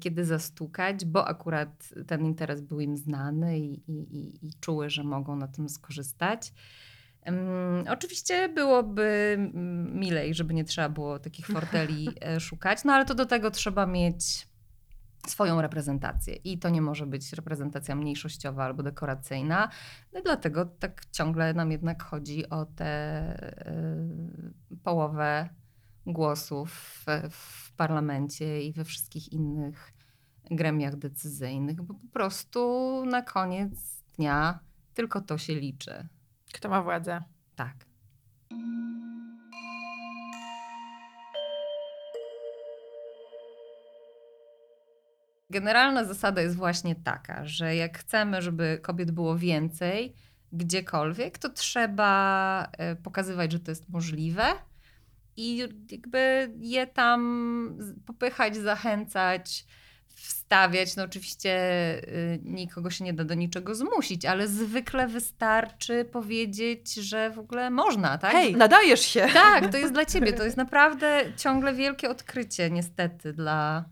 kiedy 0.00 0.24
zastukać, 0.24 1.04
bo 1.04 1.28
akurat 1.28 1.88
ten 2.06 2.24
interes 2.24 2.60
był 2.60 2.80
im 2.80 2.96
znany 2.96 3.58
i, 3.58 3.72
i, 3.88 4.46
i 4.46 4.50
czuły, 4.60 4.90
że 4.90 5.04
mogą 5.04 5.36
na 5.36 5.48
tym 5.48 5.68
skorzystać. 5.68 6.52
Em, 7.22 7.84
oczywiście 7.88 8.48
byłoby 8.48 9.36
milej, 9.92 10.34
żeby 10.34 10.54
nie 10.54 10.64
trzeba 10.64 10.88
było 10.88 11.18
takich 11.18 11.46
forteli 11.46 12.08
e, 12.20 12.40
szukać, 12.40 12.84
no 12.84 12.92
ale 12.92 13.04
to 13.04 13.14
do 13.14 13.26
tego 13.26 13.50
trzeba 13.50 13.86
mieć 13.86 14.50
swoją 15.26 15.60
reprezentację 15.60 16.34
i 16.34 16.58
to 16.58 16.68
nie 16.68 16.82
może 16.82 17.06
być 17.06 17.32
reprezentacja 17.32 17.94
mniejszościowa 17.94 18.64
albo 18.64 18.82
dekoracyjna. 18.82 19.68
No 20.12 20.20
dlatego 20.22 20.64
tak 20.64 21.02
ciągle 21.12 21.54
nam 21.54 21.70
jednak 21.70 22.02
chodzi 22.02 22.50
o 22.50 22.64
tę 22.64 22.86
e, 22.86 23.76
połowę 24.82 25.48
głosów 26.06 26.72
w, 26.72 27.30
w 27.30 27.72
parlamencie 27.72 28.62
i 28.62 28.72
we 28.72 28.84
wszystkich 28.84 29.32
innych 29.32 29.92
gremiach 30.50 30.96
decyzyjnych, 30.96 31.82
bo 31.82 31.94
po 31.94 32.08
prostu 32.12 33.02
na 33.06 33.22
koniec 33.22 34.02
dnia 34.16 34.60
tylko 34.94 35.20
to 35.20 35.38
się 35.38 35.54
liczy. 35.54 36.08
Kto 36.52 36.68
ma 36.68 36.82
władzę? 36.82 37.22
Tak. 37.56 37.74
Generalna 45.50 46.04
zasada 46.04 46.42
jest 46.42 46.56
właśnie 46.56 46.94
taka, 46.94 47.44
że 47.44 47.76
jak 47.76 47.98
chcemy, 47.98 48.42
żeby 48.42 48.78
kobiet 48.82 49.10
było 49.10 49.36
więcej 49.38 50.14
gdziekolwiek, 50.52 51.38
to 51.38 51.48
trzeba 51.48 52.68
e, 52.78 52.96
pokazywać, 52.96 53.52
że 53.52 53.60
to 53.60 53.70
jest 53.70 53.88
możliwe 53.88 54.42
i 55.36 55.56
jakby 55.90 56.52
je 56.60 56.86
tam 56.86 57.78
popychać, 58.06 58.56
zachęcać, 58.56 59.66
wstawiać. 60.50 60.96
No 60.96 61.04
oczywiście 61.04 61.50
y, 62.08 62.40
nikogo 62.44 62.90
się 62.90 63.04
nie 63.04 63.12
da 63.12 63.24
do 63.24 63.34
niczego 63.34 63.74
zmusić, 63.74 64.24
ale 64.24 64.48
zwykle 64.48 65.08
wystarczy 65.08 66.04
powiedzieć, 66.04 66.94
że 66.94 67.30
w 67.30 67.38
ogóle 67.38 67.70
można, 67.70 68.18
tak? 68.18 68.32
Hej, 68.32 68.56
nadajesz 68.56 69.00
się! 69.00 69.28
Tak, 69.32 69.72
to 69.72 69.78
jest 69.78 69.92
dla 69.98 70.04
ciebie. 70.04 70.32
To 70.32 70.44
jest 70.44 70.56
naprawdę 70.56 71.22
ciągle 71.36 71.74
wielkie 71.74 72.10
odkrycie, 72.10 72.70
niestety, 72.70 73.32
dla, 73.32 73.84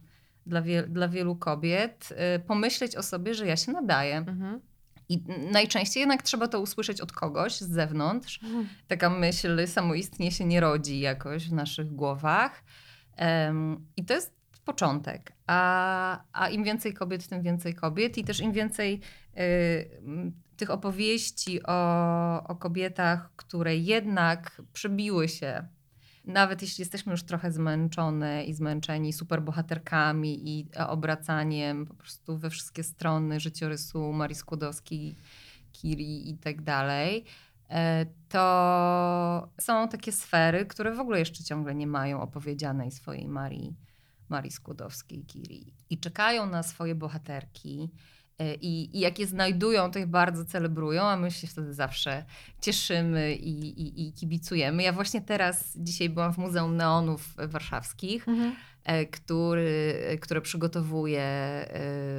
dla, 0.47 0.62
wie, 0.62 0.83
dla 0.83 1.09
wielu 1.09 1.37
kobiet. 1.37 2.09
Y, 2.37 2.38
Pomyśleć 2.38 2.97
o 2.97 3.03
sobie, 3.03 3.35
że 3.35 3.47
ja 3.47 3.57
się 3.57 3.73
nadaję. 3.73 4.16
Mhm. 4.16 4.61
I 5.09 5.23
najczęściej 5.53 6.01
jednak 6.01 6.23
trzeba 6.23 6.49
to 6.49 6.61
usłyszeć 6.61 7.01
od 7.01 7.12
kogoś 7.12 7.53
z 7.53 7.71
zewnątrz. 7.71 8.40
Taka 8.88 9.11
myśl 9.11 9.66
samoistnie 9.66 10.33
się 10.33 10.44
nie 10.44 10.61
rodzi 10.61 11.01
jakoś 11.01 11.49
w 11.49 11.53
naszych 11.53 11.94
głowach. 11.94 12.64
Em, 13.16 13.87
I 13.97 14.05
to 14.05 14.14
jest 14.14 14.38
początek. 14.68 15.33
A, 15.46 15.61
a 16.33 16.48
im 16.48 16.64
więcej 16.64 16.94
kobiet, 16.94 17.28
tym 17.28 17.42
więcej 17.42 17.74
kobiet. 17.74 18.18
I 18.18 18.24
też 18.24 18.40
im 18.40 18.52
więcej 18.52 19.00
y, 19.38 19.90
tych 20.57 20.70
opowieści 20.70 21.62
o, 21.62 22.44
o 22.44 22.57
kobietach, 22.57 23.31
które 23.37 23.76
jednak 23.76 24.62
przebiły 24.72 25.28
się 25.28 25.68
nawet 26.24 26.62
jeśli 26.62 26.82
jesteśmy 26.82 27.12
już 27.12 27.22
trochę 27.22 27.53
zmęczone 27.53 28.45
i 28.45 28.55
zmęczeni 28.55 29.12
superbohaterkami 29.12 30.59
i 30.59 30.68
obracaniem 30.88 31.86
po 31.86 31.95
prostu 31.95 32.38
we 32.38 32.51
wszystkie 32.51 32.82
strony 32.82 33.40
życiorysu 33.40 34.12
Marii 34.12 34.36
Skłodowskiej, 34.36 35.16
Kiri 35.72 36.30
i 36.30 36.38
tak 36.38 36.62
dalej, 36.62 37.24
e, 37.70 38.07
to 38.28 39.49
są 39.61 39.88
takie 39.88 40.12
sfery, 40.12 40.66
które 40.66 40.95
w 40.95 41.01
ogóle 41.01 41.18
jeszcze 41.18 41.45
ciągle 41.45 41.74
nie 41.74 41.86
mają 41.86 42.20
opowiedzianej 42.20 42.90
swojej 42.90 43.28
Marii, 43.28 43.76
Marii 44.31 44.51
Skłodowskiej-Curie. 44.51 45.72
I 45.91 45.99
czekają 45.99 46.47
na 46.47 46.62
swoje 46.62 46.95
bohaterki. 46.95 47.91
e, 48.39 48.55
I, 48.55 48.97
I 48.97 49.01
jak 49.01 49.18
je 49.18 49.26
znajdują, 49.26 49.91
to 49.91 49.99
je 49.99 50.07
bardzo 50.07 50.45
celebrują, 50.45 51.03
a 51.03 51.16
my 51.16 51.31
się 51.31 51.47
wtedy 51.47 51.74
zawsze 51.74 52.24
cieszymy 52.61 53.35
i, 53.35 53.83
i, 53.83 54.09
i 54.09 54.12
kibicujemy. 54.12 54.83
Ja 54.83 54.93
właśnie 54.93 55.20
teraz, 55.20 55.72
dzisiaj 55.76 56.09
byłam 56.09 56.33
w 56.35 56.39
Muzeum 56.39 56.76
Neonów 56.76 57.35
Warszawskich, 57.37 58.26
e, 58.85 59.07
który, 59.07 60.18
które 60.20 60.41
przygotowuje, 60.41 61.22
e, 61.22 61.68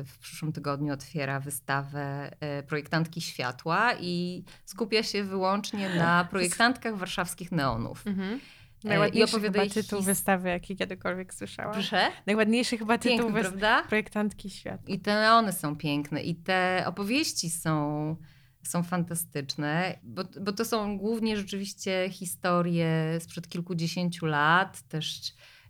w 0.04 0.18
przyszłym 0.22 0.52
tygodniu 0.54 0.94
otwiera 0.94 1.40
wystawę 1.40 2.32
e, 2.40 2.64
Projektantki 2.64 3.22
Światła 3.22 3.94
i 4.00 4.44
skupia 4.66 5.04
się 5.04 5.24
wyłącznie 5.24 5.90
na 5.96 6.26
projektantkach 6.32 6.98
warszawskich 6.98 7.52
neonów. 7.52 8.08
Mhm. 8.08 8.40
I 8.84 8.88
Najładniejszy 8.88 9.40
chyba 9.42 9.66
tytuł 9.66 10.00
his- 10.00 10.06
wystawy, 10.06 10.50
jaki 10.50 10.76
kiedykolwiek 10.76 11.34
słyszałam. 11.34 11.74
Proszę? 11.74 12.02
Najładniejszy 12.26 12.78
chyba 12.78 12.98
tytuł 12.98 13.18
Piękny, 13.18 13.42
prawda? 13.42 13.84
Projektantki 13.84 14.50
świata. 14.50 14.84
I 14.88 15.00
te 15.00 15.14
neony 15.22 15.52
są 15.54 15.76
piękne 15.76 16.24
i 16.24 16.36
te 16.36 16.84
opowieści 16.88 17.50
są, 17.50 18.16
są 18.64 18.84
fantastyczne, 18.84 20.00
bo, 20.04 20.24
bo 20.42 20.52
to 20.52 20.66
są 20.66 20.98
głównie 20.98 21.38
rzeczywiście 21.38 22.10
historie 22.12 23.18
sprzed 23.20 23.48
kilkudziesięciu 23.50 24.26
lat, 24.26 24.82
też 24.82 25.20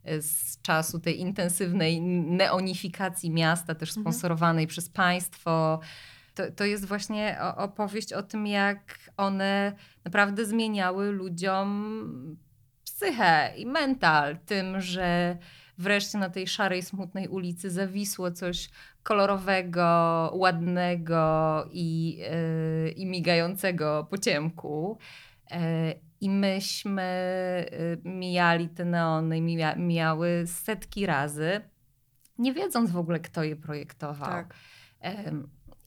e, 0.03 0.21
z 0.21 0.61
czasu 0.61 0.99
tej 0.99 1.19
intensywnej 1.19 2.01
neonifikacji 2.01 3.31
miasta, 3.31 3.75
też 3.75 3.89
Mhm. 3.89 4.03
sponsorowanej 4.03 4.67
przez 4.67 4.89
państwo. 4.89 5.79
To, 6.35 6.51
to 6.51 6.65
jest 6.65 6.85
właśnie 6.85 7.37
opowieść 7.57 8.13
o 8.13 8.23
tym, 8.23 8.47
jak 8.47 8.99
one 9.17 9.73
naprawdę 10.05 10.45
zmieniały 10.45 11.11
ludziom 11.11 12.37
psychę 12.99 13.53
i 13.57 13.65
mental 13.65 14.37
tym, 14.45 14.81
że 14.81 15.37
wreszcie 15.77 16.17
na 16.17 16.29
tej 16.29 16.47
szarej, 16.47 16.81
smutnej 16.81 17.27
ulicy 17.27 17.69
zawisło 17.69 18.31
coś 18.31 18.69
kolorowego, 19.03 19.85
ładnego 20.33 21.65
i, 21.71 22.17
yy, 22.17 22.91
i 22.91 23.05
migającego 23.05 24.07
po 24.09 24.17
ciemku. 24.17 24.97
Yy, 25.51 25.57
I 26.21 26.29
myśmy 26.29 27.65
yy, 28.03 28.11
mijali 28.11 28.69
te 28.69 28.85
neony, 28.85 29.41
mija, 29.41 29.75
mijały 29.75 30.43
setki 30.47 31.05
razy, 31.05 31.61
nie 32.37 32.53
wiedząc 32.53 32.91
w 32.91 32.97
ogóle, 32.97 33.19
kto 33.19 33.43
je 33.43 33.55
projektował. 33.55 34.29
Tak. 34.29 34.53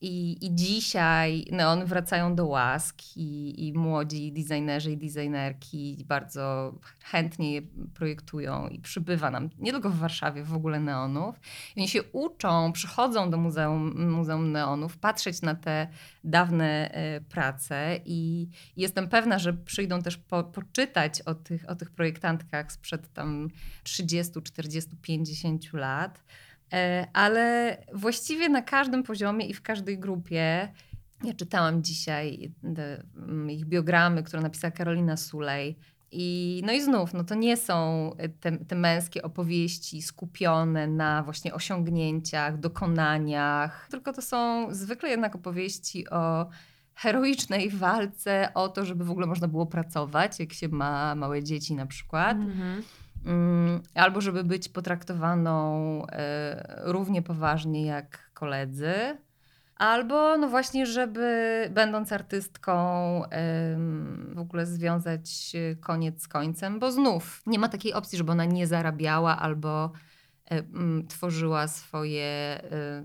I, 0.02 0.46
I 0.46 0.54
dzisiaj 0.54 1.44
neony 1.50 1.86
wracają 1.86 2.34
do 2.34 2.46
łask 2.46 2.96
i, 3.16 3.66
i 3.68 3.72
młodzi 3.72 4.32
designerzy 4.32 4.92
i 4.92 4.96
designerki 4.96 6.04
bardzo 6.08 6.74
chętnie 7.00 7.52
je 7.52 7.62
projektują 7.94 8.68
i 8.68 8.78
przybywa 8.78 9.30
nam 9.30 9.50
nie 9.58 9.72
tylko 9.72 9.90
w 9.90 9.98
Warszawie 9.98 10.44
w 10.44 10.54
ogóle 10.54 10.80
neonów. 10.80 11.40
I 11.76 11.80
oni 11.80 11.88
się 11.88 12.02
uczą, 12.02 12.72
przychodzą 12.72 13.30
do 13.30 13.36
Muzeum, 13.36 14.10
Muzeum 14.10 14.52
Neonów, 14.52 14.98
patrzeć 14.98 15.42
na 15.42 15.54
te 15.54 15.88
dawne 16.24 16.90
e, 16.90 17.20
prace 17.20 18.00
i 18.04 18.48
jestem 18.76 19.08
pewna, 19.08 19.38
że 19.38 19.52
przyjdą 19.52 20.02
też 20.02 20.16
po, 20.16 20.44
poczytać 20.44 21.22
o 21.22 21.34
tych, 21.34 21.68
o 21.68 21.74
tych 21.74 21.90
projektantkach 21.90 22.72
sprzed 22.72 23.12
tam 23.12 23.48
30, 23.82 24.42
40, 24.42 24.90
50 25.02 25.72
lat. 25.72 26.24
E, 26.72 27.06
ale 27.12 27.76
właściwie 27.94 28.48
na 28.48 28.62
każdym 28.62 29.02
poziomie 29.02 29.46
i 29.46 29.54
w 29.54 29.62
każdej 29.62 29.98
grupie. 29.98 30.68
Ja 31.24 31.34
czytałam 31.34 31.82
dzisiaj 31.82 32.52
te, 32.76 33.02
mm, 33.16 33.50
ich 33.50 33.64
biogramy, 33.64 34.22
które 34.22 34.42
napisała 34.42 34.70
Karolina 34.70 35.16
Sulej. 35.16 35.76
I, 36.14 36.62
no 36.66 36.72
i 36.72 36.82
znów, 36.82 37.14
no 37.14 37.24
to 37.24 37.34
nie 37.34 37.56
są 37.56 38.10
te, 38.40 38.58
te 38.58 38.74
męskie 38.74 39.22
opowieści 39.22 40.02
skupione 40.02 40.86
na 40.86 41.22
właśnie 41.22 41.54
osiągnięciach, 41.54 42.58
dokonaniach, 42.58 43.88
tylko 43.90 44.12
to 44.12 44.22
są 44.22 44.66
zwykle 44.74 45.08
jednak 45.08 45.34
opowieści 45.34 46.08
o 46.08 46.48
heroicznej 46.94 47.70
walce 47.70 48.48
o 48.54 48.68
to, 48.68 48.84
żeby 48.84 49.04
w 49.04 49.10
ogóle 49.10 49.26
można 49.26 49.48
było 49.48 49.66
pracować, 49.66 50.40
jak 50.40 50.52
się 50.52 50.68
ma 50.68 51.14
małe 51.14 51.42
dzieci 51.42 51.74
na 51.74 51.86
przykład. 51.86 52.36
Mm, 52.36 52.82
albo 53.94 54.20
żeby 54.20 54.44
być 54.44 54.68
potraktowaną 54.68 56.06
e, 56.06 56.82
równie 56.84 57.22
poważnie 57.22 57.86
jak 57.86 58.30
koledzy, 58.34 58.94
albo 59.76 60.38
no 60.38 60.48
właśnie, 60.48 60.86
żeby 60.86 61.68
będąc 61.70 62.12
artystką 62.12 62.72
w 64.34 64.38
ogóle 64.38 64.66
związać 64.66 65.52
e, 65.54 65.76
koniec 65.76 66.22
z 66.22 66.28
końcem, 66.28 66.78
bo 66.78 66.92
znów 66.92 67.42
nie 67.46 67.58
ma 67.58 67.68
takiej 67.68 67.92
opcji, 67.92 68.18
żeby 68.18 68.32
ona 68.32 68.44
nie 68.44 68.66
zarabiała 68.66 69.38
albo 69.38 69.92
e, 70.50 70.58
mm, 70.58 71.06
tworzyła 71.06 71.68
swoje 71.68 72.60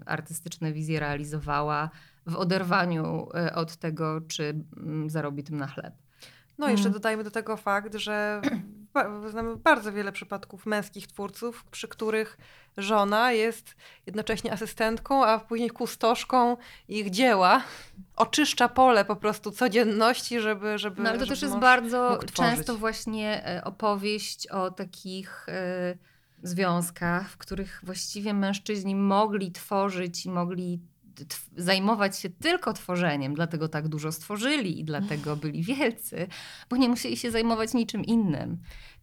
artystyczne 0.05 0.74
wizje, 0.74 0.99
realizowała 0.99 1.89
w 2.26 2.36
oderwaniu 2.36 3.28
od 3.55 3.76
tego, 3.76 4.22
czy 4.22 4.63
mm, 4.78 5.09
zarobi 5.09 5.43
tym 5.43 5.57
na 5.57 5.68
chleb. 5.68 5.93
No 6.57 6.70
jeszcze 6.70 6.89
dodajmy 6.89 7.24
do 7.24 7.32
tego 7.32 7.57
fakt, 7.57 7.95
że 7.95 8.41
znamy 9.30 9.56
bardzo 9.56 9.93
wiele 9.93 10.12
przypadków 10.12 10.66
męskich 10.66 11.08
twórców, 11.08 11.64
przy 11.72 11.88
których 11.88 12.38
żona 12.78 13.32
jest 13.32 13.76
jednocześnie 14.06 14.54
asystentką, 14.54 15.26
a 15.26 15.39
później 15.39 15.70
kustoszką 15.70 16.58
ich 16.88 17.10
dzieła. 17.10 17.64
Oczyszcza 18.16 18.70
pole 18.70 19.06
po 19.06 19.16
prostu 19.16 19.52
codzienności, 19.52 20.39
żeby... 20.39 20.78
żeby 20.78 21.02
No 21.02 21.10
ale 21.10 21.20
to 21.20 21.26
też 21.26 21.41
jest 21.41 21.58
bardzo 21.58 22.20
często 22.34 22.78
właśnie 22.78 23.48
e, 23.48 23.64
opowieść 23.64 24.48
o 24.48 24.72
takich 24.72 25.50
e, 25.50 25.98
związkach, 26.43 27.30
w 27.30 27.38
których 27.38 27.82
właściwie 27.84 28.34
mężczyźni 28.34 28.95
mogli 28.95 29.52
tworzyć 29.52 30.26
i 30.26 30.30
mogli 30.30 30.80
zajmować 31.57 32.20
się 32.20 32.30
tylko 32.30 32.74
tworzeniem, 32.74 33.34
dlatego 33.34 33.68
tak 33.68 33.88
dużo 33.88 34.11
stworzyli 34.11 34.80
i 34.80 34.84
dlatego 34.84 35.36
byli 35.36 35.63
wielcy, 35.63 36.28
bo 36.70 36.78
nie 36.78 36.89
musieli 36.89 37.18
się 37.18 37.32
zajmować 37.32 37.74
niczym 37.74 38.05
innym. 38.05 38.57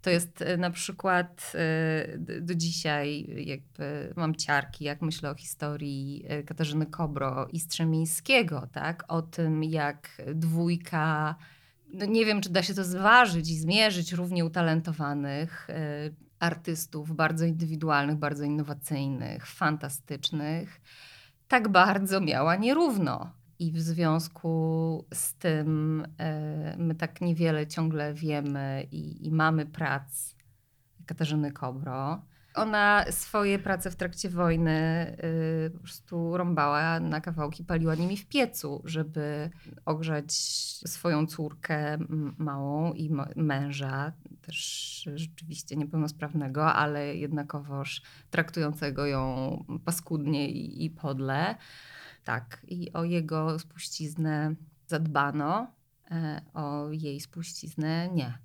To 0.05 0.11
jest 0.11 0.43
e, 0.43 0.57
na 0.57 0.71
przykład 0.71 1.53
e, 1.55 2.19
do 2.41 2.55
dzisiaj 2.55 3.27
jakby 3.47 4.13
mam 4.17 4.35
ciarki, 4.35 4.85
jak 4.85 5.03
myślę 5.03 5.31
o 5.31 5.35
historii 5.35 6.25
e, 6.29 6.43
Katarzyny 6.43 6.87
Kobro 6.87 7.49
i 7.53 7.61
Strzemińskiego, 7.61 8.69
tak? 8.73 9.05
O 9.09 9.23
tym, 9.23 9.65
jak 9.65 10.23
dwójka 10.35 11.35
no 11.93 12.07
nie 12.07 12.27
wiem, 12.27 12.41
czy 12.41 12.51
da 12.51 12.63
się 12.63 12.75
to 12.75 12.85
zważyć 12.85 13.51
i 13.51 13.59
zmierzyć 13.59 14.13
równie 14.13 14.45
utalentowanych 14.45 15.69
artystów, 16.39 17.17
bardzo 17.17 17.45
indywidualnych, 17.45 18.17
bardzo 18.17 18.45
innowacyjnych, 18.45 19.47
fantastycznych, 19.47 20.81
tak 21.49 21.69
bardzo 21.69 22.21
miała 22.21 22.57
nierówno. 22.57 23.31
I 23.59 23.73
w 23.73 23.81
związku 23.81 25.05
z 25.15 25.35
tym 25.35 26.03
e, 26.19 26.77
my 26.79 26.95
tak 26.95 27.21
niewiele 27.21 27.67
ciągle 27.67 28.15
wiemy 28.15 28.87
i, 28.93 29.27
i 29.27 29.31
mamy 29.31 29.67
prac 29.67 30.35
Katarzyny 31.07 31.53
Kobro. 31.53 32.23
Ona 32.55 33.05
swoje 33.11 33.59
prace 33.59 33.91
w 33.91 33.97
trakcie 33.97 34.31
wojny 34.31 35.07
y, 35.67 35.71
po 35.71 35.79
prostu 35.79 36.37
rąbała 36.37 37.01
na 37.01 37.21
kawałki, 37.21 37.65
paliła 37.65 37.95
nimi 37.95 38.17
w 38.17 38.27
piecu, 38.27 38.83
żeby 38.85 39.51
ogrzać 39.85 40.33
swoją 40.87 41.27
córkę 41.27 41.99
małą 42.39 42.93
i 42.93 43.11
męża, 43.37 44.13
też 44.43 45.09
rzeczywiście 45.15 45.77
niepełnosprawnego, 45.77 46.73
ale 46.73 47.17
jednakowoż 47.17 48.03
traktującego 48.31 49.07
ją 49.07 49.65
paskudnie 49.85 50.51
i, 50.51 50.85
i 50.85 50.91
podle. 50.91 51.57
Tak, 52.25 52.61
i 52.69 52.93
o 52.93 53.05
jego 53.05 53.59
spuściznę 53.59 54.55
zadbano, 54.87 55.67
e, 56.11 56.41
o 56.55 56.91
jej 56.91 57.21
spuściznę 57.21 58.09
nie. 58.09 58.44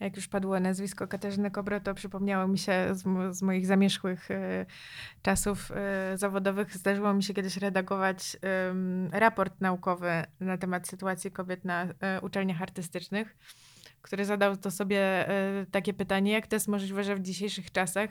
Jak 0.00 0.16
już 0.16 0.28
padło 0.28 0.60
nazwisko 0.60 1.08
Katarzyny 1.08 1.50
Kobro, 1.50 1.80
to 1.80 1.94
przypomniało 1.94 2.48
mi 2.48 2.58
się 2.58 2.88
z, 2.92 3.36
z 3.36 3.42
moich 3.42 3.66
zamierzchłych 3.66 4.30
e, 4.30 4.66
czasów 5.22 5.72
e, 5.74 6.18
zawodowych. 6.18 6.76
Zdarzyło 6.76 7.14
mi 7.14 7.22
się 7.22 7.34
kiedyś 7.34 7.56
redagować 7.56 8.36
em, 8.42 9.08
raport 9.12 9.60
naukowy 9.60 10.24
na 10.40 10.58
temat 10.58 10.88
sytuacji 10.88 11.30
kobiet 11.30 11.64
na 11.64 11.86
e, 12.00 12.20
uczelniach 12.20 12.62
artystycznych, 12.62 13.36
który 14.02 14.24
zadał 14.24 14.56
to 14.56 14.70
sobie 14.70 15.28
e, 15.28 15.66
takie 15.70 15.94
pytanie, 15.94 16.32
jak 16.32 16.46
to 16.46 16.56
jest 16.56 16.68
możliwe, 16.68 17.04
że 17.04 17.16
w 17.16 17.20
dzisiejszych 17.20 17.72
czasach 17.72 18.10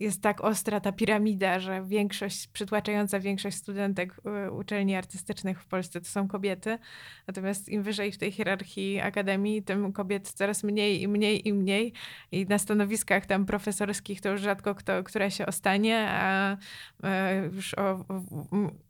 jest 0.00 0.22
tak 0.22 0.40
ostra 0.40 0.80
ta 0.80 0.92
piramida, 0.92 1.60
że 1.60 1.84
większość, 1.84 2.46
przytłaczająca 2.46 3.20
większość 3.20 3.56
studentek 3.56 4.20
e, 4.24 4.50
uczelni 4.50 4.96
artystycznych 4.96 5.62
w 5.62 5.66
Polsce 5.66 6.00
to 6.00 6.06
są 6.06 6.28
kobiety. 6.28 6.78
Natomiast 7.26 7.68
im 7.68 7.82
wyżej 7.82 8.12
w 8.12 8.18
tej 8.18 8.32
hierarchii 8.32 9.00
akademii, 9.00 9.62
tym 9.62 9.92
kobiet 9.92 10.32
coraz 10.32 10.64
mniej 10.64 11.02
i 11.02 11.08
mniej 11.08 11.48
i 11.48 11.52
mniej. 11.52 11.92
I 12.32 12.46
na 12.46 12.58
stanowiskach 12.58 13.26
tam 13.26 13.46
profesorskich 13.46 14.20
to 14.20 14.28
już 14.28 14.40
rzadko 14.40 14.74
kto, 14.74 15.04
która 15.04 15.30
się 15.30 15.46
ostanie, 15.46 16.06
a 16.10 16.56
e, 17.02 17.36
już 17.52 17.74
o 17.74 18.04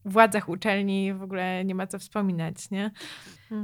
władzach 0.04 0.48
uczelni 0.48 1.14
w 1.14 1.22
ogóle 1.22 1.64
nie 1.64 1.74
ma 1.74 1.86
co 1.86 1.98
wspominać, 1.98 2.70
nie? 2.70 2.90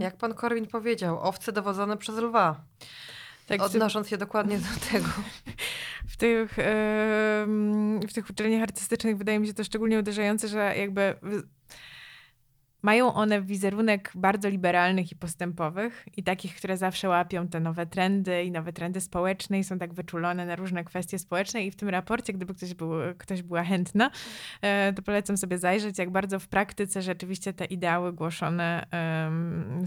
Jak 0.01 0.16
pan 0.16 0.34
Korwin 0.34 0.66
powiedział, 0.66 1.20
owce 1.20 1.53
dowodzone 1.53 1.97
przez 1.97 2.16
lwa. 2.16 2.64
Tak, 3.47 3.61
w, 3.61 3.62
Odnosząc 3.62 4.09
się 4.09 4.18
dokładnie 4.18 4.59
do 4.59 4.90
tego. 4.92 5.09
w, 6.12 6.16
tych, 6.16 6.57
w 8.09 8.12
tych 8.14 8.30
uczelniach 8.30 8.62
artystycznych 8.62 9.16
wydaje 9.18 9.38
mi 9.38 9.47
się 9.47 9.55
to 9.55 9.64
szczególnie 9.64 9.99
uderzające, 9.99 10.49
że 10.49 10.74
jakby 10.76 11.14
mają 12.85 13.14
one 13.14 13.43
wizerunek 13.43 14.12
bardzo 14.14 14.49
liberalnych 14.49 15.12
i 15.12 15.16
postępowych 15.16 16.07
i 16.16 16.22
takich, 16.22 16.57
które 16.57 16.76
zawsze 16.76 17.09
łapią 17.09 17.49
te 17.49 17.61
nowe 17.61 17.87
trendy 17.87 18.45
i 18.45 18.51
nowe 18.51 18.72
trendy 18.72 19.01
społeczne 19.01 19.59
i 19.59 19.64
są 19.64 19.78
tak 19.78 19.95
wyczulone 19.95 20.47
na 20.47 20.57
różne 20.57 20.85
kwestie 20.85 21.18
społeczne 21.18 21.64
i 21.64 21.70
w 21.70 21.76
tym 21.76 21.89
raporcie, 21.89 22.32
gdyby 22.32 22.55
ktoś, 22.55 22.74
był, 22.74 22.91
ktoś 23.18 23.43
była 23.43 23.64
chętna, 23.64 24.11
e, 24.62 24.93
to 24.93 25.03
polecam 25.03 25.37
sobie 25.37 25.59
zajrzeć, 25.59 25.99
jak 25.99 26.11
bardzo 26.11 26.39
w 26.39 26.49
praktyce 26.49 27.03
rzeczywiście 27.03 27.53
te 27.53 27.64
ideały 27.64 28.12
głoszone 28.12 28.87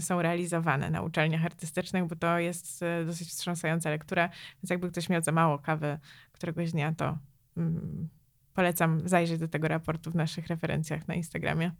są 0.00 0.22
realizowane 0.22 0.90
na 0.90 1.02
uczelniach 1.02 1.44
artystycznych, 1.44 2.04
bo 2.04 2.16
to 2.16 2.38
jest 2.38 2.82
e, 2.82 3.04
dosyć 3.04 3.28
wstrząsająca 3.28 3.90
lektura, 3.90 4.28
więc 4.62 4.70
jakby 4.70 4.90
ktoś 4.90 5.08
miał 5.08 5.22
za 5.22 5.32
mało 5.32 5.58
kawy 5.58 5.98
któregoś 6.32 6.72
dnia, 6.72 6.94
to 6.96 7.18
mm, 7.56 8.08
polecam 8.54 9.08
zajrzeć 9.08 9.40
do 9.40 9.48
tego 9.48 9.68
raportu 9.68 10.10
w 10.10 10.14
naszych 10.14 10.46
referencjach 10.46 11.08
na 11.08 11.14
Instagramie. 11.14 11.70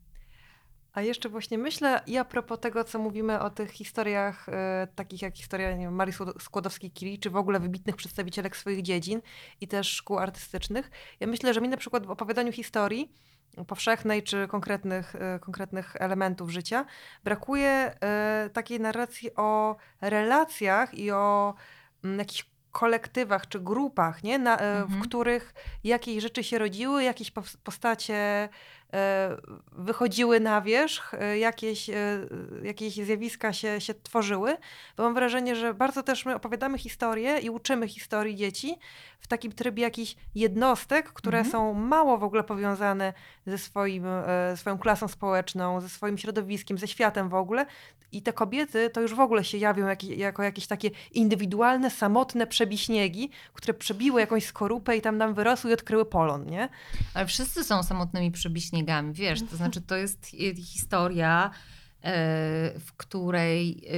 A 0.92 1.02
jeszcze 1.02 1.28
właśnie 1.28 1.58
myślę 1.58 2.00
i 2.06 2.16
a 2.16 2.24
propos 2.24 2.60
tego, 2.60 2.84
co 2.84 2.98
mówimy 2.98 3.40
o 3.40 3.50
tych 3.50 3.70
historiach, 3.70 4.48
e, 4.48 4.88
takich 4.94 5.22
jak 5.22 5.36
historia 5.36 5.72
nie 5.72 5.84
wiem, 5.84 5.94
Marii 5.94 6.14
Skłod- 6.14 6.42
Skłodowskiej-Curie, 6.42 7.18
czy 7.18 7.30
w 7.30 7.36
ogóle 7.36 7.60
wybitnych 7.60 7.96
przedstawicielek 7.96 8.56
swoich 8.56 8.82
dziedzin 8.82 9.22
i 9.60 9.68
też 9.68 9.88
szkół 9.90 10.18
artystycznych. 10.18 10.90
Ja 11.20 11.26
myślę, 11.26 11.54
że 11.54 11.60
mi 11.60 11.68
na 11.68 11.76
przykład 11.76 12.06
w 12.06 12.10
opowiadaniu 12.10 12.52
historii 12.52 13.12
powszechnej 13.66 14.22
czy 14.22 14.48
konkretnych, 14.48 15.14
e, 15.14 15.38
konkretnych 15.38 15.96
elementów 15.96 16.50
życia 16.50 16.84
brakuje 17.24 17.70
e, 17.70 18.50
takiej 18.52 18.80
narracji 18.80 19.34
o 19.34 19.76
relacjach 20.00 20.94
i 20.94 21.10
o 21.10 21.54
mm, 22.04 22.18
jakichś 22.18 22.57
kolektywach 22.78 23.48
czy 23.48 23.60
grupach, 23.60 24.22
nie? 24.22 24.38
Na, 24.38 24.58
e, 24.58 24.80
Mhm. 24.80 25.00
w 25.00 25.02
których 25.08 25.54
jakieś 25.84 26.22
rzeczy 26.22 26.44
się 26.44 26.58
rodziły, 26.58 27.02
jakieś 27.04 27.30
postacie 27.64 28.48
e, 28.92 29.36
wychodziły 29.72 30.40
na 30.40 30.60
wierzch, 30.60 31.14
e, 31.14 31.38
jakieś, 31.38 31.90
jakieś 32.62 32.94
zjawiska 32.94 33.52
się, 33.52 33.80
się 33.80 33.94
tworzyły, 33.94 34.56
bo 34.96 35.02
mam 35.02 35.14
wrażenie, 35.14 35.56
że 35.56 35.74
bardzo 35.74 36.02
też 36.02 36.26
my 36.26 36.34
opowiadamy 36.34 36.78
historię 36.78 37.38
i 37.38 37.50
uczymy 37.50 37.88
historii 37.88 38.36
dzieci 38.36 38.78
w 39.20 39.26
takim 39.26 39.52
trybie 39.52 39.82
jakichś 39.82 40.16
jednostek, 40.34 41.12
które 41.12 41.38
Mhm. 41.38 41.52
są 41.52 41.74
mało 41.74 42.18
w 42.18 42.24
ogóle 42.24 42.44
powiązane 42.44 43.12
ze 43.46 43.58
swoim, 43.58 44.04
swoją 44.56 44.78
klasą 44.78 45.08
społeczną, 45.08 45.80
ze 45.80 45.88
swoim 45.88 46.18
środowiskiem, 46.18 46.78
ze 46.78 46.88
światem 46.88 47.28
w 47.28 47.34
ogóle. 47.34 47.66
I 48.12 48.22
te 48.22 48.32
kobiety 48.32 48.90
to 48.90 49.00
już 49.00 49.14
w 49.14 49.20
ogóle 49.20 49.44
się 49.44 49.58
jawią 49.58 49.86
jak, 49.86 50.04
jako 50.04 50.42
jakieś 50.42 50.66
takie 50.66 50.90
indywidualne, 51.12 51.90
samotne 51.90 52.46
przebiśniegi, 52.46 53.30
które 53.52 53.74
przebiły 53.74 54.20
jakąś 54.20 54.44
skorupę 54.44 54.96
i 54.96 55.00
tam 55.00 55.16
nam 55.18 55.34
wyrosły 55.34 55.70
i 55.70 55.74
odkryły 55.74 56.04
polon, 56.04 56.46
nie? 56.46 56.68
Ale 57.14 57.26
wszyscy 57.26 57.64
są 57.64 57.82
samotnymi 57.82 58.30
przebiśniegami, 58.30 59.12
wiesz, 59.14 59.40
to 59.50 59.56
znaczy 59.56 59.80
to 59.80 59.96
jest 59.96 60.26
hi- 60.26 60.54
historia, 60.62 61.50
e, 62.02 62.10
w 62.80 62.92
której 62.96 63.82
e, 63.88 63.92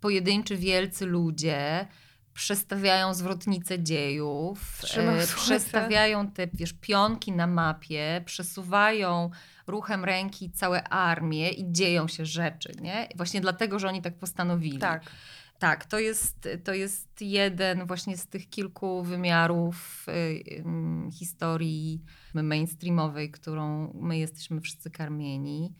pojedynczy 0.00 0.56
wielcy 0.56 1.06
ludzie 1.06 1.86
przestawiają 2.34 3.14
zwrotnice 3.14 3.78
dziejów, 3.82 4.80
e, 4.82 5.26
przestawiają 5.36 6.30
te 6.30 6.46
wiesz, 6.54 6.72
pionki 6.72 7.32
na 7.32 7.46
mapie, 7.46 8.22
przesuwają 8.24 9.30
ruchem 9.70 10.04
ręki 10.04 10.50
całe 10.50 10.88
armie 10.88 11.50
i 11.50 11.72
dzieją 11.72 12.08
się 12.08 12.26
rzeczy, 12.26 12.72
nie? 12.80 13.08
Właśnie 13.16 13.40
dlatego, 13.40 13.78
że 13.78 13.88
oni 13.88 14.02
tak 14.02 14.18
postanowili. 14.18 14.78
Tak. 14.78 15.10
Tak, 15.58 15.84
to 15.84 15.98
jest, 15.98 16.48
to 16.64 16.74
jest 16.74 17.20
jeden 17.20 17.86
właśnie 17.86 18.16
z 18.16 18.26
tych 18.26 18.48
kilku 18.48 19.02
wymiarów 19.02 20.06
y, 20.08 20.42
ym, 20.58 21.08
historii 21.12 22.02
mainstreamowej, 22.34 23.30
którą 23.30 23.92
my 23.94 24.18
jesteśmy 24.18 24.60
wszyscy 24.60 24.90
karmieni. 24.90 25.74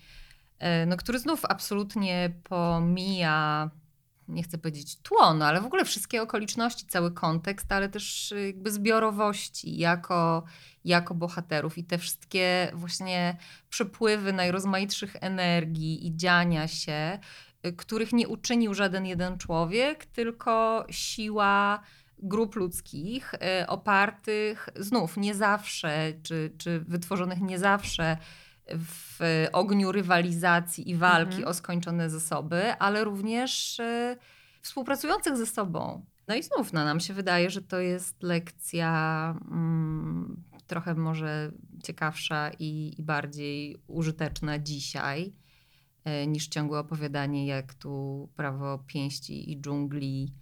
E, 0.59 0.86
No, 0.86 0.97
który 0.97 1.18
znów 1.18 1.45
absolutnie 1.45 2.30
pomija, 2.45 3.70
nie 4.31 4.43
chcę 4.43 4.59
powiedzieć 4.59 4.97
tło, 4.97 5.35
no, 5.35 5.45
ale 5.47 5.61
w 5.61 5.66
ogóle 5.66 5.85
wszystkie 5.85 6.22
okoliczności, 6.22 6.87
cały 6.87 7.12
kontekst, 7.12 7.72
ale 7.72 7.89
też 7.89 8.33
y, 8.33 8.47
jakby 8.47 8.70
zbiorowości 8.70 9.78
jako, 9.78 10.43
jako 10.85 11.14
bohaterów 11.14 11.78
i 11.78 11.85
te 11.85 11.99
wszystkie 11.99 12.70
właśnie 12.74 13.37
przepływy 13.68 14.33
najrozmaitszych 14.33 15.16
energii 15.20 16.07
i 16.07 16.16
dziania 16.16 16.68
się, 16.68 17.18
y, 17.66 17.72
których 17.72 18.12
nie 18.12 18.28
uczynił 18.28 18.74
żaden 18.74 19.07
jeden 19.07 19.39
człowiek, 19.39 20.07
tylko 20.07 20.87
siła 20.91 21.81
grup 22.18 22.57
ludzkich 22.57 23.35
y, 23.35 23.66
opartych 23.66 24.68
znów 24.76 25.16
nie 25.16 25.35
zawsze, 25.35 26.12
czy, 26.22 26.53
czy 26.59 26.81
wytworzonych 26.81 27.41
nie 27.41 27.59
zawsze 27.59 28.16
w 28.79 29.21
ogniu 29.53 29.93
rywalizacji 29.93 30.91
i 30.91 30.97
walki 30.97 31.35
Mhm. 31.35 31.49
o 31.49 31.55
skończone 31.55 32.11
zasoby, 32.11 32.73
ale 32.79 33.05
również 33.05 33.79
y, 33.81 34.16
współpracujących 34.62 35.37
ze 35.37 35.47
sobą. 35.47 36.05
No 36.29 36.35
i 36.35 36.43
znów 36.43 36.73
no, 36.73 36.85
nam 36.85 37.01
się 37.01 37.14
wydaje, 37.14 37.51
że 37.51 37.62
to 37.62 37.81
jest 37.81 38.23
lekcja 38.23 39.35
mm, 39.51 40.43
trochę 40.66 40.95
może 40.95 41.53
ciekawsza 41.85 42.51
i, 42.59 42.95
i 42.99 43.03
bardziej 43.03 43.83
użyteczna 43.87 44.59
dzisiaj 44.59 45.33
e, 46.05 46.27
niż 46.27 46.49
ciągłe 46.49 46.79
opowiadanie, 46.79 47.47
jak 47.47 47.75
tu 47.75 48.29
prawo 48.37 48.79
pięści 48.79 49.53
i 49.53 49.61
dżungli, 49.61 50.35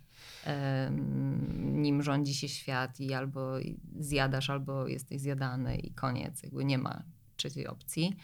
nim 1.58 2.02
rządzi 2.02 2.34
się 2.34 2.48
świat 2.48 3.00
i 3.00 3.14
albo 3.14 3.52
zjadasz, 3.98 4.50
albo 4.50 4.86
jesteś 4.86 5.20
zjadany 5.20 5.76
i 5.76 5.94
koniec. 5.94 6.42
Jakby 6.42 6.64
nie 6.64 6.78
ma 6.78 7.02
trzeciej 7.38 7.66
opcji. 7.66 8.16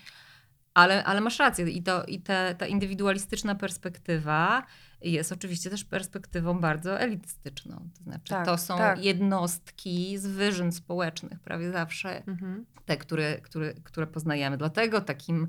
Ale, 0.75 1.05
ale 1.05 1.21
masz 1.21 1.39
rację 1.39 1.69
i, 1.71 1.83
to, 1.83 2.05
i 2.05 2.21
te, 2.21 2.55
ta 2.59 2.67
indywidualistyczna 2.67 3.55
perspektywa 3.55 4.67
jest 5.03 5.33
oczywiście 5.33 5.71
też 5.71 5.85
perspektywą 5.85 6.59
bardzo 6.61 7.01
elitystyczną. 7.01 7.89
To 7.99 8.03
znaczy, 8.05 8.29
Tak, 8.29 8.47
to 8.47 8.59
są 8.59 8.79
tak. 8.79 9.05
jednostki 9.05 10.19
z 10.19 10.27
wyżyn 10.27 10.73
społecznych 10.73 11.41
prawie 11.41 11.73
zawsze 11.73 12.23
Mhm. 12.27 12.65
te, 12.87 12.97
które, 12.97 13.41
które, 13.41 13.75
które 13.75 14.07
poznajemy. 14.07 14.57
Dlatego 14.57 15.01
takim 15.01 15.49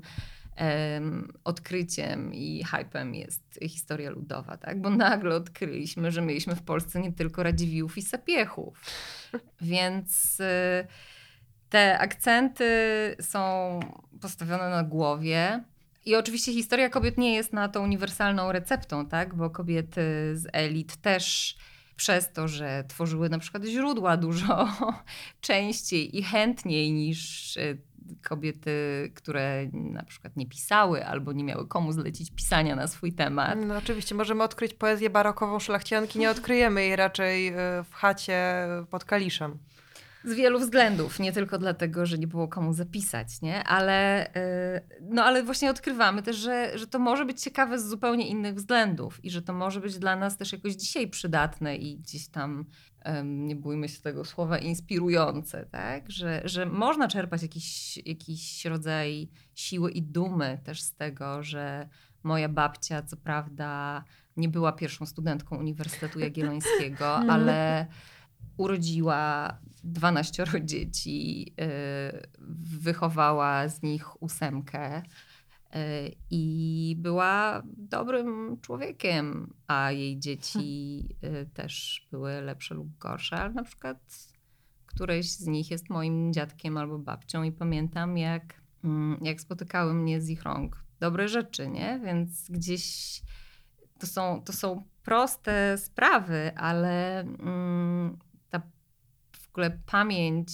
em, 0.56 1.32
odkryciem 1.44 2.34
i 2.34 2.64
hypem 2.64 3.14
jest 3.14 3.58
historia 3.62 4.10
ludowa, 4.10 4.56
tak? 4.56 4.80
Bo 4.80 4.90
nagle 4.90 5.34
odkryliśmy, 5.36 6.10
że 6.12 6.22
mieliśmy 6.22 6.56
w 6.56 6.62
Polsce 6.62 7.00
nie 7.00 7.12
tylko 7.12 7.42
Radziwiłłów 7.42 7.98
i 7.98 8.02
Sapiechów. 8.02 8.80
Więc 9.60 10.40
y, 10.40 10.86
te 11.68 11.98
akcenty 11.98 12.66
są 13.20 13.80
postawione 14.20 14.70
na 14.70 14.82
głowie. 14.82 15.64
I 16.06 16.16
oczywiście 16.16 16.52
historia 16.52 16.88
kobiet 16.88 17.18
nie 17.18 17.34
jest 17.34 17.52
na 17.52 17.68
to 17.68 17.80
uniwersalną 17.80 18.52
receptą, 18.52 19.06
tak? 19.06 19.34
Bo 19.34 19.50
kobiety 19.50 20.00
z 20.34 20.46
elit 20.52 20.96
też 20.96 21.56
przez 21.96 22.32
to, 22.32 22.48
że 22.48 22.84
tworzyły 22.88 23.28
na 23.28 23.38
przykład 23.38 23.64
źródła 23.64 24.16
dużo 24.16 24.68
częściej 25.40 26.18
i 26.18 26.22
chętniej 26.22 26.92
niż 26.92 27.56
y, 27.56 27.78
kobiety, 28.22 28.72
które 29.14 29.66
na 29.72 30.02
przykład 30.02 30.36
nie 30.36 30.46
pisały 30.46 31.06
albo 31.06 31.32
nie 31.32 31.44
miały 31.44 31.68
komu 31.68 31.92
zlecić 31.92 32.30
pisania 32.30 32.76
na 32.76 32.86
swój 32.86 33.12
temat. 33.12 33.58
No 33.66 33.76
oczywiście, 33.76 34.14
możemy 34.14 34.42
odkryć 34.42 34.74
poezję 34.74 35.10
barokową 35.10 35.58
szlachcianki, 35.58 36.18
nie 36.18 36.30
odkryjemy 36.30 36.82
jej 36.82 36.96
raczej 36.96 37.48
e, 37.48 37.52
w 37.90 37.94
chacie 37.94 38.66
pod 38.90 39.04
kaliszem. 39.04 39.58
Z 40.26 40.34
wielu 40.34 40.58
względów, 40.58 41.18
nie 41.20 41.32
tylko 41.32 41.58
dlatego, 41.58 42.06
że 42.06 42.18
nie 42.18 42.26
było 42.26 42.48
komu 42.48 42.72
zapisać, 42.72 43.42
nie? 43.42 43.64
Ale, 43.64 44.30
yy, 44.90 44.98
no, 45.10 45.24
ale 45.24 45.42
właśnie 45.42 45.70
odkrywamy 45.70 46.22
też, 46.22 46.36
że, 46.36 46.78
że 46.78 46.86
to 46.86 46.98
może 46.98 47.24
być 47.24 47.42
ciekawe 47.42 47.78
z 47.78 47.88
zupełnie 47.88 48.28
innych 48.28 48.54
względów 48.54 49.24
i 49.24 49.30
że 49.30 49.42
to 49.42 49.52
może 49.52 49.80
być 49.80 49.98
dla 49.98 50.16
nas 50.16 50.36
też 50.36 50.52
jakoś 50.52 50.74
dzisiaj 50.74 51.08
przydatne 51.08 51.76
i 51.76 51.98
gdzieś 51.98 52.28
tam, 52.28 52.66
nie 53.24 53.56
bójmy 53.56 53.88
się 53.88 54.00
tego 54.00 54.24
słowa, 54.24 54.58
inspirujące, 54.58 55.66
tak? 55.66 56.10
Że, 56.10 56.42
że 56.44 56.66
można 56.66 57.08
czerpać 57.08 57.42
jakiś, 57.42 57.96
jakiś 58.06 58.64
rodzaj 58.64 59.28
siły 59.54 59.90
i 59.90 60.02
dumy 60.02 60.60
też 60.64 60.82
z 60.82 60.94
tego, 60.94 61.42
że 61.42 61.88
moja 62.22 62.48
babcia, 62.48 63.02
co 63.02 63.16
prawda, 63.16 64.04
nie 64.36 64.48
była 64.48 64.72
pierwszą 64.72 65.06
studentką 65.06 65.58
Uniwersytetu 65.58 66.20
Jagiellońskiego, 66.20 67.16
ale 67.34 67.86
urodziła 68.56 69.58
12 69.84 70.44
dzieci, 70.64 71.46
y, 71.60 72.26
wychowała 72.80 73.68
z 73.68 73.82
nich 73.82 74.22
ósemkę 74.22 74.98
y, 74.98 75.02
i 76.30 76.96
była 76.98 77.62
dobrym 77.76 78.60
człowiekiem, 78.60 79.54
a 79.66 79.92
jej 79.92 80.18
dzieci 80.18 81.04
y, 81.24 81.46
też 81.54 82.06
były 82.10 82.40
lepsze 82.40 82.74
lub 82.74 82.98
gorsze, 82.98 83.36
ale 83.36 83.54
na 83.54 83.62
przykład 83.62 83.98
któreś 84.86 85.32
z 85.32 85.46
nich 85.46 85.70
jest 85.70 85.90
moim 85.90 86.32
dziadkiem 86.32 86.76
albo 86.76 86.98
babcią 86.98 87.42
i 87.42 87.52
pamiętam 87.52 88.18
jak, 88.18 88.54
mm, 88.84 89.18
jak 89.22 89.40
spotykały 89.40 89.94
mnie 89.94 90.20
z 90.20 90.28
ich 90.28 90.42
rąk 90.42 90.84
dobre 91.00 91.28
rzeczy, 91.28 91.68
nie? 91.68 92.00
Więc 92.04 92.50
gdzieś 92.50 93.22
to 93.98 94.06
są, 94.06 94.42
to 94.44 94.52
są 94.52 94.84
proste 95.02 95.78
sprawy, 95.78 96.52
ale 96.56 97.20
mm, 97.20 98.18
ogóle 99.56 99.78
pamięć 99.86 100.50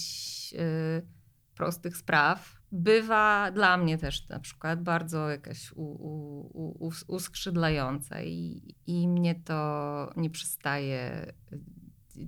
y, 0.53 1.07
prostych 1.55 1.97
spraw 1.97 2.55
bywa 2.71 3.51
dla 3.51 3.77
mnie 3.77 3.97
też 3.97 4.29
na 4.29 4.39
przykład 4.39 4.83
bardzo 4.83 5.29
jakaś 5.29 5.71
u, 5.71 5.83
u, 5.83 6.39
u, 6.53 6.85
us- 6.85 7.05
uskrzydlająca 7.07 8.21
i, 8.21 8.75
i 8.87 9.07
mnie 9.07 9.35
to 9.35 10.11
nie 10.15 10.29
przestaje 10.29 11.33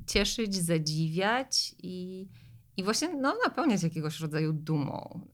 cieszyć, 0.08 0.56
zadziwiać 0.56 1.76
i, 1.78 2.28
i 2.78 2.84
właśnie 2.84 3.14
no, 3.14 3.36
napełniać 3.46 3.84
jakiegoś 3.84 4.20
rodzaju 4.20 4.54
dumą. 4.54 5.28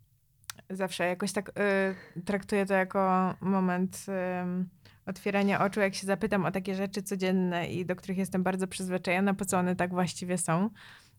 Zawsze 0.70 1.06
jakoś 1.06 1.32
tak 1.32 1.50
y, 1.50 2.22
traktuję 2.26 2.66
to 2.66 2.74
jako 2.74 3.34
moment 3.42 4.06
ym, 4.42 4.70
otwierania 5.06 5.66
oczu, 5.66 5.80
jak 5.80 5.96
się 5.96 6.08
zapytam 6.08 6.46
o 6.46 6.52
takie 6.52 6.76
rzeczy 6.76 7.04
codzienne 7.04 7.68
i 7.68 7.86
do 7.86 7.96
których 7.96 8.18
jestem 8.18 8.44
bardzo 8.44 8.68
przyzwyczajona, 8.68 9.34
po 9.34 9.46
co 9.46 9.58
one 9.58 9.76
tak 9.76 9.90
właściwie 9.90 10.38
są. 10.38 10.70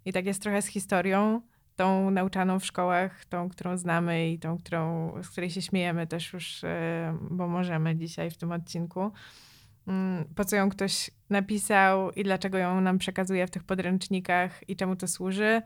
I 0.05 0.13
tak 0.13 0.27
jest 0.27 0.43
trochę 0.43 0.63
z 0.63 0.67
historią, 0.67 1.41
tą 1.77 2.11
nauczaną 2.11 2.59
w 2.59 2.67
szkołach, 2.67 3.25
tą, 3.25 3.49
którą 3.49 3.77
znamy 3.77 4.31
i 4.31 4.39
tą, 4.39 4.59
którą, 4.59 5.13
z 5.23 5.29
której 5.29 5.51
się 5.51 5.63
śmiejemy 5.63 6.07
też 6.07 6.33
już, 6.33 6.65
y, 6.65 6.69
bo 7.31 7.49
możemy 7.49 7.97
dzisiaj 7.97 8.31
w 8.31 8.37
tym 8.37 8.53
odcinku. 8.53 9.13
Mm, 9.87 10.25
Po 10.35 10.45
co 10.45 10.57
ją 10.57 10.71
ktoś 10.71 11.11
napisał 11.31 12.11
i 12.11 12.25
dlaczego 12.25 12.59
ją 12.59 12.81
nam 12.81 12.99
przekazuje 12.99 13.47
w 13.47 13.51
tych 13.51 13.65
podręcznikach 13.65 14.69
i 14.69 14.77
czemu 14.77 14.97
to 14.97 15.09
służy. 15.09 15.63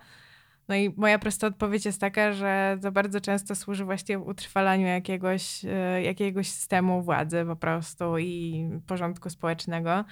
No 0.69 0.75
i 0.75 0.95
moja 0.97 1.19
prosta 1.19 1.47
odpowiedź 1.47 1.85
jest 1.87 2.01
taka, 2.01 2.33
że 2.33 2.79
to 2.83 2.93
bardzo 2.93 3.21
często 3.21 3.55
służy 3.55 3.85
właśnie 3.85 4.19
utrwalaniu 4.19 4.87
jakiegoś, 4.87 5.65
e, 5.65 6.03
jakiegoś 6.03 6.49
systemu 6.49 7.03
władzy 7.03 7.45
po 7.47 7.57
prostu 7.57 8.19
i 8.19 8.65
porządku 8.87 9.31
społecznego. 9.31 10.05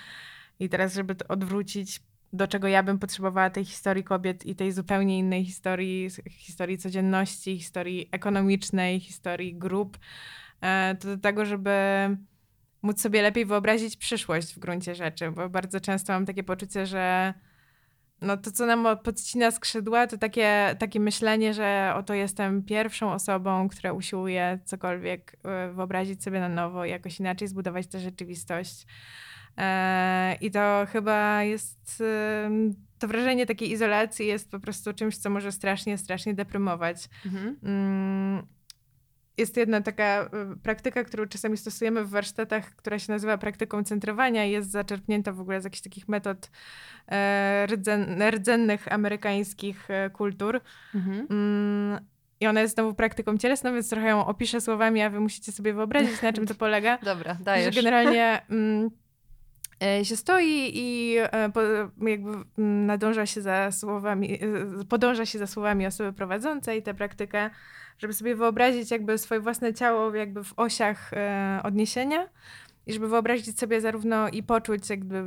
I 0.60 0.68
teraz, 0.68 0.94
żeby 0.94 1.14
to 1.14 1.28
odwrócić, 1.28 2.00
do 2.34 2.48
czego 2.48 2.68
ja 2.68 2.82
bym 2.82 2.98
potrzebowała 2.98 3.50
tej 3.50 3.64
historii 3.64 4.04
kobiet 4.04 4.46
i 4.46 4.54
tej 4.54 4.72
zupełnie 4.72 5.18
innej 5.18 5.44
historii, 5.44 6.08
historii 6.30 6.78
codzienności, 6.78 7.58
historii 7.58 8.08
ekonomicznej, 8.12 9.00
historii 9.00 9.54
grup, 9.54 9.98
e, 10.60 10.96
to 11.00 11.08
do 11.08 11.18
tego, 11.18 11.44
żeby 11.44 11.70
móc 12.82 13.00
sobie 13.00 13.22
lepiej 13.22 13.44
wyobrazić 13.44 13.96
przyszłość 13.96 14.54
w 14.54 14.58
gruncie 14.58 14.94
rzeczy, 14.94 15.30
bo 15.30 15.48
bardzo 15.48 15.80
często 15.80 16.12
mam 16.12 16.26
takie 16.26 16.42
poczucie, 16.42 16.86
że 16.86 17.34
no 18.20 18.36
to, 18.36 18.50
co 18.50 18.66
nam 18.66 18.98
podcina 19.04 19.50
skrzydła, 19.50 20.06
to 20.06 20.18
takie, 20.18 20.76
takie 20.78 21.00
myślenie, 21.00 21.54
że 21.54 21.92
oto 21.96 22.14
jestem 22.14 22.62
pierwszą 22.62 23.12
osobą, 23.12 23.68
która 23.68 23.92
usiłuje 23.92 24.58
cokolwiek 24.64 25.36
e, 25.44 25.72
wyobrazić 25.72 26.22
sobie 26.22 26.40
na 26.40 26.48
nowo, 26.48 26.84
jakoś 26.84 27.20
inaczej 27.20 27.48
zbudować 27.48 27.86
tę 27.86 28.00
rzeczywistość. 28.00 28.86
E, 29.58 30.34
I 30.40 30.50
to 30.50 30.86
chyba 30.92 31.42
jest, 31.42 32.02
to 32.98 33.08
wrażenie 33.08 33.46
takiej 33.46 33.70
izolacji 33.72 34.26
jest 34.26 34.50
po 34.50 34.60
prostu 34.60 34.92
czymś, 34.92 35.16
co 35.16 35.30
może 35.30 35.52
strasznie, 35.52 35.98
strasznie 35.98 36.34
deprymować. 36.34 37.08
Mhm. 37.26 37.56
Mm, 37.62 38.46
Jest 39.36 39.56
jedna 39.56 39.80
taka 39.80 40.30
y, 40.54 40.56
praktyka, 40.62 41.04
którą 41.04 41.26
czasami 41.26 41.56
stosujemy 41.56 42.04
w 42.04 42.10
warsztatach, 42.10 42.70
która 42.76 42.98
się 42.98 43.12
nazywa 43.12 43.38
praktyką 43.38 43.84
centrowania 43.84 44.44
i 44.46 44.50
jest 44.50 44.70
zaczerpnięta 44.70 45.32
w 45.32 45.40
ogóle 45.40 45.60
z 45.60 45.64
jakichś 45.64 45.82
takich 45.82 46.08
metod 46.08 46.50
e, 47.08 47.66
rdzen, 47.70 48.22
rdzennych 48.30 48.92
amerykańskich 48.92 49.90
e, 49.90 50.10
kultur. 50.10 50.60
Mhm. 50.94 51.26
Mm, 51.30 52.00
I 52.40 52.46
ona 52.46 52.60
jest 52.60 52.74
znowu 52.74 52.94
praktyką 52.94 53.38
cielesną, 53.38 53.74
więc 53.74 53.90
trochę 53.90 54.08
ją 54.08 54.26
opiszę 54.26 54.60
słowami, 54.60 55.02
a 55.02 55.10
wy 55.10 55.20
musicie 55.20 55.52
sobie 55.52 55.74
wyobrazić, 55.74 56.22
na 56.22 56.32
czym 56.32 56.46
to 56.46 56.54
polega 56.54 56.98
Dobra, 57.14 57.34
że 57.38 57.44
dajesz. 57.44 57.74
generalnie 57.76 58.42
mm, 58.50 58.90
się 60.02 60.16
stoi 60.16 60.70
i 60.74 61.16
e, 61.18 61.50
jakby 62.00 62.30
mm, 62.58 62.86
nadąża 62.86 63.26
się 63.26 63.42
za 63.42 63.72
słowami, 63.72 64.38
e, 64.80 64.84
podąża 64.88 65.26
się 65.26 65.38
za 65.38 65.46
słowami 65.46 65.86
osoby 65.86 66.12
prowadzącej 66.12 66.82
tę 66.82 66.94
praktykę, 66.94 67.50
żeby 67.98 68.12
sobie 68.12 68.34
wyobrazić 68.34 68.90
jakby 68.90 69.18
swoje 69.18 69.40
własne 69.40 69.74
ciało 69.74 70.14
jakby 70.14 70.44
w 70.44 70.52
osiach 70.56 71.12
e, 71.12 71.60
odniesienia 71.62 72.28
i 72.86 72.92
żeby 72.92 73.08
wyobrazić 73.08 73.58
sobie 73.58 73.80
zarówno 73.80 74.28
i 74.28 74.42
poczuć 74.42 74.90
jakby 74.90 75.24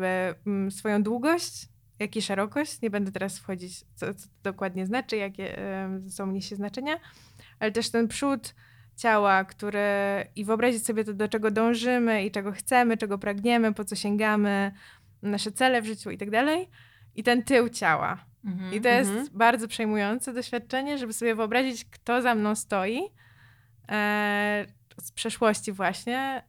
mm, 0.48 0.72
swoją 0.72 1.04
długość, 1.04 1.68
jak 2.00 2.16
i 2.16 2.22
szerokość. 2.22 2.82
Nie 2.82 2.90
będę 2.90 3.12
teraz 3.12 3.40
wchodzić, 3.40 3.80
co, 3.96 4.14
co 4.14 4.28
to 4.28 4.34
dokładnie 4.44 4.86
znaczy, 4.86 5.18
jakie 5.18 5.58
e, 5.58 6.00
ze 6.04 6.12
sobą 6.12 6.32
niesie 6.32 6.56
znaczenia, 6.56 7.00
ale 7.60 7.72
też 7.72 7.90
ten 7.90 8.08
przód 8.08 8.56
ciała, 8.98 9.44
które 9.46 10.26
i 10.36 10.46
wyobrazić 10.46 10.86
sobie 10.86 11.04
to, 11.04 11.14
do 11.14 11.28
czego 11.28 11.52
dążymy 11.52 12.26
i 12.26 12.32
czego 12.32 12.52
chcemy, 12.52 12.98
czego 12.98 13.18
pragniemy, 13.18 13.74
po 13.74 13.86
co 13.86 13.96
sięgamy, 13.96 14.72
nasze 15.22 15.52
cele 15.52 15.82
w 15.82 15.86
życiu 15.86 16.12
i 16.12 16.18
tak 16.18 16.30
dalej. 16.30 16.70
I 17.16 17.24
ten 17.24 17.44
tył 17.44 17.70
ciała. 17.70 18.26
Mhm. 18.46 18.74
I 18.74 18.82
to 18.82 18.90
jest 18.90 19.10
Mhm. 19.10 19.28
bardzo 19.32 19.68
przejmujące 19.68 20.34
doświadczenie, 20.34 20.98
żeby 20.98 21.14
sobie 21.14 21.36
wyobrazić, 21.36 21.86
kto 21.86 22.22
za 22.22 22.36
mną 22.36 22.56
stoi 22.56 23.02
e, 23.90 24.66
z 24.98 25.12
przeszłości 25.12 25.72
właśnie. 25.72 26.44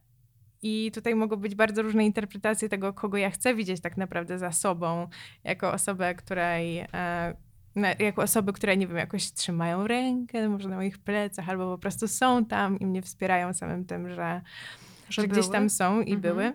I 0.61 0.91
tutaj 0.93 1.15
mogą 1.15 1.35
być 1.35 1.55
bardzo 1.55 1.81
różne 1.81 2.05
interpretacje 2.05 2.69
tego, 2.69 2.93
kogo 2.93 3.17
ja 3.17 3.29
chcę 3.29 3.55
widzieć 3.55 3.81
tak 3.81 3.97
naprawdę 3.97 4.39
za 4.39 4.51
sobą, 4.51 5.07
jako 5.43 5.71
osobę, 5.73 6.15
której, 6.15 6.79
e, 6.79 7.33
na, 7.79 7.87
jako 7.99 8.21
osoby, 8.21 8.53
które, 8.53 8.77
nie 8.77 8.87
wiem, 8.87 8.97
jakoś 8.97 9.31
trzymają 9.31 9.87
rękę, 9.87 10.49
może 10.49 10.69
na 10.69 10.75
moich 10.75 10.97
plecach, 10.97 11.49
albo 11.49 11.71
po 11.71 11.77
prostu 11.77 12.07
są 12.07 12.45
tam 12.45 12.79
i 12.79 12.85
mnie 12.85 13.01
wspierają 13.01 13.53
samym 13.53 13.85
tym, 13.85 14.09
że, 14.09 14.41
że, 15.09 15.21
Że 15.21 15.27
gdzieś 15.27 15.41
były. 15.45 15.53
tam 15.53 15.69
są 15.69 16.01
i 16.01 16.13
Mhm. 16.13 16.21
były. 16.21 16.53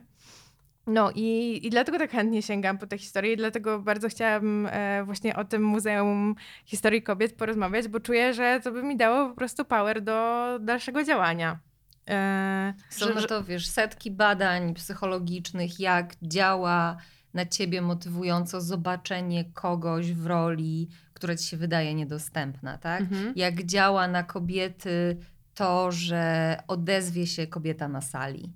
No 0.87 1.11
i, 1.15 1.61
i 1.67 1.71
dlatego 1.71 1.99
tak 1.99 2.11
chętnie 2.11 2.43
sięgam 2.43 2.79
po 2.79 2.87
tę 2.87 2.99
historię 2.99 3.33
i 3.33 3.37
dlatego 3.37 3.79
bardzo 3.81 4.09
chciałam 4.09 4.67
e, 4.71 5.03
właśnie 5.05 5.37
o 5.37 5.45
tym 5.45 5.63
Muzeum 5.63 6.35
Historii 6.65 7.03
Kobiet 7.03 7.33
porozmawiać, 7.37 7.89
bo 7.89 8.01
czuję, 8.01 8.35
że 8.35 8.61
to 8.65 8.73
by 8.73 8.83
mi 8.83 8.97
dało 8.97 9.29
po 9.29 9.35
prostu 9.35 9.65
power 9.65 10.03
do 10.03 10.45
dalszego 10.61 11.05
działania. 11.05 11.59
E, 12.11 12.75
Są 12.91 13.21
że- 13.21 13.27
to, 13.29 13.45
wiesz, 13.45 13.67
setki 13.67 14.11
badań 14.11 14.75
psychologicznych, 14.75 15.81
jak 15.81 16.15
działa 16.23 16.97
na 17.35 17.47
ciebie 17.47 17.83
motywująco 17.83 18.61
zobaczenie 18.61 19.45
kogoś 19.45 20.13
w 20.13 20.27
roli, 20.27 20.89
która 21.15 21.37
ci 21.37 21.49
się 21.49 21.57
wydaje 21.57 21.95
niedostępna, 21.95 22.79
tak? 22.79 23.01
Mhm. 23.01 23.33
Jak 23.37 23.63
działa 23.63 24.09
na 24.09 24.23
kobiety 24.23 25.17
to, 25.55 25.93
że 25.93 26.57
odezwie 26.69 27.27
się 27.27 27.47
kobieta 27.47 27.89
na 27.89 28.01
sali. 28.01 28.53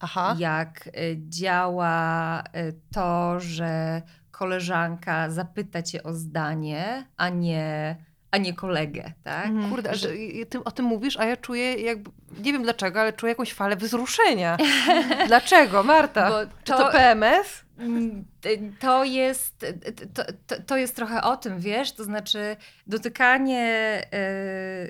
Aha. 0.00 0.36
Jak 0.38 0.86
y, 0.86 1.18
działa 1.28 2.40
y, 2.42 2.80
to, 2.92 3.40
że 3.40 4.02
koleżanka 4.30 5.30
zapyta 5.30 5.82
cię 5.82 6.02
o 6.02 6.12
zdanie, 6.12 7.06
a 7.16 7.28
nie, 7.28 7.96
a 8.30 8.38
nie 8.38 8.54
kolegę, 8.54 9.12
tak? 9.24 9.46
Mhm. 9.46 9.70
Kurde, 9.70 9.90
ale 9.90 10.00
ty, 10.46 10.64
o 10.64 10.70
tym 10.70 10.84
mówisz, 10.84 11.16
a 11.16 11.24
ja 11.24 11.36
czuję 11.36 11.74
jakby, 11.74 12.10
nie 12.44 12.52
wiem 12.52 12.62
dlaczego, 12.62 13.00
ale 13.00 13.12
czuję 13.12 13.30
jakąś 13.30 13.52
falę 13.52 13.76
wzruszenia. 13.76 14.56
Dlaczego, 15.26 15.82
Marta? 15.82 16.30
Bo 16.30 16.50
Czy 16.64 16.72
to 16.72 16.90
PMS? 16.92 17.64
Mm, 17.78 18.24
y, 18.46 18.72
To 18.80 19.04
jest, 19.04 19.66
to, 20.14 20.24
to, 20.46 20.62
to 20.62 20.76
jest 20.76 20.96
trochę 20.96 21.22
o 21.22 21.36
tym, 21.36 21.60
wiesz, 21.60 21.92
to 21.92 22.04
znaczy 22.04 22.56
dotykanie 22.86 24.02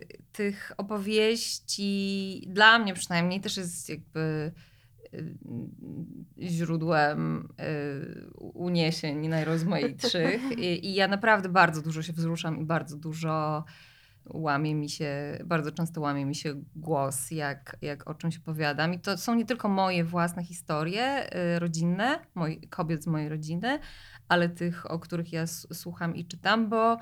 y, 0.03 0.18
tych 0.32 0.72
opowieści 0.76 2.43
dla 2.47 2.78
mnie 2.78 2.95
przynajmniej 2.95 3.41
też 3.41 3.57
jest 3.57 3.89
jakby 3.89 4.20
y, 4.20 4.68
źródłem 6.39 7.49
y, 7.61 8.31
uniesień 8.39 9.29
najrozmaitszych 9.29 10.53
I, 10.59 10.87
i 10.87 10.95
ja 10.95 11.09
naprawdę 11.09 11.49
bardzo 11.49 11.83
dużo 11.83 12.03
się 12.03 12.13
wzruszam 12.13 12.59
i 12.59 12.65
bardzo 12.65 12.97
dużo 12.97 13.65
łamie 14.35 14.75
mi 14.75 14.91
się, 14.91 15.39
bardzo 15.45 15.73
często 15.73 16.01
łamie 16.01 16.27
mi 16.27 16.35
się 16.35 16.55
głos, 16.77 17.31
jak, 17.31 17.77
jak 17.83 18.11
o 18.11 18.15
czymś 18.15 18.39
opowiadam. 18.39 18.95
I 18.95 19.01
to 19.01 19.19
są 19.19 19.35
nie 19.35 19.45
tylko 19.45 19.69
moje 19.69 20.05
własne 20.05 20.45
historie 20.45 21.35
y, 21.55 21.59
rodzinne, 21.59 22.19
moj, 22.35 22.61
kobiet 22.71 23.05
z 23.05 23.07
mojej 23.07 23.29
rodziny, 23.29 23.79
ale 24.29 24.49
tych, 24.49 24.91
o 24.91 24.99
których 24.99 25.33
ja 25.33 25.47
słucham 25.73 26.17
i 26.17 26.27
czytam, 26.27 26.69
bo 26.69 26.99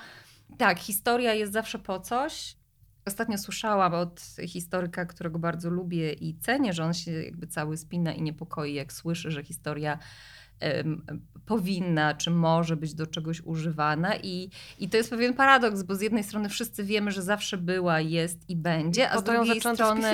tak, 0.59 0.79
historia 0.79 1.35
jest 1.35 1.53
zawsze 1.53 1.79
po 1.79 2.01
coś. 2.01 2.57
Ostatnio 3.07 3.39
słyszałam 3.39 3.95
od 3.95 4.21
historyka, 4.47 5.07
którego 5.07 5.39
bardzo 5.39 5.71
lubię 5.71 6.13
i 6.13 6.35
cenię, 6.39 6.73
że 6.73 6.85
on 6.85 6.95
się 6.95 7.13
jakby 7.13 7.47
cały 7.47 7.77
spina 7.77 8.13
i 8.13 8.23
niepokoi, 8.23 8.75
jak 8.75 8.93
słyszy, 8.93 9.31
że 9.31 9.45
historia 9.45 9.99
powinna 11.47 12.15
czy 12.15 12.31
może 12.31 12.77
być 12.77 12.95
do 12.95 13.07
czegoś 13.07 13.41
używana. 13.41 14.17
I, 14.17 14.51
I 14.79 14.89
to 14.89 14.97
jest 14.97 15.11
pewien 15.11 15.35
paradoks, 15.35 15.83
bo 15.83 15.95
z 15.95 16.01
jednej 16.01 16.25
strony 16.25 16.49
wszyscy 16.49 16.85
wiemy, 16.85 17.13
że 17.13 17.23
zawsze 17.23 17.59
była, 17.59 18.01
jest 18.01 18.51
i 18.51 18.57
będzie, 18.57 19.11
a 19.11 19.19
z 19.19 19.25
drugiej 19.25 19.61
strony. 19.61 20.09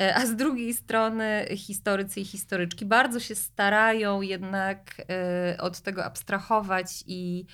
E, 0.00 0.14
A 0.14 0.26
z 0.26 0.36
drugiej 0.36 0.74
strony 0.74 1.46
historycy 1.56 2.20
i 2.20 2.24
historyczki 2.24 2.86
bardzo 2.86 3.20
się 3.20 3.34
starają 3.34 4.22
jednak 4.22 4.94
e, 5.10 5.56
od 5.60 5.80
tego 5.80 6.04
abstrahować 6.04 7.04
i, 7.06 7.44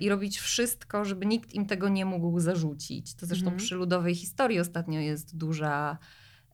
i 0.00 0.08
robić 0.08 0.38
wszystko, 0.38 1.04
żeby 1.04 1.26
nikt 1.26 1.54
im 1.54 1.66
tego 1.66 1.88
nie 1.88 2.04
mógł 2.04 2.40
zarzucić. 2.40 3.14
To 3.14 3.26
zresztą 3.26 3.46
Mhm. 3.46 3.58
przy 3.58 3.74
ludowej 3.74 4.14
historii 4.14 4.60
ostatnio 4.60 5.00
jest 5.00 5.36
duża 5.36 5.98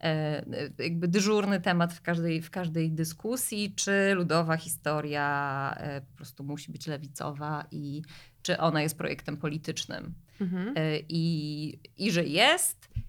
e, 0.01 0.45
jakby 0.79 1.09
dyżurny 1.09 1.61
temat 1.61 1.93
w 1.93 2.03
każdej, 2.03 2.43
w 2.43 2.51
każdej 2.51 2.93
dyskusji, 2.93 3.73
czy 3.77 4.15
ludowa 4.15 4.57
historia 4.57 5.75
e, 5.77 6.01
po 6.01 6.17
prostu 6.17 6.45
musi 6.45 6.73
być 6.73 6.87
lewicowa 6.87 7.67
i 7.71 8.03
czy 8.43 8.59
ona 8.59 8.83
jest 8.83 8.99
projektem 8.99 9.37
politycznym. 9.37 10.15
Mhm. 10.41 10.75
E, 10.77 10.99
I, 11.09 11.79
i 11.99 12.11
że 12.11 12.25
jest, 12.25 12.89
e, 12.97 13.01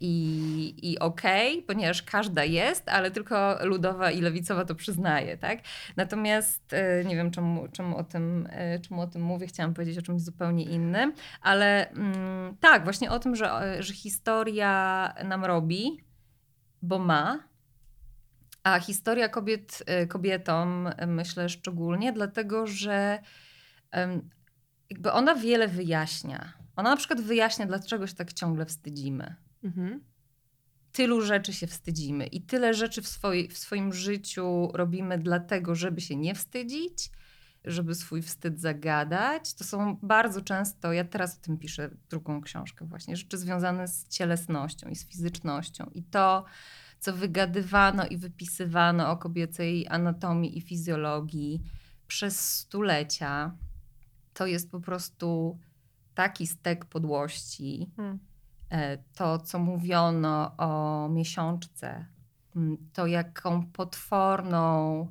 i, 0.00 0.90
i 0.90 0.98
okej, 0.98 1.62
ponieważ 1.62 2.02
każda 2.02 2.44
jest, 2.44 2.88
ale 2.88 3.10
tylko 3.10 3.58
ludowa 3.64 4.10
i 4.10 4.20
lewicowa 4.20 4.64
to 4.64 4.74
przyznaje, 4.74 5.36
tak? 5.36 5.58
Natomiast 5.96 6.72
e, 6.72 7.04
nie 7.04 7.16
wiem, 7.16 7.30
czemu, 7.30 7.68
czemu, 7.68 7.96
o 7.96 8.04
tym, 8.04 8.48
e, 8.50 8.78
czemu 8.78 9.00
o 9.02 9.06
tym 9.06 9.22
mówię, 9.22 9.46
chciałam 9.46 9.74
powiedzieć 9.74 9.98
o 9.98 10.02
czymś 10.02 10.22
zupełnie 10.22 10.64
innym, 10.64 11.12
ale 11.42 11.90
mm, 11.90 12.56
tak, 12.60 12.84
właśnie 12.84 13.10
o 13.10 13.18
tym, 13.18 13.36
że, 13.36 13.76
e, 13.78 13.82
że 13.82 13.94
historia 13.94 15.14
nam 15.24 15.44
robi, 15.44 16.04
bo 16.82 16.98
ma, 16.98 17.38
a 18.62 18.80
historia 18.80 19.28
kobiet, 19.28 19.82
e, 19.86 20.06
kobietom 20.06 20.90
e, 20.96 21.06
myślę 21.06 21.48
szczególnie, 21.48 22.12
dlatego 22.12 22.66
że 22.66 23.18
jakby 24.90 25.12
ona 25.12 25.34
wiele 25.34 25.68
wyjaśnia. 25.68 26.52
Ona 26.76 26.90
na 26.90 26.96
przykład 26.96 27.20
wyjaśnia, 27.20 27.66
dlaczego 27.66 28.06
się 28.06 28.14
tak 28.14 28.32
ciągle 28.32 28.66
wstydzimy. 28.66 29.34
Mhm. 29.62 30.00
Tylu 30.92 31.20
rzeczy 31.20 31.52
się 31.52 31.66
wstydzimy 31.66 32.26
i 32.26 32.42
tyle 32.42 32.74
rzeczy 32.74 33.02
w, 33.02 33.20
w 33.50 33.58
swoim 33.58 33.92
życiu 33.92 34.70
robimy 34.74 35.18
dlatego, 35.18 35.74
żeby 35.74 36.00
się 36.00 36.16
nie 36.16 36.34
wstydzić, 36.34 37.10
żeby 37.64 37.94
swój 37.94 38.22
wstyd 38.22 38.60
zagadać. 38.60 39.54
To 39.54 39.64
są 39.64 39.96
bardzo 40.02 40.40
często, 40.40 40.92
ja 40.92 41.04
teraz 41.04 41.38
o 41.38 41.40
tym 41.40 41.58
piszę 41.58 41.90
drugą 42.10 42.40
książkę 42.40 42.86
właśnie, 42.86 43.16
rzeczy 43.16 43.38
związane 43.38 43.88
z 43.88 44.08
cielesnością 44.08 44.88
i 44.88 44.96
z 44.96 45.06
fizycznością. 45.06 45.90
I 45.94 46.02
to, 46.02 46.44
co 47.00 47.12
wygadywano 47.12 48.06
i 48.06 48.16
wypisywano 48.16 49.10
o 49.10 49.16
kobiecej 49.16 49.86
anatomii 49.88 50.58
i 50.58 50.60
fizjologii 50.60 51.62
przez 52.06 52.56
stulecia, 52.58 53.56
to 54.34 54.46
jest 54.46 54.70
po 54.70 54.80
prostu 54.80 55.58
taki 56.14 56.46
stek 56.46 56.84
podłości. 56.84 57.90
Hmm. 57.96 58.29
E, 58.70 58.98
To, 58.98 59.38
co 59.38 59.58
mówiono 59.58 60.56
o 60.56 61.08
miesiączce, 61.08 62.06
to 62.92 63.06
jaką 63.06 63.66
potworną, 63.66 65.06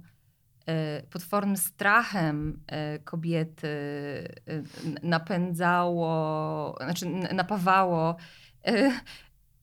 e, 0.65 1.03
potwornym 1.03 1.57
strachem 1.57 2.63
e, 2.67 2.99
kobiety 2.99 3.67
napędzało, 5.03 6.75
znaczy 6.83 7.05
napawało 7.33 8.15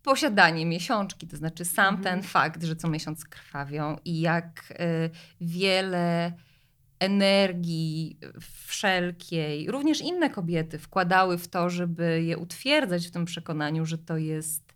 posiadanie 0.03 0.67
miesiączki, 0.67 1.27
to 1.27 1.37
znaczy 1.37 1.65
sam 1.65 1.95
Mhm. 1.95 2.03
ten 2.05 2.23
fakt, 2.23 2.63
że 2.63 2.77
co 2.77 2.89
miesiąc 2.89 3.25
krwawią 3.25 3.97
i 4.05 4.21
jak 4.21 4.73
wiele 5.41 6.33
energii 6.99 8.19
wszelkiej, 8.67 9.71
również 9.71 10.01
inne 10.01 10.31
kobiety 10.31 10.79
wkładały 10.79 11.39
w 11.39 11.49
to, 11.49 11.71
żeby 11.71 12.23
je 12.23 12.39
utwierdzać 12.39 13.07
w 13.07 13.11
tym 13.11 13.25
przekonaniu, 13.25 13.87
że 13.87 13.99
to 13.99 14.17
jest 14.17 14.75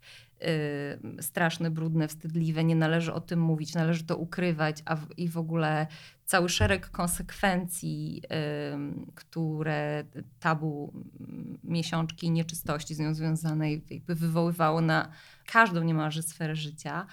y, 1.18 1.22
straszne, 1.22 1.70
brudne, 1.70 2.08
wstydliwe, 2.08 2.64
nie 2.64 2.76
należy 2.76 3.12
o 3.12 3.20
tym 3.20 3.40
mówić, 3.40 3.74
należy 3.74 4.04
to 4.04 4.16
ukrywać, 4.16 4.82
a 4.84 4.96
w, 4.96 5.18
i 5.18 5.28
w 5.28 5.38
ogóle 5.38 5.86
cały 6.24 6.48
szereg 6.48 6.90
konsekwencji, 6.90 8.22
ym, 8.72 9.12
które 9.14 10.04
tabu 10.40 10.92
mm, 11.20 11.58
miesiączki 11.64 12.26
i 12.26 12.30
nieczystości 12.30 12.94
z 12.94 12.98
nią 12.98 13.14
związanej 13.14 13.84
wywoływało 14.06 14.80
na 14.80 15.10
każdą 15.46 15.82
niemalże 15.82 16.22
sferę 16.22 16.56
życia. 16.56 17.06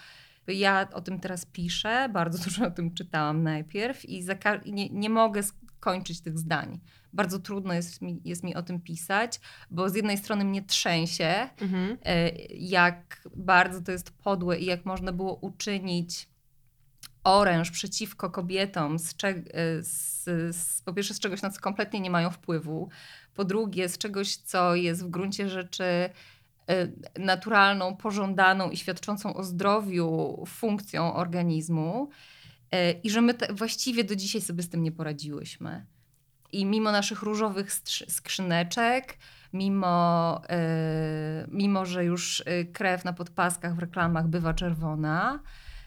Ja 0.47 0.87
o 0.93 1.01
tym 1.01 1.19
teraz 1.19 1.45
piszę, 1.45 2.09
bardzo 2.13 2.37
dużo 2.45 2.65
o 2.65 2.71
tym 2.71 2.93
czytałam 2.93 3.43
najpierw 3.43 4.05
i 4.05 4.25
nie, 4.65 4.89
nie 4.89 5.09
mogę 5.09 5.41
skończyć 5.43 6.21
tych 6.21 6.39
zdań. 6.39 6.79
Bardzo 7.13 7.39
trudno 7.39 7.73
jest 7.73 8.01
mi, 8.01 8.21
jest 8.25 8.43
mi 8.43 8.55
o 8.55 8.61
tym 8.61 8.81
pisać, 8.81 9.39
bo 9.71 9.89
z 9.89 9.95
jednej 9.95 10.17
strony 10.17 10.45
mnie 10.45 10.61
trzęsie, 10.61 11.49
Mhm. 11.61 11.97
e, 12.05 12.29
jak 12.49 13.29
bardzo 13.35 13.81
to 13.81 13.91
jest 13.91 14.11
podłe 14.11 14.59
i 14.59 14.65
jak 14.65 14.85
można 14.85 15.11
było 15.11 15.35
uczynić 15.35 16.29
oręż 17.23 17.71
przeciwko 17.71 18.29
kobietom 18.29 18.99
z, 18.99 19.15
e, 19.23 19.83
z, 19.83 20.23
z, 20.55 20.81
po 20.81 20.93
pierwsze 20.93 21.13
z 21.13 21.19
czegoś, 21.19 21.41
na 21.41 21.49
co 21.49 21.61
kompletnie 21.61 21.99
nie 21.99 22.09
mają 22.09 22.29
wpływu, 22.29 22.89
po 23.35 23.45
drugie 23.45 23.89
z 23.89 23.97
czegoś, 23.97 24.35
co 24.35 24.75
jest 24.75 25.05
w 25.05 25.09
gruncie 25.09 25.49
rzeczy 25.49 26.09
naturalną, 27.19 27.95
pożądaną 27.95 28.69
i 28.69 28.77
świadczącą 28.77 29.33
o 29.33 29.43
zdrowiu 29.43 30.43
funkcją 30.47 31.13
organizmu 31.13 32.09
e, 32.71 32.91
i 32.91 33.09
że 33.09 33.21
my 33.21 33.33
te, 33.33 33.53
właściwie 33.53 34.03
do 34.03 34.15
dzisiaj 34.15 34.41
sobie 34.41 34.63
z 34.63 34.69
tym 34.69 34.83
nie 34.83 34.91
poradziłyśmy. 34.91 35.85
I 36.51 36.65
mimo 36.65 36.91
naszych 36.91 37.21
różowych 37.21 37.73
skrzyneczek, 38.07 39.17
mimo, 39.53 40.41
e, 40.49 41.47
mimo 41.51 41.85
że 41.85 42.05
już 42.05 42.43
e, 42.45 42.65
krew 42.65 43.05
na 43.05 43.13
podpaskach 43.13 43.75
w 43.75 43.79
reklamach 43.79 44.27
bywa 44.27 44.53
czerwona, 44.53 45.39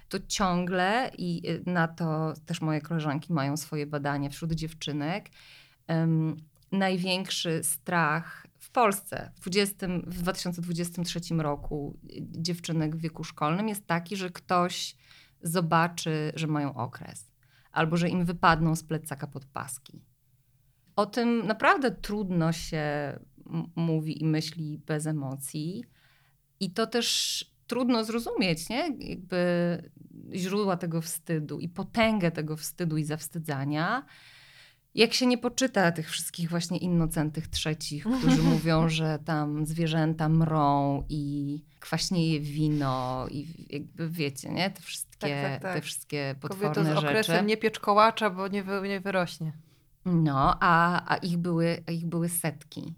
to 0.08 0.18
ciągle, 0.28 1.10
i 1.18 1.42
na 1.66 1.88
to 1.88 2.32
też 2.46 2.60
moje 2.60 2.80
koleżanki 2.80 3.32
mają 3.32 3.56
swoje 3.56 3.86
badania 3.86 4.30
wśród 4.30 4.52
dziewczynek, 4.52 5.30
em, 5.86 6.36
największy 6.72 7.64
strach 7.64 8.46
w 8.70 8.72
Polsce 8.72 9.32
w, 9.36 9.40
20, 9.40 9.88
w 10.06 10.22
2023 10.22 11.20
roku 11.34 11.98
e, 12.04 12.08
dziewczynek 12.20 12.96
w 12.96 13.00
wieku 13.00 13.24
szkolnym 13.24 13.68
jest 13.68 13.86
taki, 13.86 14.16
że 14.16 14.30
ktoś 14.30 14.96
zobaczy, 15.42 16.32
że 16.34 16.46
mają 16.46 16.74
okres 16.74 17.30
albo 17.72 17.96
że 17.96 18.08
im 18.08 18.24
wypadną 18.24 18.76
z 18.76 18.84
plecaka 18.84 19.26
podpaski. 19.26 20.02
O 20.96 21.06
tym 21.06 21.46
naprawdę 21.46 21.90
trudno 21.90 22.52
się 22.52 22.84
mówi 23.76 24.22
i 24.22 24.24
myśli 24.24 24.78
bez 24.78 25.06
emocji. 25.06 25.84
I 26.60 26.70
to 26.70 26.86
też 26.86 27.44
trudno 27.66 28.04
zrozumieć, 28.04 28.68
nie? 28.68 28.96
Jakby 28.98 29.36
źródła 30.34 30.76
tego 30.76 31.00
wstydu 31.00 31.58
i 31.58 31.68
potęgę 31.68 32.30
tego 32.30 32.56
wstydu 32.56 32.96
i 32.96 33.04
zawstydzania. 33.04 34.06
Jak 34.94 35.14
się 35.14 35.26
nie 35.26 35.38
poczyta 35.38 35.92
tych 35.92 36.10
wszystkich 36.10 36.50
właśnie 36.50 36.78
innocentych 36.78 37.48
trzecich, 37.48 38.04
którzy 38.18 38.42
mówią, 38.54 38.88
że 38.88 39.18
tam 39.24 39.66
zwierzęta 39.66 40.28
mrą 40.28 41.04
i 41.08 41.64
kwaśnieje 41.80 42.40
wino 42.40 43.26
i 43.30 43.66
jakby 43.70 44.10
wiecie, 44.10 44.50
nie? 44.50 44.70
Te 44.70 44.80
wszystkie, 44.82 45.18
Tak, 45.18 45.30
tak, 45.30 45.62
tak. 45.62 45.74
Te 45.74 45.80
wszystkie 45.80 46.34
Kobieto 46.40 46.64
potworne 46.64 46.94
z 46.94 46.96
okresem 46.98 47.34
rzeczy. 47.36 47.46
nie 47.46 47.56
piecz 47.56 47.78
kołacza, 47.78 48.30
bo 48.30 48.48
nie, 48.48 48.62
wy, 48.62 48.88
nie 48.88 49.00
wyrośnie. 49.00 49.52
No, 50.04 50.56
a, 50.60 51.02
a, 51.14 51.16
ich 51.16 51.38
były, 51.38 51.84
a 51.88 51.90
ich 51.90 52.06
były 52.06 52.28
setki. 52.28 52.94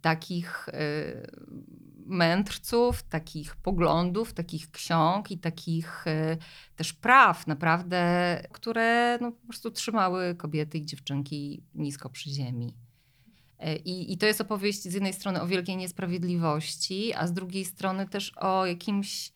Takich 0.00 0.68
y, 0.68 0.72
mędrców, 2.06 3.02
takich 3.02 3.56
poglądów, 3.56 4.32
takich 4.32 4.70
ksiąg 4.70 5.30
i 5.30 5.38
takich 5.38 6.06
y, 6.06 6.36
też 6.76 6.92
praw 6.92 7.46
naprawdę, 7.46 8.02
które 8.52 9.18
no, 9.20 9.32
po 9.32 9.46
prostu 9.46 9.70
trzymały 9.70 10.34
kobiety 10.34 10.78
i 10.78 10.86
dziewczynki 10.86 11.62
nisko 11.74 12.10
przy 12.10 12.30
ziemi. 12.30 12.74
Y, 13.62 13.76
I, 13.76 14.12
I 14.12 14.18
to 14.18 14.26
jest 14.26 14.40
opowieść 14.40 14.82
z 14.82 14.94
jednej 14.94 15.12
strony 15.12 15.42
o 15.42 15.46
wielkiej 15.46 15.76
niesprawiedliwości, 15.76 17.14
a 17.14 17.26
z 17.26 17.32
drugiej 17.32 17.64
strony 17.64 18.08
też 18.08 18.32
o 18.36 18.66
jakimś 18.66 19.28
y, 19.28 19.32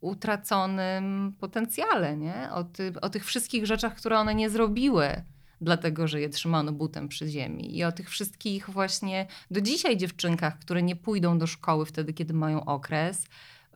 utraconym 0.00 1.36
potencjale, 1.40 2.16
nie? 2.16 2.48
O, 2.52 2.64
ty, 2.64 2.92
o 3.00 3.08
tych 3.08 3.24
wszystkich 3.24 3.66
rzeczach, 3.66 3.94
które 3.94 4.18
one 4.18 4.34
nie 4.34 4.50
zrobiły 4.50 5.24
dlatego 5.64 6.08
że 6.08 6.20
je 6.20 6.28
trzymano 6.28 6.72
butem 6.72 7.08
przy 7.08 7.28
ziemi. 7.28 7.78
I 7.78 7.84
o 7.84 7.92
tych 7.92 8.10
wszystkich 8.10 8.70
właśnie 8.70 9.26
do 9.50 9.60
dzisiaj 9.60 9.96
dziewczynkach, 9.96 10.58
które 10.58 10.82
nie 10.82 10.96
pójdą 10.96 11.38
do 11.38 11.46
szkoły 11.46 11.86
wtedy, 11.86 12.12
kiedy 12.12 12.34
mają 12.34 12.64
okres, 12.64 13.26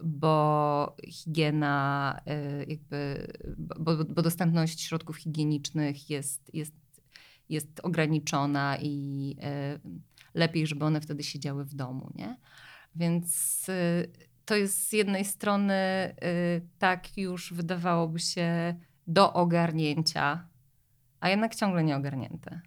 bo 0.03 0.97
higiena, 1.09 2.20
y, 2.61 2.66
jakby, 2.68 3.32
bo, 3.78 4.05
bo 4.05 4.22
dostępność 4.22 4.80
środków 4.80 5.16
higienicznych 5.16 6.11
jest, 6.11 6.55
jest, 6.55 6.74
jest 7.49 7.80
ograniczona 7.82 8.78
i 8.80 9.36
y, 9.76 9.91
lepiej, 10.34 10.66
żeby 10.66 10.84
one 10.84 11.01
wtedy 11.01 11.22
siedziały 11.22 11.64
w 11.64 11.74
domu, 11.74 12.11
nie? 12.14 12.36
Więc 12.97 13.68
y, 13.68 14.12
to 14.45 14.57
jest 14.57 14.89
z 14.89 14.93
jednej 14.93 15.24
strony 15.24 15.74
tak 16.78 17.18
już 17.18 17.53
wydawałoby 17.53 18.18
się 18.18 18.74
do 19.07 19.32
ogarnięcia, 19.32 20.49
a 21.20 21.28
jednak 21.28 21.54
ciągle 21.54 21.84
nieogarnięte. 21.84 22.60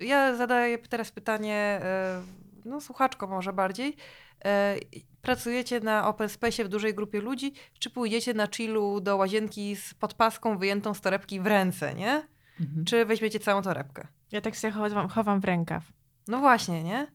Ja 0.00 0.36
zadaję 0.36 0.78
teraz 0.78 1.10
pytanie, 1.10 1.54
e, 1.82 2.22
no 2.64 2.80
słuchaczko 2.80 3.26
może 3.26 3.52
bardziej. 3.52 3.96
E, 4.44 4.76
Pracujecie 5.22 5.80
na 5.80 6.08
open 6.08 6.28
space 6.28 6.64
w 6.64 6.68
dużej 6.68 6.94
grupie 6.94 7.20
ludzi, 7.20 7.52
czy 7.78 7.90
pójdziecie 7.90 8.34
na 8.34 8.46
chillu 8.48 9.00
do 9.00 9.16
łazienki 9.16 9.76
z 9.76 9.94
podpaską 9.94 10.58
wyjętą 10.58 10.94
z 10.94 11.00
torebki 11.00 11.40
w 11.40 11.46
ręce, 11.46 11.94
nie? 11.94 12.22
Czy 12.86 13.04
weźmiecie 13.04 13.40
całą 13.40 13.62
torebkę? 13.62 14.06
Ja 14.32 14.40
tak 14.40 14.56
sobie 14.56 14.72
chowam, 14.72 15.08
chowam 15.08 15.40
w 15.40 15.44
rękaw 15.44 15.82
No 16.28 16.38
właśnie, 16.40 16.82
nie? 16.82 17.06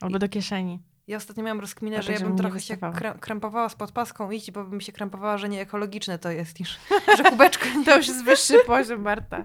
albo 0.00 0.18
do 0.18 0.28
kieszeni. 0.28 0.82
Ja 1.06 1.16
ostatnio 1.16 1.42
miałam 1.44 1.60
rozkminę, 1.60 1.98
A 1.98 2.02
że 2.02 2.12
tak, 2.12 2.20
ja 2.20 2.26
bym 2.28 2.36
trochę 2.36 2.60
się 2.60 2.76
krę- 2.76 3.18
krępowała 3.18 3.68
z 3.68 3.74
podpaską 3.74 4.30
iść, 4.30 4.50
bo 4.50 4.64
bym 4.64 4.80
się 4.80 4.92
krępowała, 4.92 5.38
że 5.38 5.48
nie 5.48 5.60
ekologiczne 5.60 6.18
to 6.18 6.30
jest, 6.30 6.60
niż 6.60 6.78
że 7.18 7.22
kubeczka 7.24 7.74
nie 7.74 7.84
To 7.84 7.96
już 7.96 8.08
jest 8.08 8.24
wyższy 8.24 8.54
poziom, 8.66 9.02
Marta. 9.02 9.44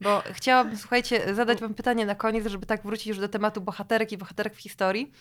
Bo 0.00 0.22
chciałabym, 0.32 0.76
słuchajcie, 0.76 1.34
zadać 1.34 1.60
wam 1.60 1.74
pytanie 1.74 2.06
na 2.06 2.14
koniec, 2.14 2.46
żeby 2.46 2.66
tak 2.66 2.82
wrócić 2.82 3.06
już 3.06 3.18
do 3.18 3.28
tematu 3.28 3.60
bohaterek 3.60 4.12
i 4.12 4.18
bohaterek 4.18 4.54
w 4.54 4.60
historii. 4.60 5.12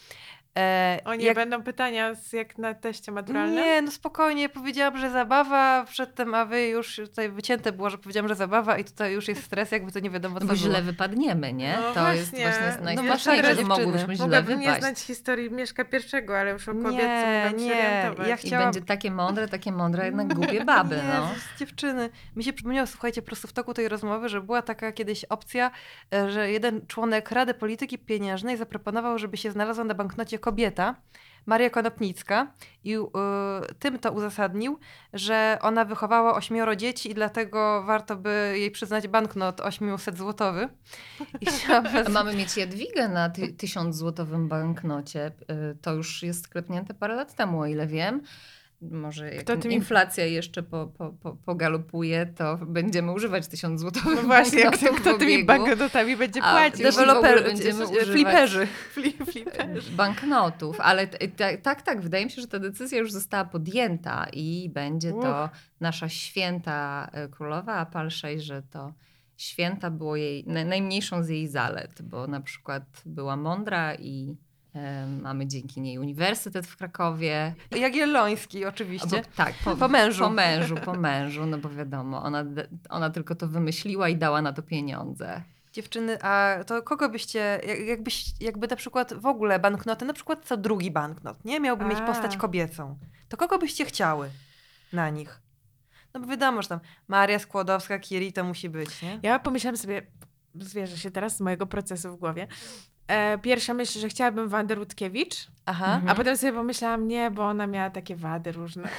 E, 0.58 1.00
O 1.06 1.16
nie, 1.16 1.26
jak- 1.26 1.36
będą 1.36 1.64
pytania 1.64 2.16
z, 2.16 2.34
jak 2.34 2.58
na 2.58 2.74
teście 2.74 3.12
maturalnym? 3.12 3.56
Nie, 3.56 3.82
no 3.82 3.92
spokojnie, 3.92 4.50
powiedziałam, 4.50 4.98
że 4.98 5.10
zabawa 5.12 5.86
przedtem, 5.86 6.36
a 6.36 6.46
wy 6.46 6.68
już 6.68 6.96
tutaj 6.96 7.30
wycięte 7.30 7.72
było, 7.72 7.90
że 7.90 7.98
powiedziałam, 7.98 8.28
że 8.28 8.36
zabawa 8.36 8.78
i 8.78 8.84
tutaj 8.84 9.14
już 9.14 9.28
jest 9.28 9.44
stres, 9.44 9.72
jakby 9.72 9.92
to 9.92 10.00
nie 10.00 10.10
wiadomo 10.10 10.40
co 10.40 10.46
No 10.46 10.54
bo 10.54 10.58
było. 10.60 10.70
źle 10.70 10.82
wypadniemy, 10.82 11.54
nie? 11.54 11.78
No 11.82 11.94
to 11.94 12.14
jest 12.14 12.30
właśnie. 12.30 12.46
właśnie 12.50 12.78
No 12.80 12.84
najstraszniejsze, 12.86 13.42
masakra 13.42 13.56
że 13.56 13.64
mogłybyśmy 13.68 14.16
źle 14.16 14.26
Mogłabym 14.26 14.60
nie 14.60 14.66
wypaść. 14.66 14.82
znać 14.82 15.00
historii 15.00 15.52
Mieszka 15.52 15.86
pierwszego, 15.86 16.40
ale 16.40 16.52
już 16.52 16.70
o 16.70 16.72
kobiet 16.74 16.94
Nie, 16.94 17.52
się 17.52 17.66
nie, 17.66 17.72
orientować. 17.74 18.28
ja 18.28 18.36
I 18.36 18.38
chciałam- 18.38 18.66
będzie 18.66 18.82
takie 18.88 19.12
mądre, 19.12 19.48
takie 19.48 19.72
mądre, 19.72 20.06
jednak 20.06 20.34
głupie 20.34 20.66
baby, 20.76 20.96
no. 21.14 21.30
Jezus, 21.30 21.44
dziewczyny. 21.60 22.10
Mi 22.36 22.44
się 22.44 22.54
przypomniało, 22.54 22.88
słuchajcie, 22.88 23.22
po 23.22 23.26
prostu 23.26 23.48
w 23.48 23.54
toku 23.54 23.74
tej 23.74 23.88
rozmowy, 23.90 24.30
że 24.30 24.42
była 24.42 24.62
taka 24.62 24.92
kiedyś 24.92 25.26
opcja, 25.26 25.72
e, 26.14 26.32
że 26.32 26.52
jeden 26.52 26.88
członek 26.88 27.32
Rady 27.32 27.54
Polityki 27.54 27.98
Pieniężnej 27.98 28.58
zaproponował, 28.58 29.18
żeby 29.20 29.38
się 29.38 29.52
znalazła 29.52 29.84
na 29.84 29.94
banknocie 29.94 30.40
kobieta, 30.44 30.96
Maria 31.46 31.70
Konopnicka 31.70 32.52
i 32.84 32.96
y, 32.96 33.00
tym 33.80 34.00
to 34.00 34.12
uzasadnił, 34.12 34.80
że 35.14 35.58
ona 35.62 35.86
wychowała 35.86 36.36
ośmioro 36.36 36.76
dzieci 36.76 37.12
i 37.12 37.14
dlatego 37.14 37.84
warto 37.84 38.16
by 38.16 38.54
jej 38.58 38.72
przyznać 38.72 39.08
banknot 39.08 39.62
800 39.62 40.18
złotowy. 40.18 40.70
Mamy 42.10 42.36
mieć 42.36 42.58
Jadwigę 42.58 43.08
na 43.08 43.30
ty, 43.30 43.54
tysiąc 43.54 43.96
złotowym 43.96 44.48
banknocie. 44.48 45.32
Y, 45.72 45.78
To 45.82 45.94
już 45.94 46.24
jest 46.24 46.44
sklepnięte 46.44 46.94
parę 46.94 47.16
lat 47.16 47.36
temu, 47.36 47.60
o 47.60 47.66
ile 47.66 47.88
wiem. 47.88 48.22
Może 48.92 49.36
jak 49.36 49.44
tymi- 49.44 49.76
inflacja 49.76 50.26
jeszcze 50.26 50.64
po, 50.64 50.88
po, 50.88 51.10
po, 51.10 51.36
pogalopuje, 51.36 52.26
to 52.26 52.58
będziemy 52.58 53.12
używać 53.12 53.48
tysiąc 53.48 53.82
złotowych 53.82 54.16
No 54.16 54.22
właśnie, 54.22 54.60
jak 54.60 54.78
kto 54.78 55.18
tymi 55.18 55.44
banknotami 55.44 56.18
będzie 56.18 56.42
płacić? 56.42 56.82
Deweloper, 56.82 57.44
będziemy 57.44 57.86
używać- 57.88 58.06
fliperzy. 58.08 58.68
Flip, 58.94 59.24
flip. 59.32 59.50
banknotów, 59.92 60.80
ale 60.82 61.08
tak, 61.64 61.82
tak, 61.82 62.02
wydaje 62.02 62.26
mi 62.26 62.32
się, 62.32 62.42
że 62.42 62.48
ta 62.48 62.60
decyzja 62.60 62.98
już 63.00 63.12
została 63.12 63.46
podjęta 63.46 64.28
i 64.34 64.70
będzie 64.74 65.12
to 65.12 65.50
nasza 65.80 66.10
święta 66.10 67.10
e, 67.14 67.28
królowa, 67.28 67.74
a 67.74 67.86
pal 67.86 68.12
6, 68.12 68.44
że 68.46 68.62
to 68.62 68.94
święta 69.38 69.90
było 69.92 70.16
jej 70.16 70.44
na- 70.48 70.66
najmniejszą 70.66 71.24
z 71.24 71.30
jej 71.30 71.48
zalet, 71.48 72.02
bo 72.02 72.28
na 72.28 72.42
przykład 72.42 72.84
była 73.06 73.36
mądra 73.36 73.96
i 73.96 74.36
mamy 75.22 75.48
dzięki 75.48 75.82
niej 75.82 76.00
uniwersytet 76.00 76.68
w 76.68 76.78
Krakowie. 76.78 77.56
Jagielloński 77.72 78.66
oczywiście. 78.66 79.08
Bo, 79.22 79.30
tak, 79.36 79.54
po, 79.64 79.76
Po 79.76 79.88
mężu. 79.88 80.24
Po 80.24 80.30
mężu, 80.30 80.76
po 80.76 80.94
mężu, 80.94 81.46
no 81.46 81.58
bo 81.58 81.70
wiadomo, 81.70 82.24
ona, 82.24 82.44
ona 82.90 83.10
tylko 83.10 83.36
to 83.36 83.48
wymyśliła 83.48 84.10
i 84.10 84.16
dała 84.16 84.42
na 84.42 84.54
to 84.54 84.62
pieniądze. 84.62 85.42
Dziewczyny, 85.74 86.22
a 86.24 86.64
to 86.68 86.82
kogo 86.84 87.10
byście, 87.10 87.60
jak- 87.68 87.80
jakbyś, 87.88 88.26
jakby 88.42 88.68
na 88.68 88.76
przykład 88.76 89.14
w 89.14 89.26
ogóle 89.26 89.60
banknoty, 89.60 90.06
na 90.06 90.14
przykład 90.14 90.46
co 90.46 90.58
drugi 90.58 90.92
banknot, 90.92 91.46
nie? 91.46 91.60
Miałby 91.60 91.86
mieć 91.86 92.00
A. 92.00 92.06
postać 92.06 92.38
kobiecą. 92.38 92.98
To 93.30 93.38
kogo 93.38 93.58
byście 93.60 93.86
chciały 93.86 94.30
na 94.94 95.10
nich? 95.10 95.42
No 96.14 96.20
bo 96.20 96.28
wiadomo, 96.28 96.62
że 96.62 96.68
tam 96.70 96.80
Maria 97.08 97.40
Skłodowska, 97.40 98.00
Kiri 98.00 98.34
to 98.34 98.44
musi 98.44 98.70
być, 98.70 99.02
nie? 99.02 99.20
Ja 99.24 99.40
pomyślałam 99.40 99.78
sobie, 99.78 100.02
zwierzę 100.56 100.98
się 100.98 101.12
teraz 101.12 101.38
z 101.38 101.40
mojego 101.42 101.66
procesu 101.66 102.12
w 102.12 102.20
głowie. 102.20 102.48
E, 103.08 103.38
pierwsza 103.38 103.74
myśl, 103.74 104.00
że 104.00 104.10
chciałabym 104.10 104.50
Wandę 104.50 104.76
Rutkiewicz, 104.76 105.36
Aha. 105.66 105.86
Mhm. 105.86 106.10
a 106.10 106.16
potem 106.16 106.38
sobie 106.38 106.54
pomyślałam, 106.54 107.08
nie, 107.08 107.32
bo 107.32 107.44
ona 107.48 107.68
miała 107.68 107.90
takie 107.90 108.16
wady 108.16 108.52
różne. 108.52 108.90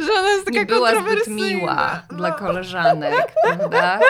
Że 0.00 0.12
ona 0.12 0.30
jest 0.30 0.44
taka 0.46 0.58
nie 0.58 0.66
była 0.66 0.90
zbyt 0.90 1.02
kontrowersyjna. 1.04 1.46
miła 1.58 2.02
No, 2.10 2.16
dla 2.16 2.32
koleżanek, 2.32 3.32
prawda? 3.44 4.00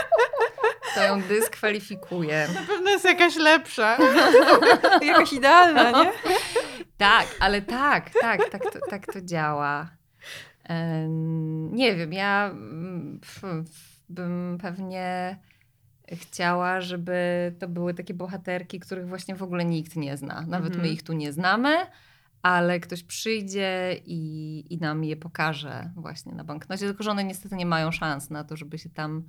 To 0.94 1.02
ją 1.02 1.22
dyskwalifikuje. 1.22 2.48
Na 2.54 2.60
pewno 2.60 2.90
jest 2.90 3.04
jakaś 3.04 3.36
lepsza. 3.36 3.98
Jakaś 5.02 5.32
idealna, 5.32 5.90
nie? 5.90 6.12
Tak, 6.98 7.26
ale 7.40 7.62
tak, 7.62 8.10
tak, 8.20 8.50
tak 8.50 8.62
to, 8.62 8.78
tak 8.90 9.06
to 9.12 9.20
działa. 9.22 9.88
Em, 10.64 11.74
Nie 11.74 11.94
wiem, 11.96 12.12
ja 12.12 12.46
mm, 12.52 13.20
f- 13.22 13.44
f- 13.44 14.00
bym 14.08 14.58
pewnie 14.62 15.36
chciała, 16.12 16.80
żeby 16.80 17.54
to 17.58 17.68
były 17.68 17.94
takie 17.94 18.14
bohaterki, 18.14 18.80
których 18.80 19.08
właśnie 19.08 19.34
w 19.36 19.42
ogóle 19.42 19.64
nikt 19.64 19.96
nie 19.96 20.16
zna. 20.16 20.40
Nawet 20.48 20.70
my 20.70 20.76
Mhm. 20.76 20.94
ich 20.94 21.02
tu 21.02 21.12
nie 21.12 21.32
znamy, 21.32 21.76
ale 22.42 22.80
ktoś 22.80 23.02
przyjdzie 23.02 23.96
i, 24.06 24.64
i 24.70 24.78
nam 24.78 25.04
je 25.04 25.16
pokaże 25.16 25.90
właśnie 25.96 26.32
na 26.34 26.44
banknocie, 26.44 26.86
tylko 26.86 27.02
że 27.02 27.10
one 27.10 27.24
niestety 27.24 27.56
nie 27.56 27.66
mają 27.66 27.92
szans 27.92 28.30
na 28.30 28.44
to, 28.44 28.56
żeby 28.56 28.78
się 28.78 28.90
tam... 28.90 29.22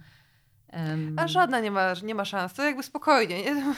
em, 0.67 1.15
A 1.19 1.27
żadna 1.27 1.59
nie 1.59 1.71
ma, 1.71 1.93
nie 2.03 2.15
ma 2.15 2.25
szans. 2.25 2.53
To 2.53 2.63
jakby 2.63 2.83
spokojnie, 2.83 3.43
nie? 3.43 3.73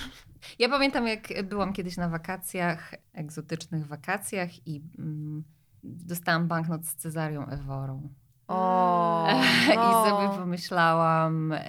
Ja 0.60 0.70
pamiętam, 0.70 1.08
jak 1.08 1.44
byłam 1.44 1.74
kiedyś 1.74 1.98
na 1.98 2.10
wakacjach, 2.10 2.94
egzotycznych 3.14 3.88
wakacjach 3.88 4.68
i 4.68 4.82
mm, 5.00 5.44
dostałam 5.84 6.48
banknot 6.48 6.86
z 6.86 6.96
Cezarią 6.96 7.46
Eworą. 7.48 8.10
O, 8.48 9.28
I 9.74 9.76
no. 9.76 10.06
sobie 10.06 10.38
pomyślałam, 10.38 11.52
e, 11.54 11.60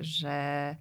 że 0.00 0.76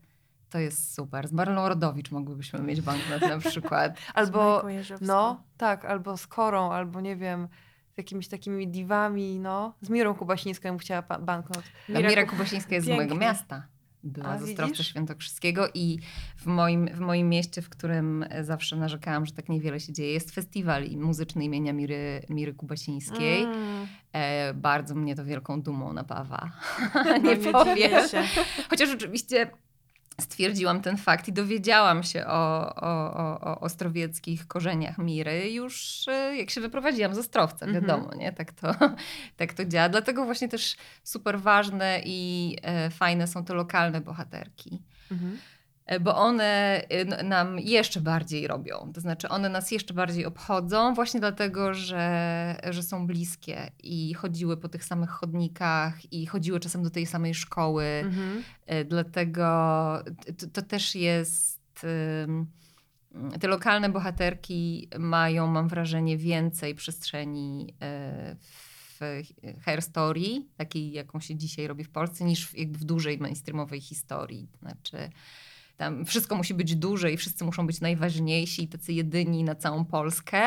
to 0.50 0.60
jest 0.60 0.96
super. 0.96 1.28
Z 1.28 1.32
Marlą 1.32 1.70
Rodowicz 1.70 2.12
mogłybyśmy 2.12 2.60
mieć 2.60 2.82
banknot 2.82 3.22
na 3.22 3.38
przykład. 3.38 3.98
Albo, 4.14 4.64
no, 5.02 5.44
tak, 5.58 5.86
albo 5.86 6.18
z 6.18 6.28
Korą, 6.28 6.72
albo 6.72 7.02
nie 7.02 7.16
wiem, 7.16 7.48
z 7.94 7.98
jakimiś 7.98 8.28
takimi 8.28 8.68
diwami, 8.68 9.40
no. 9.40 9.74
Z 9.82 9.90
Mirą 9.90 10.16
Kubasińską 10.16 10.68
ja 10.68 10.72
bym 10.72 10.80
chciała 10.80 11.02
banknot. 11.02 11.64
Mira, 11.90 12.10
Mira 12.10 12.26
Kubasińska 12.26 12.76
jest 12.76 12.86
z 12.86 12.88
pięknie. 12.88 13.06
mojego 13.06 13.16
miasta. 13.16 13.64
Była 14.04 14.28
A? 14.28 14.84
Świętokrzyskiego 14.84 15.68
i 15.74 16.00
w 16.38 16.45
moim, 16.45 16.88
w 16.88 17.00
moim 17.00 17.30
mieście, 17.30 17.62
w 17.62 17.70
którym 17.70 18.26
zawsze 18.41 18.76
narzekałam, 18.76 19.26
że 19.26 19.32
tak 19.32 19.50
niewiele 19.50 19.80
się 19.80 19.93
dzieje, 19.93 20.14
jest 20.14 20.32
festiwal 20.32 20.89
muzyczny 20.97 21.45
imienia 21.45 21.74
Miry, 21.74 22.22
Miry 22.30 22.54
Kubasińskiej. 22.54 23.43
Mm. 23.43 23.88
E, 24.14 24.54
bardzo 24.54 24.95
mnie 24.95 25.16
to 25.16 25.26
wielką 25.26 25.62
dumą 25.62 25.93
napawa. 25.93 26.52
No, 27.06 27.18
nie 27.30 27.38
powiem. 27.38 27.91
Chociaż 28.70 28.89
oczywiście 28.93 29.52
stwierdziłam 30.22 30.82
ten 30.82 30.97
fakt 30.97 31.28
i 31.28 31.34
dowiedziałam 31.34 32.03
się 32.03 32.26
o, 32.28 32.76
o, 32.76 33.13
o, 33.13 33.41
o 33.41 33.59
ostrowieckich 33.59 34.47
korzeniach 34.47 34.97
Miry 34.97 35.51
już 35.51 36.07
e, 36.07 36.38
jak 36.38 36.49
się 36.49 36.61
wyprowadziłam 36.61 37.15
z 37.15 37.17
Ostrowca, 37.17 37.65
Mhm. 37.65 37.84
wiadomo, 37.86 38.15
nie? 38.15 38.32
Tak 38.34 38.51
to, 38.51 38.76
tak 39.38 39.53
to 39.53 39.65
działa. 39.65 39.89
Dlatego 39.89 40.26
właśnie 40.26 40.47
też 40.49 40.76
super 41.03 41.39
ważne 41.39 42.01
i 42.05 42.57
e, 42.61 42.89
fajne 42.89 43.28
są 43.28 43.45
te 43.45 43.53
lokalne 43.53 44.01
bohaterki. 44.01 44.82
Mhm. 45.11 45.32
E, 45.36 45.59
Bo 46.02 46.16
one 46.16 46.82
n- 46.90 47.28
nam 47.28 47.60
jeszcze 47.60 48.02
bardziej 48.02 48.48
robią. 48.48 48.92
To 48.94 49.02
znaczy, 49.02 49.30
one 49.30 49.50
nas 49.50 49.72
jeszcze 49.72 49.94
bardziej 49.94 50.26
obchodzą, 50.26 50.94
właśnie 50.94 51.20
dlatego, 51.20 51.74
że, 51.74 52.56
że 52.70 52.84
są 52.84 53.08
bliskie 53.08 53.72
i 53.84 54.14
chodziły 54.14 54.58
po 54.58 54.70
tych 54.70 54.86
samych 54.86 55.10
chodnikach 55.10 56.14
i 56.14 56.26
chodziły 56.26 56.60
czasem 56.60 56.84
do 56.84 56.90
tej 56.90 57.06
samej 57.06 57.34
szkoły. 57.34 57.86
Mhm. 57.86 58.44
E, 58.66 58.86
Dlatego 58.86 59.44
to, 60.40 60.48
to 60.54 60.62
też 60.62 60.96
jest. 60.96 61.60
Te 63.40 63.48
lokalne 63.48 63.90
bohaterki 63.90 64.90
mają, 65.00 65.48
mam 65.48 65.68
wrażenie, 65.68 66.18
więcej 66.18 66.76
przestrzeni 66.76 67.74
e, 67.82 68.36
w 69.00 69.00
hair 69.66 69.82
story, 69.82 70.22
takiej 70.58 70.92
jaką 70.92 71.20
się 71.20 71.36
dzisiaj 71.36 71.68
robi 71.68 71.84
w 71.84 71.90
Polsce, 71.90 72.26
niż 72.26 72.48
w, 72.48 72.58
jakby 72.58 72.78
w 72.78 72.84
dużej 72.84 73.18
mainstreamowej 73.18 73.82
historii. 73.82 74.48
To 74.52 74.58
Znaczy, 74.60 75.10
tam 75.80 76.06
wszystko 76.06 76.36
musi 76.36 76.54
być 76.54 76.76
duże 76.76 77.12
i 77.12 77.18
wszyscy 77.18 77.46
muszą 77.46 77.68
być 77.68 77.82
najważniejsi 77.82 78.64
i 78.64 78.68
tacy 78.68 78.94
jedyni 78.94 79.44
na 79.44 79.56
całą 79.56 79.86
Polskę. 79.86 80.42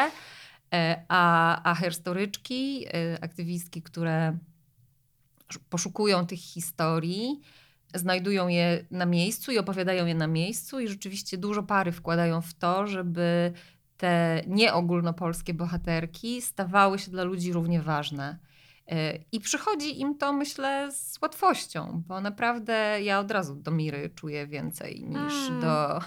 E, 0.74 1.04
A, 1.08 1.62
a 1.70 1.74
herstoryczki, 1.74 2.84
e, 2.88 3.18
aktywistki, 3.24 3.82
które 3.82 4.38
sz- 5.50 5.64
poszukują 5.70 6.26
tych 6.26 6.40
historii, 6.40 7.40
znajdują 7.94 8.48
je 8.48 8.84
na 8.90 9.06
miejscu 9.06 9.52
i 9.52 9.58
opowiadają 9.58 10.06
je 10.06 10.14
na 10.14 10.26
miejscu 10.26 10.80
i 10.80 10.88
rzeczywiście 10.88 11.38
dużo 11.38 11.62
pary 11.62 11.92
wkładają 11.92 12.40
w 12.40 12.54
to, 12.54 12.86
żeby 12.86 13.52
te 13.96 14.42
nieogólnopolskie 14.46 15.54
bohaterki 15.54 16.42
stawały 16.42 16.98
się 16.98 17.10
dla 17.10 17.24
ludzi 17.24 17.52
równie 17.52 17.82
ważne. 17.82 18.38
E, 18.88 19.18
I 19.32 19.40
przychodzi 19.40 20.00
im 20.00 20.18
to, 20.18 20.32
myślę, 20.32 20.92
z 20.92 21.18
łatwością, 21.22 22.02
bo 22.08 22.20
naprawdę 22.20 23.02
ja 23.02 23.18
od 23.20 23.30
razu 23.30 23.54
do 23.54 23.70
Miry 23.70 24.10
czuję 24.14 24.46
więcej 24.46 25.04
niż 25.04 25.48
Mm. 25.48 25.60
do, 25.60 26.00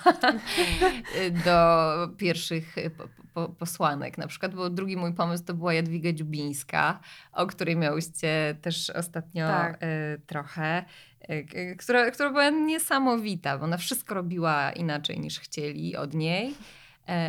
do 1.46 2.08
pierwszych 2.18 2.76
po, 2.98 3.04
po, 3.34 3.50
posłanek. 3.54 4.18
Na 4.18 4.28
przykład, 4.28 4.56
bo 4.56 4.70
drugi 4.70 4.98
mój 4.98 5.14
pomysł 5.14 5.44
to 5.44 5.54
była 5.54 5.74
Jadwiga 5.74 6.12
Dziubińska, 6.12 7.00
o 7.34 7.48
której 7.48 7.76
miałyście 7.76 8.56
też 8.62 8.90
ostatnio 8.90 9.48
Tak. 9.48 9.78
e, 9.82 10.18
trochę, 10.28 10.86
e, 11.22 11.76
która, 11.76 12.12
która 12.12 12.30
była 12.30 12.50
niesamowita, 12.50 13.58
bo 13.58 13.64
ona 13.64 13.78
wszystko 13.78 14.16
robiła 14.16 14.72
inaczej 14.72 15.20
niż 15.20 15.40
chcieli 15.40 15.96
od 15.96 16.14
niej 16.14 16.48
e, 16.48 16.54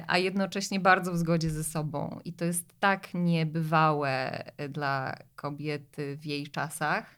a 0.07 0.19
jednocześnie 0.19 0.81
bardzo 0.81 1.13
w 1.13 1.17
zgodzie 1.17 1.51
ze 1.51 1.65
sobą. 1.65 2.21
I 2.25 2.33
to 2.33 2.45
jest 2.45 2.81
tak 2.81 3.15
niebywałe 3.15 4.45
e, 4.57 4.69
dla 4.69 5.17
kobiety 5.35 6.17
w 6.17 6.27
jej 6.27 6.47
czasach, 6.47 7.17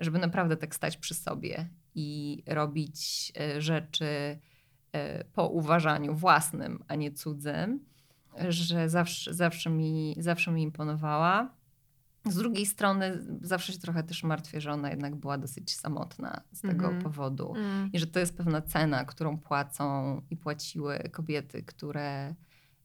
żeby 0.00 0.18
naprawdę 0.18 0.56
tak 0.56 0.74
stać 0.74 0.96
przy 0.96 1.14
sobie 1.14 1.68
i 1.94 2.42
robić 2.46 3.32
e, 3.40 3.60
rzeczy 3.60 4.38
e, 4.92 5.24
po 5.24 5.48
uważaniu 5.48 6.14
własnym, 6.14 6.84
a 6.88 6.94
nie 6.94 7.12
cudzym, 7.12 7.80
że 8.48 8.88
zawsze, 8.88 9.34
zawsze, 9.34 9.70
mi, 9.70 10.16
zawsze 10.18 10.50
mi 10.50 10.62
imponowała. 10.62 11.57
Z 12.30 12.36
drugiej 12.36 12.66
strony 12.66 13.18
zawsze 13.42 13.72
się 13.72 13.78
trochę 13.78 14.02
też 14.02 14.22
martwię, 14.22 14.60
że 14.60 14.72
ona 14.72 14.90
jednak 14.90 15.16
była 15.16 15.38
dosyć 15.38 15.76
samotna 15.76 16.40
z 16.52 16.60
tego 16.60 16.84
Mhm. 16.84 17.02
powodu. 17.02 17.54
Mm. 17.56 17.90
I 17.92 17.98
że 17.98 18.06
to 18.06 18.20
jest 18.20 18.36
pewna 18.36 18.62
cena, 18.62 19.04
którą 19.04 19.38
płacą 19.38 20.20
i 20.30 20.36
płaciły 20.36 20.98
kobiety, 21.12 21.62
które 21.62 22.34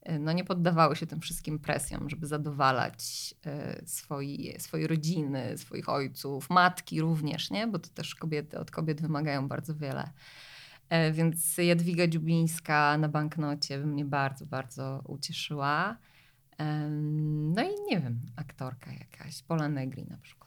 y, 0.09 0.19
no, 0.19 0.31
nie 0.31 0.43
poddawały 0.43 0.95
się 0.95 1.07
tym 1.07 1.21
wszystkim 1.21 1.59
presjom, 1.59 2.09
żeby 2.09 2.27
zadowalać 2.27 3.33
y, 3.81 3.87
swoi, 3.87 4.53
swoje 4.59 4.87
rodziny, 4.87 5.57
swoich 5.57 5.89
ojców, 5.89 6.49
matki 6.49 7.01
również, 7.01 7.51
nie? 7.51 7.67
bo 7.67 7.79
to 7.79 7.89
też 7.89 8.15
kobiety 8.15 8.59
od 8.59 8.71
kobiet 8.71 9.01
wymagają 9.01 9.47
bardzo 9.47 9.75
wiele. 9.75 10.09
E, 10.89 11.11
Więc 11.11 11.57
Jadwiga 11.57 12.07
Dziubińska 12.07 12.97
na 12.97 13.09
banknocie 13.09 13.79
by 13.79 13.85
mnie 13.85 14.05
bardzo, 14.05 14.45
bardzo 14.45 15.03
ucieszyła. 15.07 15.97
No 17.55 17.61
i 17.63 17.89
nie 17.89 17.99
wiem, 17.99 18.19
aktorka 18.35 18.91
jakaś, 18.91 19.43
Pola 19.43 19.69
Negri 19.69 20.05
na 20.05 20.17
przykład. 20.17 20.43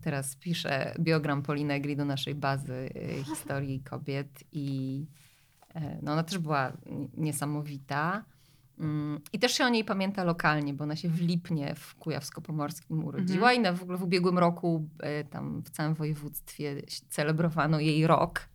Teraz 0.00 0.36
piszę 0.36 0.94
biogram 1.00 1.42
Poli 1.42 1.64
Negri 1.64 1.96
do 1.96 2.04
naszej 2.04 2.34
bazy 2.34 2.90
y, 2.96 3.24
historii 3.24 3.80
kobiet 3.80 4.44
i 4.52 5.06
e, 5.74 5.98
no 6.02 6.12
ona 6.12 6.22
też 6.22 6.38
była 6.38 6.72
niesamowita. 7.16 8.24
Mm, 8.78 9.20
I 9.32 9.38
też 9.38 9.52
się 9.52 9.64
o 9.64 9.68
niej 9.68 9.84
pamięta 9.84 10.24
lokalnie, 10.24 10.74
bo 10.74 10.84
ona 10.84 10.96
się 10.96 11.08
w 11.08 11.20
Lipnie 11.20 11.74
w 11.74 11.96
Kujawsko-Pomorskim 11.96 13.04
urodziła 13.04 13.52
i 13.52 13.60
na, 13.60 13.72
w 13.72 13.82
ogóle 13.82 13.98
w 13.98 14.02
ubiegłym 14.02 14.38
roku 14.38 14.88
e, 14.98 15.24
tam 15.24 15.62
w 15.62 15.70
całym 15.70 15.94
województwie 15.94 16.82
celebrowano 17.08 17.80
jej 17.80 18.06
rok 18.06 18.48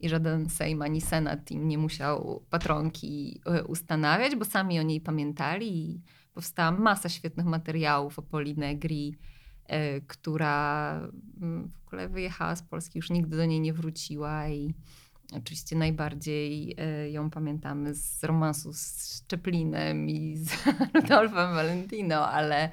i 0.00 0.08
żaden 0.08 0.50
Sejm 0.50 0.82
ani 0.82 1.00
Senat 1.00 1.50
im 1.50 1.68
nie 1.68 1.78
musiał 1.78 2.42
patronki 2.50 3.40
e, 3.46 3.64
ustanawiać, 3.64 4.36
bo 4.36 4.44
sami 4.44 4.80
o 4.80 4.82
niej 4.82 5.00
pamiętali 5.00 5.90
i 5.90 6.00
powstała 6.34 6.70
masa 6.70 7.08
świetnych 7.08 7.46
materiałów 7.46 8.18
o 8.18 8.40
Negri, 8.56 9.16
e, 9.66 10.00
która 10.00 10.94
mm, 11.40 11.68
w 11.68 11.86
ogóle 11.86 12.08
wyjechała 12.08 12.56
z 12.56 12.62
Polski, 12.62 12.98
już 12.98 13.10
nigdy 13.10 13.36
do 13.36 13.44
niej 13.44 13.60
nie 13.60 13.72
wróciła 13.72 14.48
i 14.48 14.74
oczywiście 15.32 15.76
najbardziej 15.76 16.74
e, 16.78 17.10
ją 17.10 17.30
pamiętamy 17.30 17.94
z 17.94 18.24
romansu 18.24 18.72
z 18.72 19.24
Czeplinem 19.26 20.08
i 20.08 20.36
z 20.36 20.50
Rudolfem 20.94 21.54
Valentino, 21.54 22.28
ale, 22.28 22.70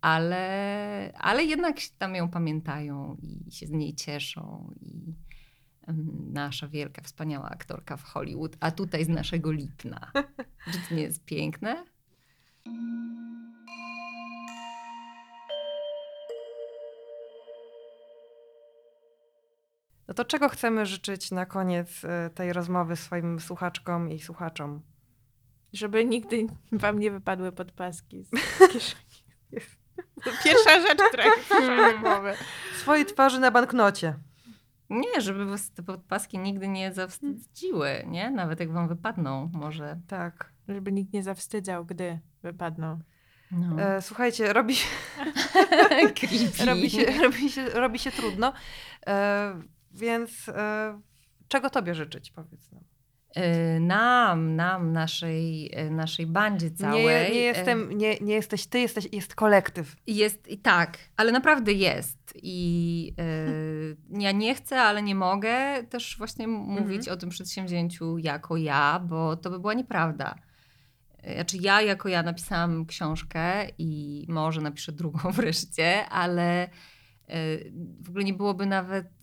ale, 0.00 1.12
ale 1.18 1.44
jednak 1.44 1.76
tam 1.98 2.14
ją 2.14 2.28
pamiętają 2.28 3.16
i 3.22 3.52
się 3.52 3.66
z 3.66 3.70
niej 3.70 3.94
cieszą 3.94 4.74
i 4.80 5.14
nasza 6.32 6.68
wielka, 6.68 7.02
wspaniała 7.02 7.50
aktorka 7.50 7.96
w 7.96 8.02
Hollywood, 8.02 8.56
a 8.60 8.70
tutaj 8.70 9.04
z 9.04 9.08
naszego 9.08 9.52
Lipna. 9.52 10.12
Czy 10.72 10.78
to 10.88 10.94
nie 10.94 11.02
jest 11.02 11.24
piękne? 11.24 11.84
No 20.08 20.14
to 20.14 20.24
czego 20.24 20.48
chcemy 20.48 20.86
życzyć 20.86 21.30
na 21.30 21.46
koniec 21.46 22.04
e, 22.04 22.30
tej 22.30 22.52
rozmowy 22.52 22.96
swoim 22.96 23.40
słuchaczkom 23.40 24.10
i 24.10 24.20
słuchaczom? 24.20 24.82
Żeby 25.72 26.04
nigdy 26.04 26.46
wam 26.72 26.98
nie 26.98 27.10
wypadły 27.10 27.52
podpaski 27.52 28.24
z 28.24 28.30
kieszeni. 28.72 29.18
To 30.24 30.30
pierwsza 30.44 30.80
rzecz, 30.80 30.98
która 31.08 31.24
przyszła 31.44 31.92
do 31.92 31.98
głowy. 31.98 32.34
Swojej 32.76 33.06
twarzy 33.06 33.40
na 33.40 33.50
banknocie. 33.50 34.14
Nie, 34.90 35.20
żeby 35.20 35.46
was 35.46 35.70
te 35.70 35.82
podpaski 35.82 36.38
nigdy 36.38 36.68
nie 36.68 36.92
zawstydziły, 36.92 38.04
nie? 38.06 38.30
Nawet 38.30 38.60
jak 38.60 38.72
wam 38.72 38.88
wypadną, 38.88 39.50
może. 39.52 40.00
Tak. 40.06 40.52
Żeby 40.68 40.92
nikt 40.92 41.12
nie 41.12 41.22
zawstydzał, 41.22 41.84
gdy 41.86 42.18
wypadną. 42.42 42.98
No. 43.50 43.82
E, 43.82 44.02
słuchajcie, 44.02 44.52
robi 44.52 44.76
się, 44.76 44.88
robi 46.66 46.90
się, 46.90 47.04
robi 47.22 47.50
się, 47.50 47.68
robi 47.68 47.98
się 47.98 48.10
trudno. 48.10 48.52
E, 49.06 49.54
więc 49.92 50.48
e, 50.48 51.00
czego 51.48 51.70
tobie 51.70 51.94
życzyć, 51.94 52.30
powiedz 52.30 52.72
nam? 52.72 52.84
Nam, 53.80 54.56
nam, 54.56 54.92
naszej, 54.92 55.70
naszej 55.90 56.26
bandzie 56.26 56.70
całej. 56.70 57.04
Nie, 57.04 57.30
nie, 57.30 57.40
jestem, 57.40 57.98
nie, 57.98 58.16
nie 58.20 58.34
jesteś 58.34 58.66
ty, 58.66 58.80
jesteś, 58.80 59.08
jest 59.12 59.34
kolektyw. 59.34 59.96
Jest 60.06 60.48
i 60.48 60.58
tak, 60.58 60.98
ale 61.16 61.32
naprawdę 61.32 61.72
jest. 61.72 62.18
I 62.42 63.14
y, 63.20 64.20
ja 64.20 64.32
nie 64.32 64.54
chcę, 64.54 64.80
ale 64.80 65.02
nie 65.02 65.14
mogę 65.14 65.84
też 65.90 66.18
właśnie 66.18 66.48
mówić 66.48 67.08
o 67.08 67.16
tym 67.16 67.28
przedsięwzięciu 67.28 68.18
jako 68.18 68.56
ja, 68.56 69.00
bo 69.04 69.36
to 69.36 69.50
by 69.50 69.58
była 69.58 69.74
nieprawda. 69.74 70.34
Znaczy 71.34 71.56
ja 71.60 71.82
jako 71.82 72.08
ja 72.08 72.22
napisałam 72.22 72.86
książkę 72.86 73.68
i 73.78 74.24
może 74.28 74.60
napiszę 74.60 74.92
drugą 74.92 75.32
wreszcie, 75.32 76.08
ale 76.08 76.66
y, 76.66 77.72
w 78.00 78.08
ogóle 78.08 78.24
nie 78.24 78.34
byłoby 78.34 78.66
nawet 78.66 79.18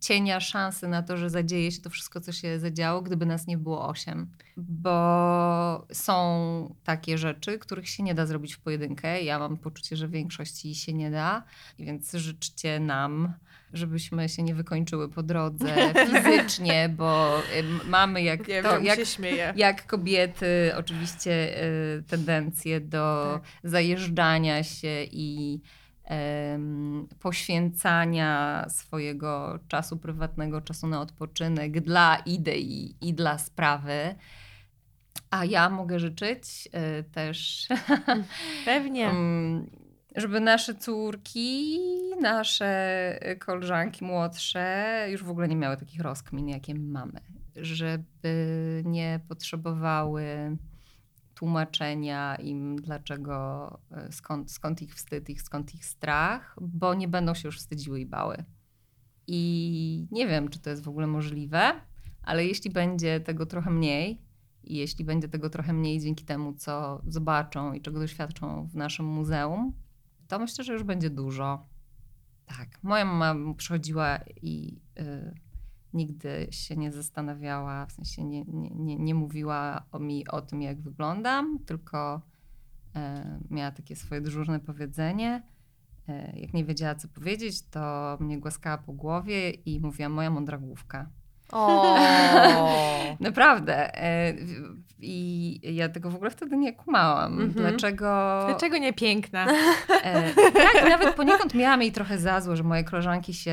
cienia 0.00 0.40
szansy 0.40 0.88
na 0.88 1.02
to, 1.02 1.16
że 1.16 1.30
zadzieje 1.30 1.72
się 1.72 1.82
to 1.82 1.90
wszystko, 1.90 2.20
co 2.20 2.32
się 2.32 2.58
zadziało, 2.58 3.02
gdyby 3.02 3.26
nas 3.26 3.46
nie 3.46 3.58
było 3.58 3.88
osiem. 3.88 4.30
Bo 4.56 5.86
są 5.92 6.74
takie 6.84 7.18
rzeczy, 7.18 7.58
których 7.58 7.88
się 7.88 8.02
nie 8.02 8.14
da 8.14 8.26
zrobić 8.26 8.54
w 8.54 8.60
pojedynkę. 8.60 9.22
Ja 9.22 9.38
mam 9.38 9.56
poczucie, 9.56 9.96
że 9.96 10.08
w 10.08 10.10
większości 10.10 10.74
się 10.74 10.92
nie 10.92 11.10
da, 11.10 11.44
więc 11.78 12.12
życzcie 12.12 12.80
nam, 12.80 13.32
żebyśmy 13.72 14.28
się 14.28 14.42
nie 14.42 14.54
wykończyły 14.54 15.08
po 15.08 15.22
drodze 15.22 15.68
fizycznie, 16.10 16.88
bo 16.96 17.42
mamy 17.84 18.22
jak 18.22 18.48
Nie 18.48 18.62
to, 18.62 18.72
wiem, 18.72 18.84
jak 18.84 18.98
jak 19.56 19.86
kobiety 19.86 20.72
oczywiście 20.76 21.64
y, 21.98 22.02
tendencje 22.02 22.80
do 22.80 23.30
Tak. 23.32 23.70
zajeżdżania 23.70 24.62
się 24.62 25.04
i 25.10 25.60
poświęcania 27.20 28.64
swojego 28.68 29.58
czasu 29.68 29.96
prywatnego, 29.96 30.60
czasu 30.60 30.86
na 30.86 31.00
odpoczynek 31.00 31.80
dla 31.80 32.16
idei 32.16 32.94
i 33.00 33.14
dla 33.14 33.38
sprawy. 33.38 34.14
A 35.30 35.44
ja 35.44 35.70
mogę 35.70 36.00
życzyć 36.00 36.68
y, 37.00 37.04
też, 37.04 37.68
Pewnie. 38.64 39.10
żeby 40.16 40.40
nasze 40.40 40.74
córki, 40.74 41.78
nasze 42.20 43.20
koleżanki 43.38 44.04
młodsze 44.04 45.06
już 45.10 45.24
w 45.24 45.30
ogóle 45.30 45.48
nie 45.48 45.56
miały 45.56 45.76
takich 45.76 46.00
rozkmin, 46.00 46.48
jakie 46.48 46.74
my 46.74 46.88
mamy. 46.92 47.20
Żeby 47.56 48.82
nie 48.84 49.20
potrzebowały 49.28 50.56
tłumaczenia 51.34 52.36
im, 52.36 52.76
dlaczego, 52.76 53.78
e, 53.90 54.12
skąd, 54.12 54.52
skąd 54.52 54.82
ich 54.82 54.94
wstyd, 54.94 55.30
ich, 55.30 55.42
skąd 55.42 55.74
ich 55.74 55.84
strach, 55.84 56.56
bo 56.60 56.94
nie 56.94 57.08
będą 57.08 57.34
się 57.34 57.48
już 57.48 57.58
wstydziły 57.58 58.00
i 58.00 58.06
bały. 58.06 58.44
I 59.26 60.06
nie 60.10 60.26
wiem, 60.26 60.48
czy 60.48 60.58
to 60.58 60.70
jest 60.70 60.84
w 60.84 60.88
ogóle 60.88 61.06
możliwe, 61.06 61.72
ale 62.22 62.46
jeśli 62.46 62.70
będzie 62.70 63.20
tego 63.20 63.46
trochę 63.46 63.70
mniej, 63.70 64.22
i 64.64 64.76
jeśli 64.76 65.04
będzie 65.04 65.28
tego 65.28 65.50
trochę 65.50 65.72
mniej 65.72 66.00
dzięki 66.00 66.24
temu, 66.24 66.54
co 66.54 67.02
zobaczą 67.06 67.72
i 67.72 67.80
czego 67.80 67.98
doświadczą 67.98 68.68
w 68.72 68.76
naszym 68.76 69.06
muzeum, 69.06 69.72
to 70.28 70.38
myślę, 70.38 70.64
że 70.64 70.72
już 70.72 70.82
będzie 70.82 71.10
dużo. 71.10 71.66
Tak. 72.46 72.82
Moja 72.82 73.04
mama 73.04 73.54
przychodziła 73.54 74.18
i 74.42 74.80
y, 74.98 75.34
nigdy 75.92 76.46
się 76.50 76.76
nie 76.76 76.92
zastanawiała, 76.92 77.86
w 77.86 77.92
sensie 77.92 78.24
nie, 78.24 78.44
nie, 78.44 78.70
nie, 78.70 78.96
nie 78.96 79.14
mówiła 79.14 79.84
o 79.92 79.98
mi 79.98 80.28
o 80.28 80.40
tym, 80.42 80.62
jak 80.62 80.80
wyglądam, 80.80 81.58
tylko 81.66 82.22
y, 82.96 83.00
miała 83.50 83.70
takie 83.70 83.96
swoje 83.96 84.20
dyżurne 84.20 84.60
powiedzenie. 84.60 85.42
Y, 86.08 86.38
jak 86.38 86.54
nie 86.54 86.64
wiedziała, 86.64 86.94
co 86.94 87.08
powiedzieć, 87.08 87.62
to 87.62 88.16
mnie 88.20 88.38
głaskała 88.38 88.78
po 88.78 88.92
głowie 88.92 89.50
i 89.50 89.80
mówiła 89.80 90.08
moja 90.08 90.30
mądra 90.30 90.58
główka. 90.58 91.10
O, 91.52 91.96
Naprawdę. 93.20 93.92
I 95.00 95.60
ja 95.76 95.88
tego 95.88 96.10
w 96.10 96.14
ogóle 96.14 96.30
wtedy 96.30 96.56
nie 96.56 96.72
kumałam. 96.72 97.32
Mhm. 97.32 97.52
Dlaczego... 97.52 98.42
Dlaczego 98.46 98.78
nie 98.78 98.92
piękna? 98.92 99.46
E, 100.04 100.34
tak, 100.34 100.88
nawet 100.88 101.14
poniekąd 101.14 101.54
miałam 101.54 101.82
jej 101.82 101.92
trochę 101.92 102.18
za 102.18 102.40
złe, 102.40 102.56
że 102.56 102.62
moje 102.62 102.84
koleżanki 102.84 103.34
się 103.34 103.52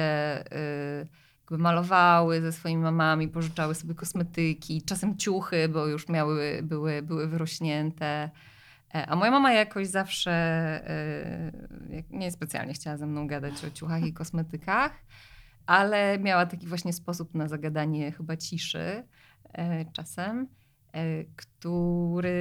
y, 1.02 1.08
jakby 1.41 1.58
malowały 1.58 2.41
ze 2.41 2.52
swoimi 2.52 2.82
mamami, 2.82 3.28
pożyczały 3.28 3.76
sobie 3.76 3.96
kosmetyki, 3.96 4.82
czasem 4.82 5.18
ciuchy, 5.18 5.70
bo 5.70 5.88
już 5.88 6.10
miały, 6.10 6.60
były, 6.64 7.02
były 7.02 7.28
wyrośnięte. 7.28 8.30
E, 8.96 9.06
A 9.10 9.16
moja 9.16 9.32
mama 9.32 9.54
jakoś 9.54 9.88
zawsze 9.88 10.32
y, 11.91 12.04
nie 12.10 12.32
specjalnie 12.32 12.74
chciała 12.74 12.98
ze 12.98 13.06
mną 13.06 13.28
gadać 13.28 13.66
o 13.66 13.72
ciuchach 13.72 14.04
i 14.04 14.14
kosmetykach, 14.14 14.91
ale 15.66 16.20
miała 16.20 16.46
taki 16.46 16.68
właśnie 16.68 16.93
sposób 16.93 17.36
na 17.36 17.48
zagadanie 17.48 18.12
chyba 18.12 18.38
ciszy 18.38 19.04
e, 19.54 19.86
czasem, 19.93 20.48
który 21.36 22.36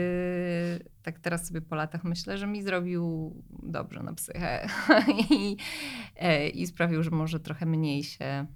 tak 1.02 1.18
teraz 1.18 1.46
sobie 1.46 1.60
po 1.60 1.74
latach 1.74 2.04
myślę, 2.04 2.38
że 2.38 2.46
mi 2.46 2.62
zrobił 2.62 3.34
dobrze 3.62 4.02
na 4.02 4.12
psychę 4.12 4.66
i, 5.30 5.56
e, 6.16 6.48
i 6.48 6.66
sprawił, 6.66 7.02
że 7.02 7.10
może 7.10 7.40
trochę 7.40 7.66
mniej 7.66 8.02
się 8.02 8.46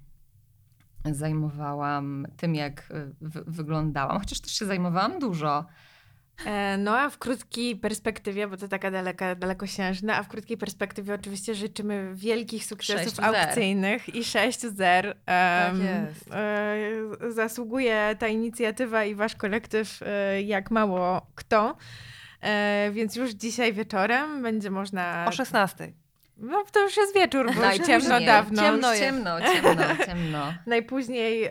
zajmowałam 1.05 2.27
tym, 2.37 2.55
jak 2.55 2.91
e, 2.91 3.11
wy- 3.21 3.43
wyglądałam, 3.47 4.19
chociaż 4.19 4.39
też 4.39 4.51
się 4.51 4.65
zajmowałam 4.65 5.19
dużo. 5.19 5.65
E, 6.45 6.77
No 6.77 6.99
a 6.99 7.09
w 7.09 7.17
krótkiej 7.17 7.75
perspektywie, 7.75 8.47
bo 8.47 8.57
to 8.57 8.67
taka 8.67 8.91
daleka, 8.91 9.35
dalekosiężna, 9.35 10.15
a 10.17 10.23
w 10.23 10.27
krótkiej 10.27 10.57
perspektywie 10.57 11.13
oczywiście 11.13 11.55
życzymy 11.55 12.11
wielkich 12.15 12.65
sukcesów 12.65 13.19
aukcyjnych 13.19 14.15
i 14.15 14.23
sześć 14.23 14.59
zer. 14.61 15.07
Em, 15.07 15.15
Tak 15.25 15.75
jest. 15.79 16.31
e, 16.31 17.31
Zasługuje 17.31 18.15
ta 18.19 18.27
inicjatywa 18.27 19.05
i 19.05 19.15
wasz 19.15 19.35
kolektyw 19.35 19.99
e, 20.03 20.41
jak 20.41 20.71
mało 20.71 21.27
kto. 21.35 21.77
E, 22.41 22.89
Więc 22.93 23.15
już 23.15 23.31
dzisiaj 23.31 23.73
wieczorem 23.73 24.41
będzie 24.41 24.69
można... 24.71 25.25
O 25.27 25.31
16. 25.31 25.91
No 26.39 26.63
to 26.71 26.83
już 26.83 26.97
jest 26.97 27.13
wieczór, 27.15 27.45
bo 27.45 27.51
już 27.51 27.61
Najpóźniej. 27.61 28.01
ciemno 28.01 28.19
dawno. 28.21 28.61
Ciemno 28.61 28.89
jest. 28.93 29.03
Ciemno, 29.03 29.41
ciemno, 29.41 29.83
ciemno. 30.05 30.53
Najpóźniej 30.65 31.49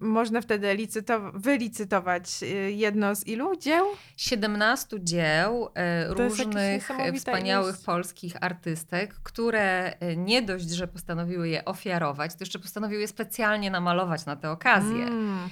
można 0.00 0.40
wtedy 0.40 0.66
licytow- 0.66 1.30
wylicytować 1.34 2.42
y, 2.42 2.46
jedno 2.72 3.14
z 3.14 3.26
ilu 3.26 3.56
dzieł? 3.56 3.86
17 4.16 4.96
dzieł 5.00 5.68
e, 5.74 6.08
To 6.08 6.14
różnych 6.14 6.90
e, 6.90 7.12
wspaniałych 7.12 7.76
polskich 7.86 8.36
artystek, 8.40 9.14
które 9.14 9.92
e, 10.00 10.16
nie 10.16 10.42
dość, 10.42 10.70
że 10.70 10.88
postanowiły 10.88 11.48
je 11.48 11.64
ofiarować, 11.64 12.32
to 12.34 12.38
jeszcze 12.40 12.58
postanowiły 12.58 13.00
je 13.00 13.08
specjalnie 13.08 13.70
namalować 13.70 14.26
na 14.26 14.36
tę 14.36 14.50
okazję. 14.50 15.04
Mm. 15.06 15.48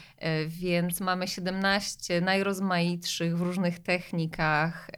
Więc 0.48 1.00
mamy 1.00 1.28
17 1.28 2.20
najrozmaitszych 2.20 3.36
w 3.36 3.42
różnych 3.42 3.78
technikach 3.78 4.90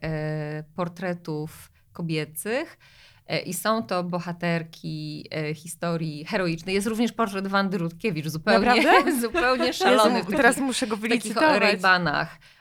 portretów 0.76 1.70
kobiecych. 1.92 2.78
E, 3.28 3.38
I 3.38 3.54
są 3.54 3.82
to 3.82 4.04
bohaterki 4.04 5.24
e, 5.30 5.54
historii 5.54 6.24
heroicznej. 6.24 6.74
Jest 6.74 6.86
również 6.86 7.12
portret 7.12 7.46
Wandy 7.46 7.78
Rutkiewicz, 7.78 8.26
zupełnie, 8.28 8.66
Naprawdę? 8.66 9.20
zupełnie 9.20 9.72
szalony. 9.72 10.18
Jezu, 10.18 10.30
w 10.32 10.36
teraz 10.36 10.58
muszę 10.58 10.86
go 10.86 10.96
w 10.96 11.00
takich 11.00 11.10
wylicytować. 11.10 11.80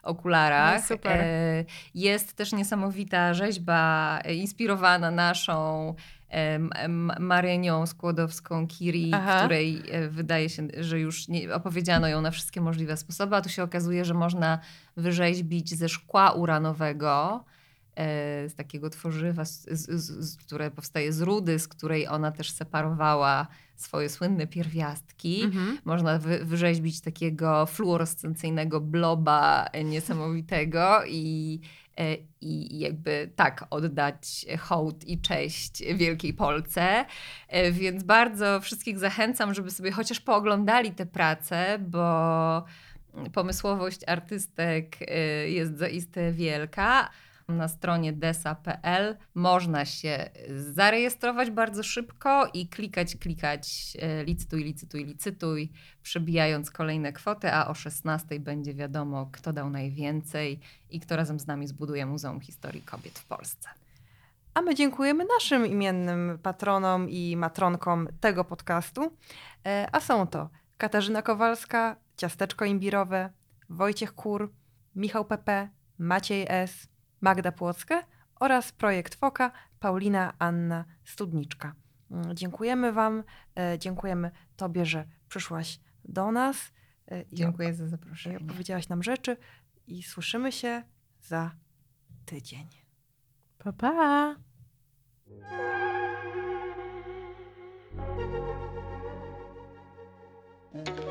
Okularach. 0.03 0.89
No. 0.89 1.11
E, 1.11 1.65
Jest 1.95 2.33
też 2.33 2.53
niesamowita 2.53 3.33
rzeźba 3.33 4.19
inspirowana 4.35 5.11
naszą 5.11 5.93
Marynią 7.19 7.85
Skłodowską 7.85 8.67
Kiri, 8.67 9.11
Aha. 9.13 9.39
której 9.39 9.83
wydaje 10.09 10.49
się, 10.49 10.67
że 10.79 10.99
już 10.99 11.27
nie, 11.27 11.53
opowiedziano 11.53 12.07
ją 12.07 12.21
na 12.21 12.31
wszystkie 12.31 12.61
możliwe 12.61 12.97
sposoby, 12.97 13.35
a 13.35 13.41
tu 13.41 13.49
się 13.49 13.63
okazuje, 13.63 14.05
że 14.05 14.13
można 14.13 14.59
wyrzeźbić 14.97 15.75
ze 15.75 15.89
szkła 15.89 16.31
uranowego, 16.31 17.43
z 18.47 18.55
takiego 18.55 18.89
tworzywa, 18.89 19.45
z, 19.45 19.65
z, 19.69 20.01
z, 20.01 20.37
które 20.37 20.71
powstaje 20.71 21.13
z 21.13 21.21
rudy, 21.21 21.59
z 21.59 21.67
której 21.67 22.07
ona 22.07 22.31
też 22.31 22.51
separowała 22.51 23.47
swoje 23.75 24.09
słynne 24.09 24.47
pierwiastki. 24.47 25.41
Mhm. 25.43 25.77
Można 25.85 26.19
wy, 26.19 26.45
wyrzeźbić 26.45 27.01
takiego 27.01 27.65
fluorescencyjnego 27.65 28.81
bloba 28.81 29.65
e, 29.65 29.83
niesamowitego 29.83 31.05
i, 31.07 31.59
e, 31.97 32.17
i 32.41 32.79
jakby 32.79 33.29
tak 33.35 33.65
oddać 33.69 34.45
hołd 34.59 35.07
i 35.07 35.21
cześć 35.21 35.83
Wielkiej 35.95 36.33
Polce. 36.33 37.05
E, 37.47 37.71
Więc 37.71 38.03
bardzo 38.03 38.61
wszystkich 38.61 38.99
zachęcam, 38.99 39.53
żeby 39.53 39.71
sobie 39.71 39.91
chociaż 39.91 40.19
pooglądali 40.19 40.91
te 40.91 41.05
prace, 41.05 41.79
bo 41.79 42.63
pomysłowość 43.33 44.01
artystek 44.07 44.97
e, 45.01 45.49
jest 45.49 45.77
zaiste 45.77 46.31
wielka. 46.31 47.09
Na 47.47 47.67
stronie 47.67 48.13
desa.pl 48.13 49.17
można 49.35 49.85
się 49.85 50.29
zarejestrować 50.55 51.51
bardzo 51.51 51.83
szybko 51.83 52.49
i 52.53 52.67
klikać, 52.67 53.15
klikać 53.15 53.93
e, 54.01 54.23
licytuj, 54.23 54.63
licytuj, 54.63 55.05
licytuj, 55.05 55.71
przebijając 56.01 56.71
kolejne 56.71 57.13
kwoty, 57.13 57.53
a 57.53 57.67
o 57.67 57.73
16 57.73 58.39
będzie 58.39 58.73
wiadomo, 58.73 59.29
kto 59.31 59.53
dał 59.53 59.69
najwięcej 59.69 60.59
i 60.89 60.99
kto 60.99 61.15
razem 61.15 61.39
z 61.39 61.47
nami 61.47 61.67
zbuduje 61.67 62.05
Muzeum 62.05 62.41
Historii 62.41 62.81
Kobiet 62.81 63.19
w 63.19 63.25
Polsce. 63.25 63.69
A 64.53 64.61
my 64.61 64.75
dziękujemy 64.75 65.25
naszym 65.35 65.65
imiennym 65.65 66.39
patronom 66.43 67.09
i 67.09 67.37
matronkom 67.37 68.07
tego 68.19 68.43
podcastu. 68.43 69.17
E, 69.65 69.87
A 69.91 69.99
są 69.99 70.27
to 70.27 70.49
Katarzyna 70.77 71.21
Kowalska, 71.21 71.95
Ciasteczko 72.17 72.65
Imbirowe, 72.65 73.29
Wojciech 73.69 74.13
Kur, 74.13 74.53
Michał 74.95 75.25
Pepe, 75.25 75.69
Maciej 75.99 76.45
S., 76.49 76.96
Magda 77.21 77.51
Płockę 77.51 78.03
oraz 78.39 78.71
Projekt 78.71 79.15
Foka, 79.15 79.51
Paulina 79.79 80.33
Anna 80.39 80.85
Studniczka. 81.05 81.73
Mm, 82.11 82.35
Dziękujemy 82.35 82.91
Wam, 82.93 83.23
e, 83.59 83.79
dziękujemy 83.79 84.31
Tobie, 84.55 84.85
że 84.85 85.07
przyszłaś 85.29 85.79
do 86.05 86.31
nas 86.31 86.71
e, 87.07 87.21
i 87.21 87.35
Dziękuję 87.35 87.73
za 87.73 87.87
zaproszenie. 87.87 88.37
opowiedziałaś 88.37 88.89
nam 88.89 89.03
rzeczy 89.03 89.37
i 89.87 90.03
słyszymy 90.03 90.51
się 90.51 90.83
za 91.21 91.51
tydzień. 92.25 92.67
Pa, 93.57 93.73
pa. 93.73 94.35
Thank 100.73 101.06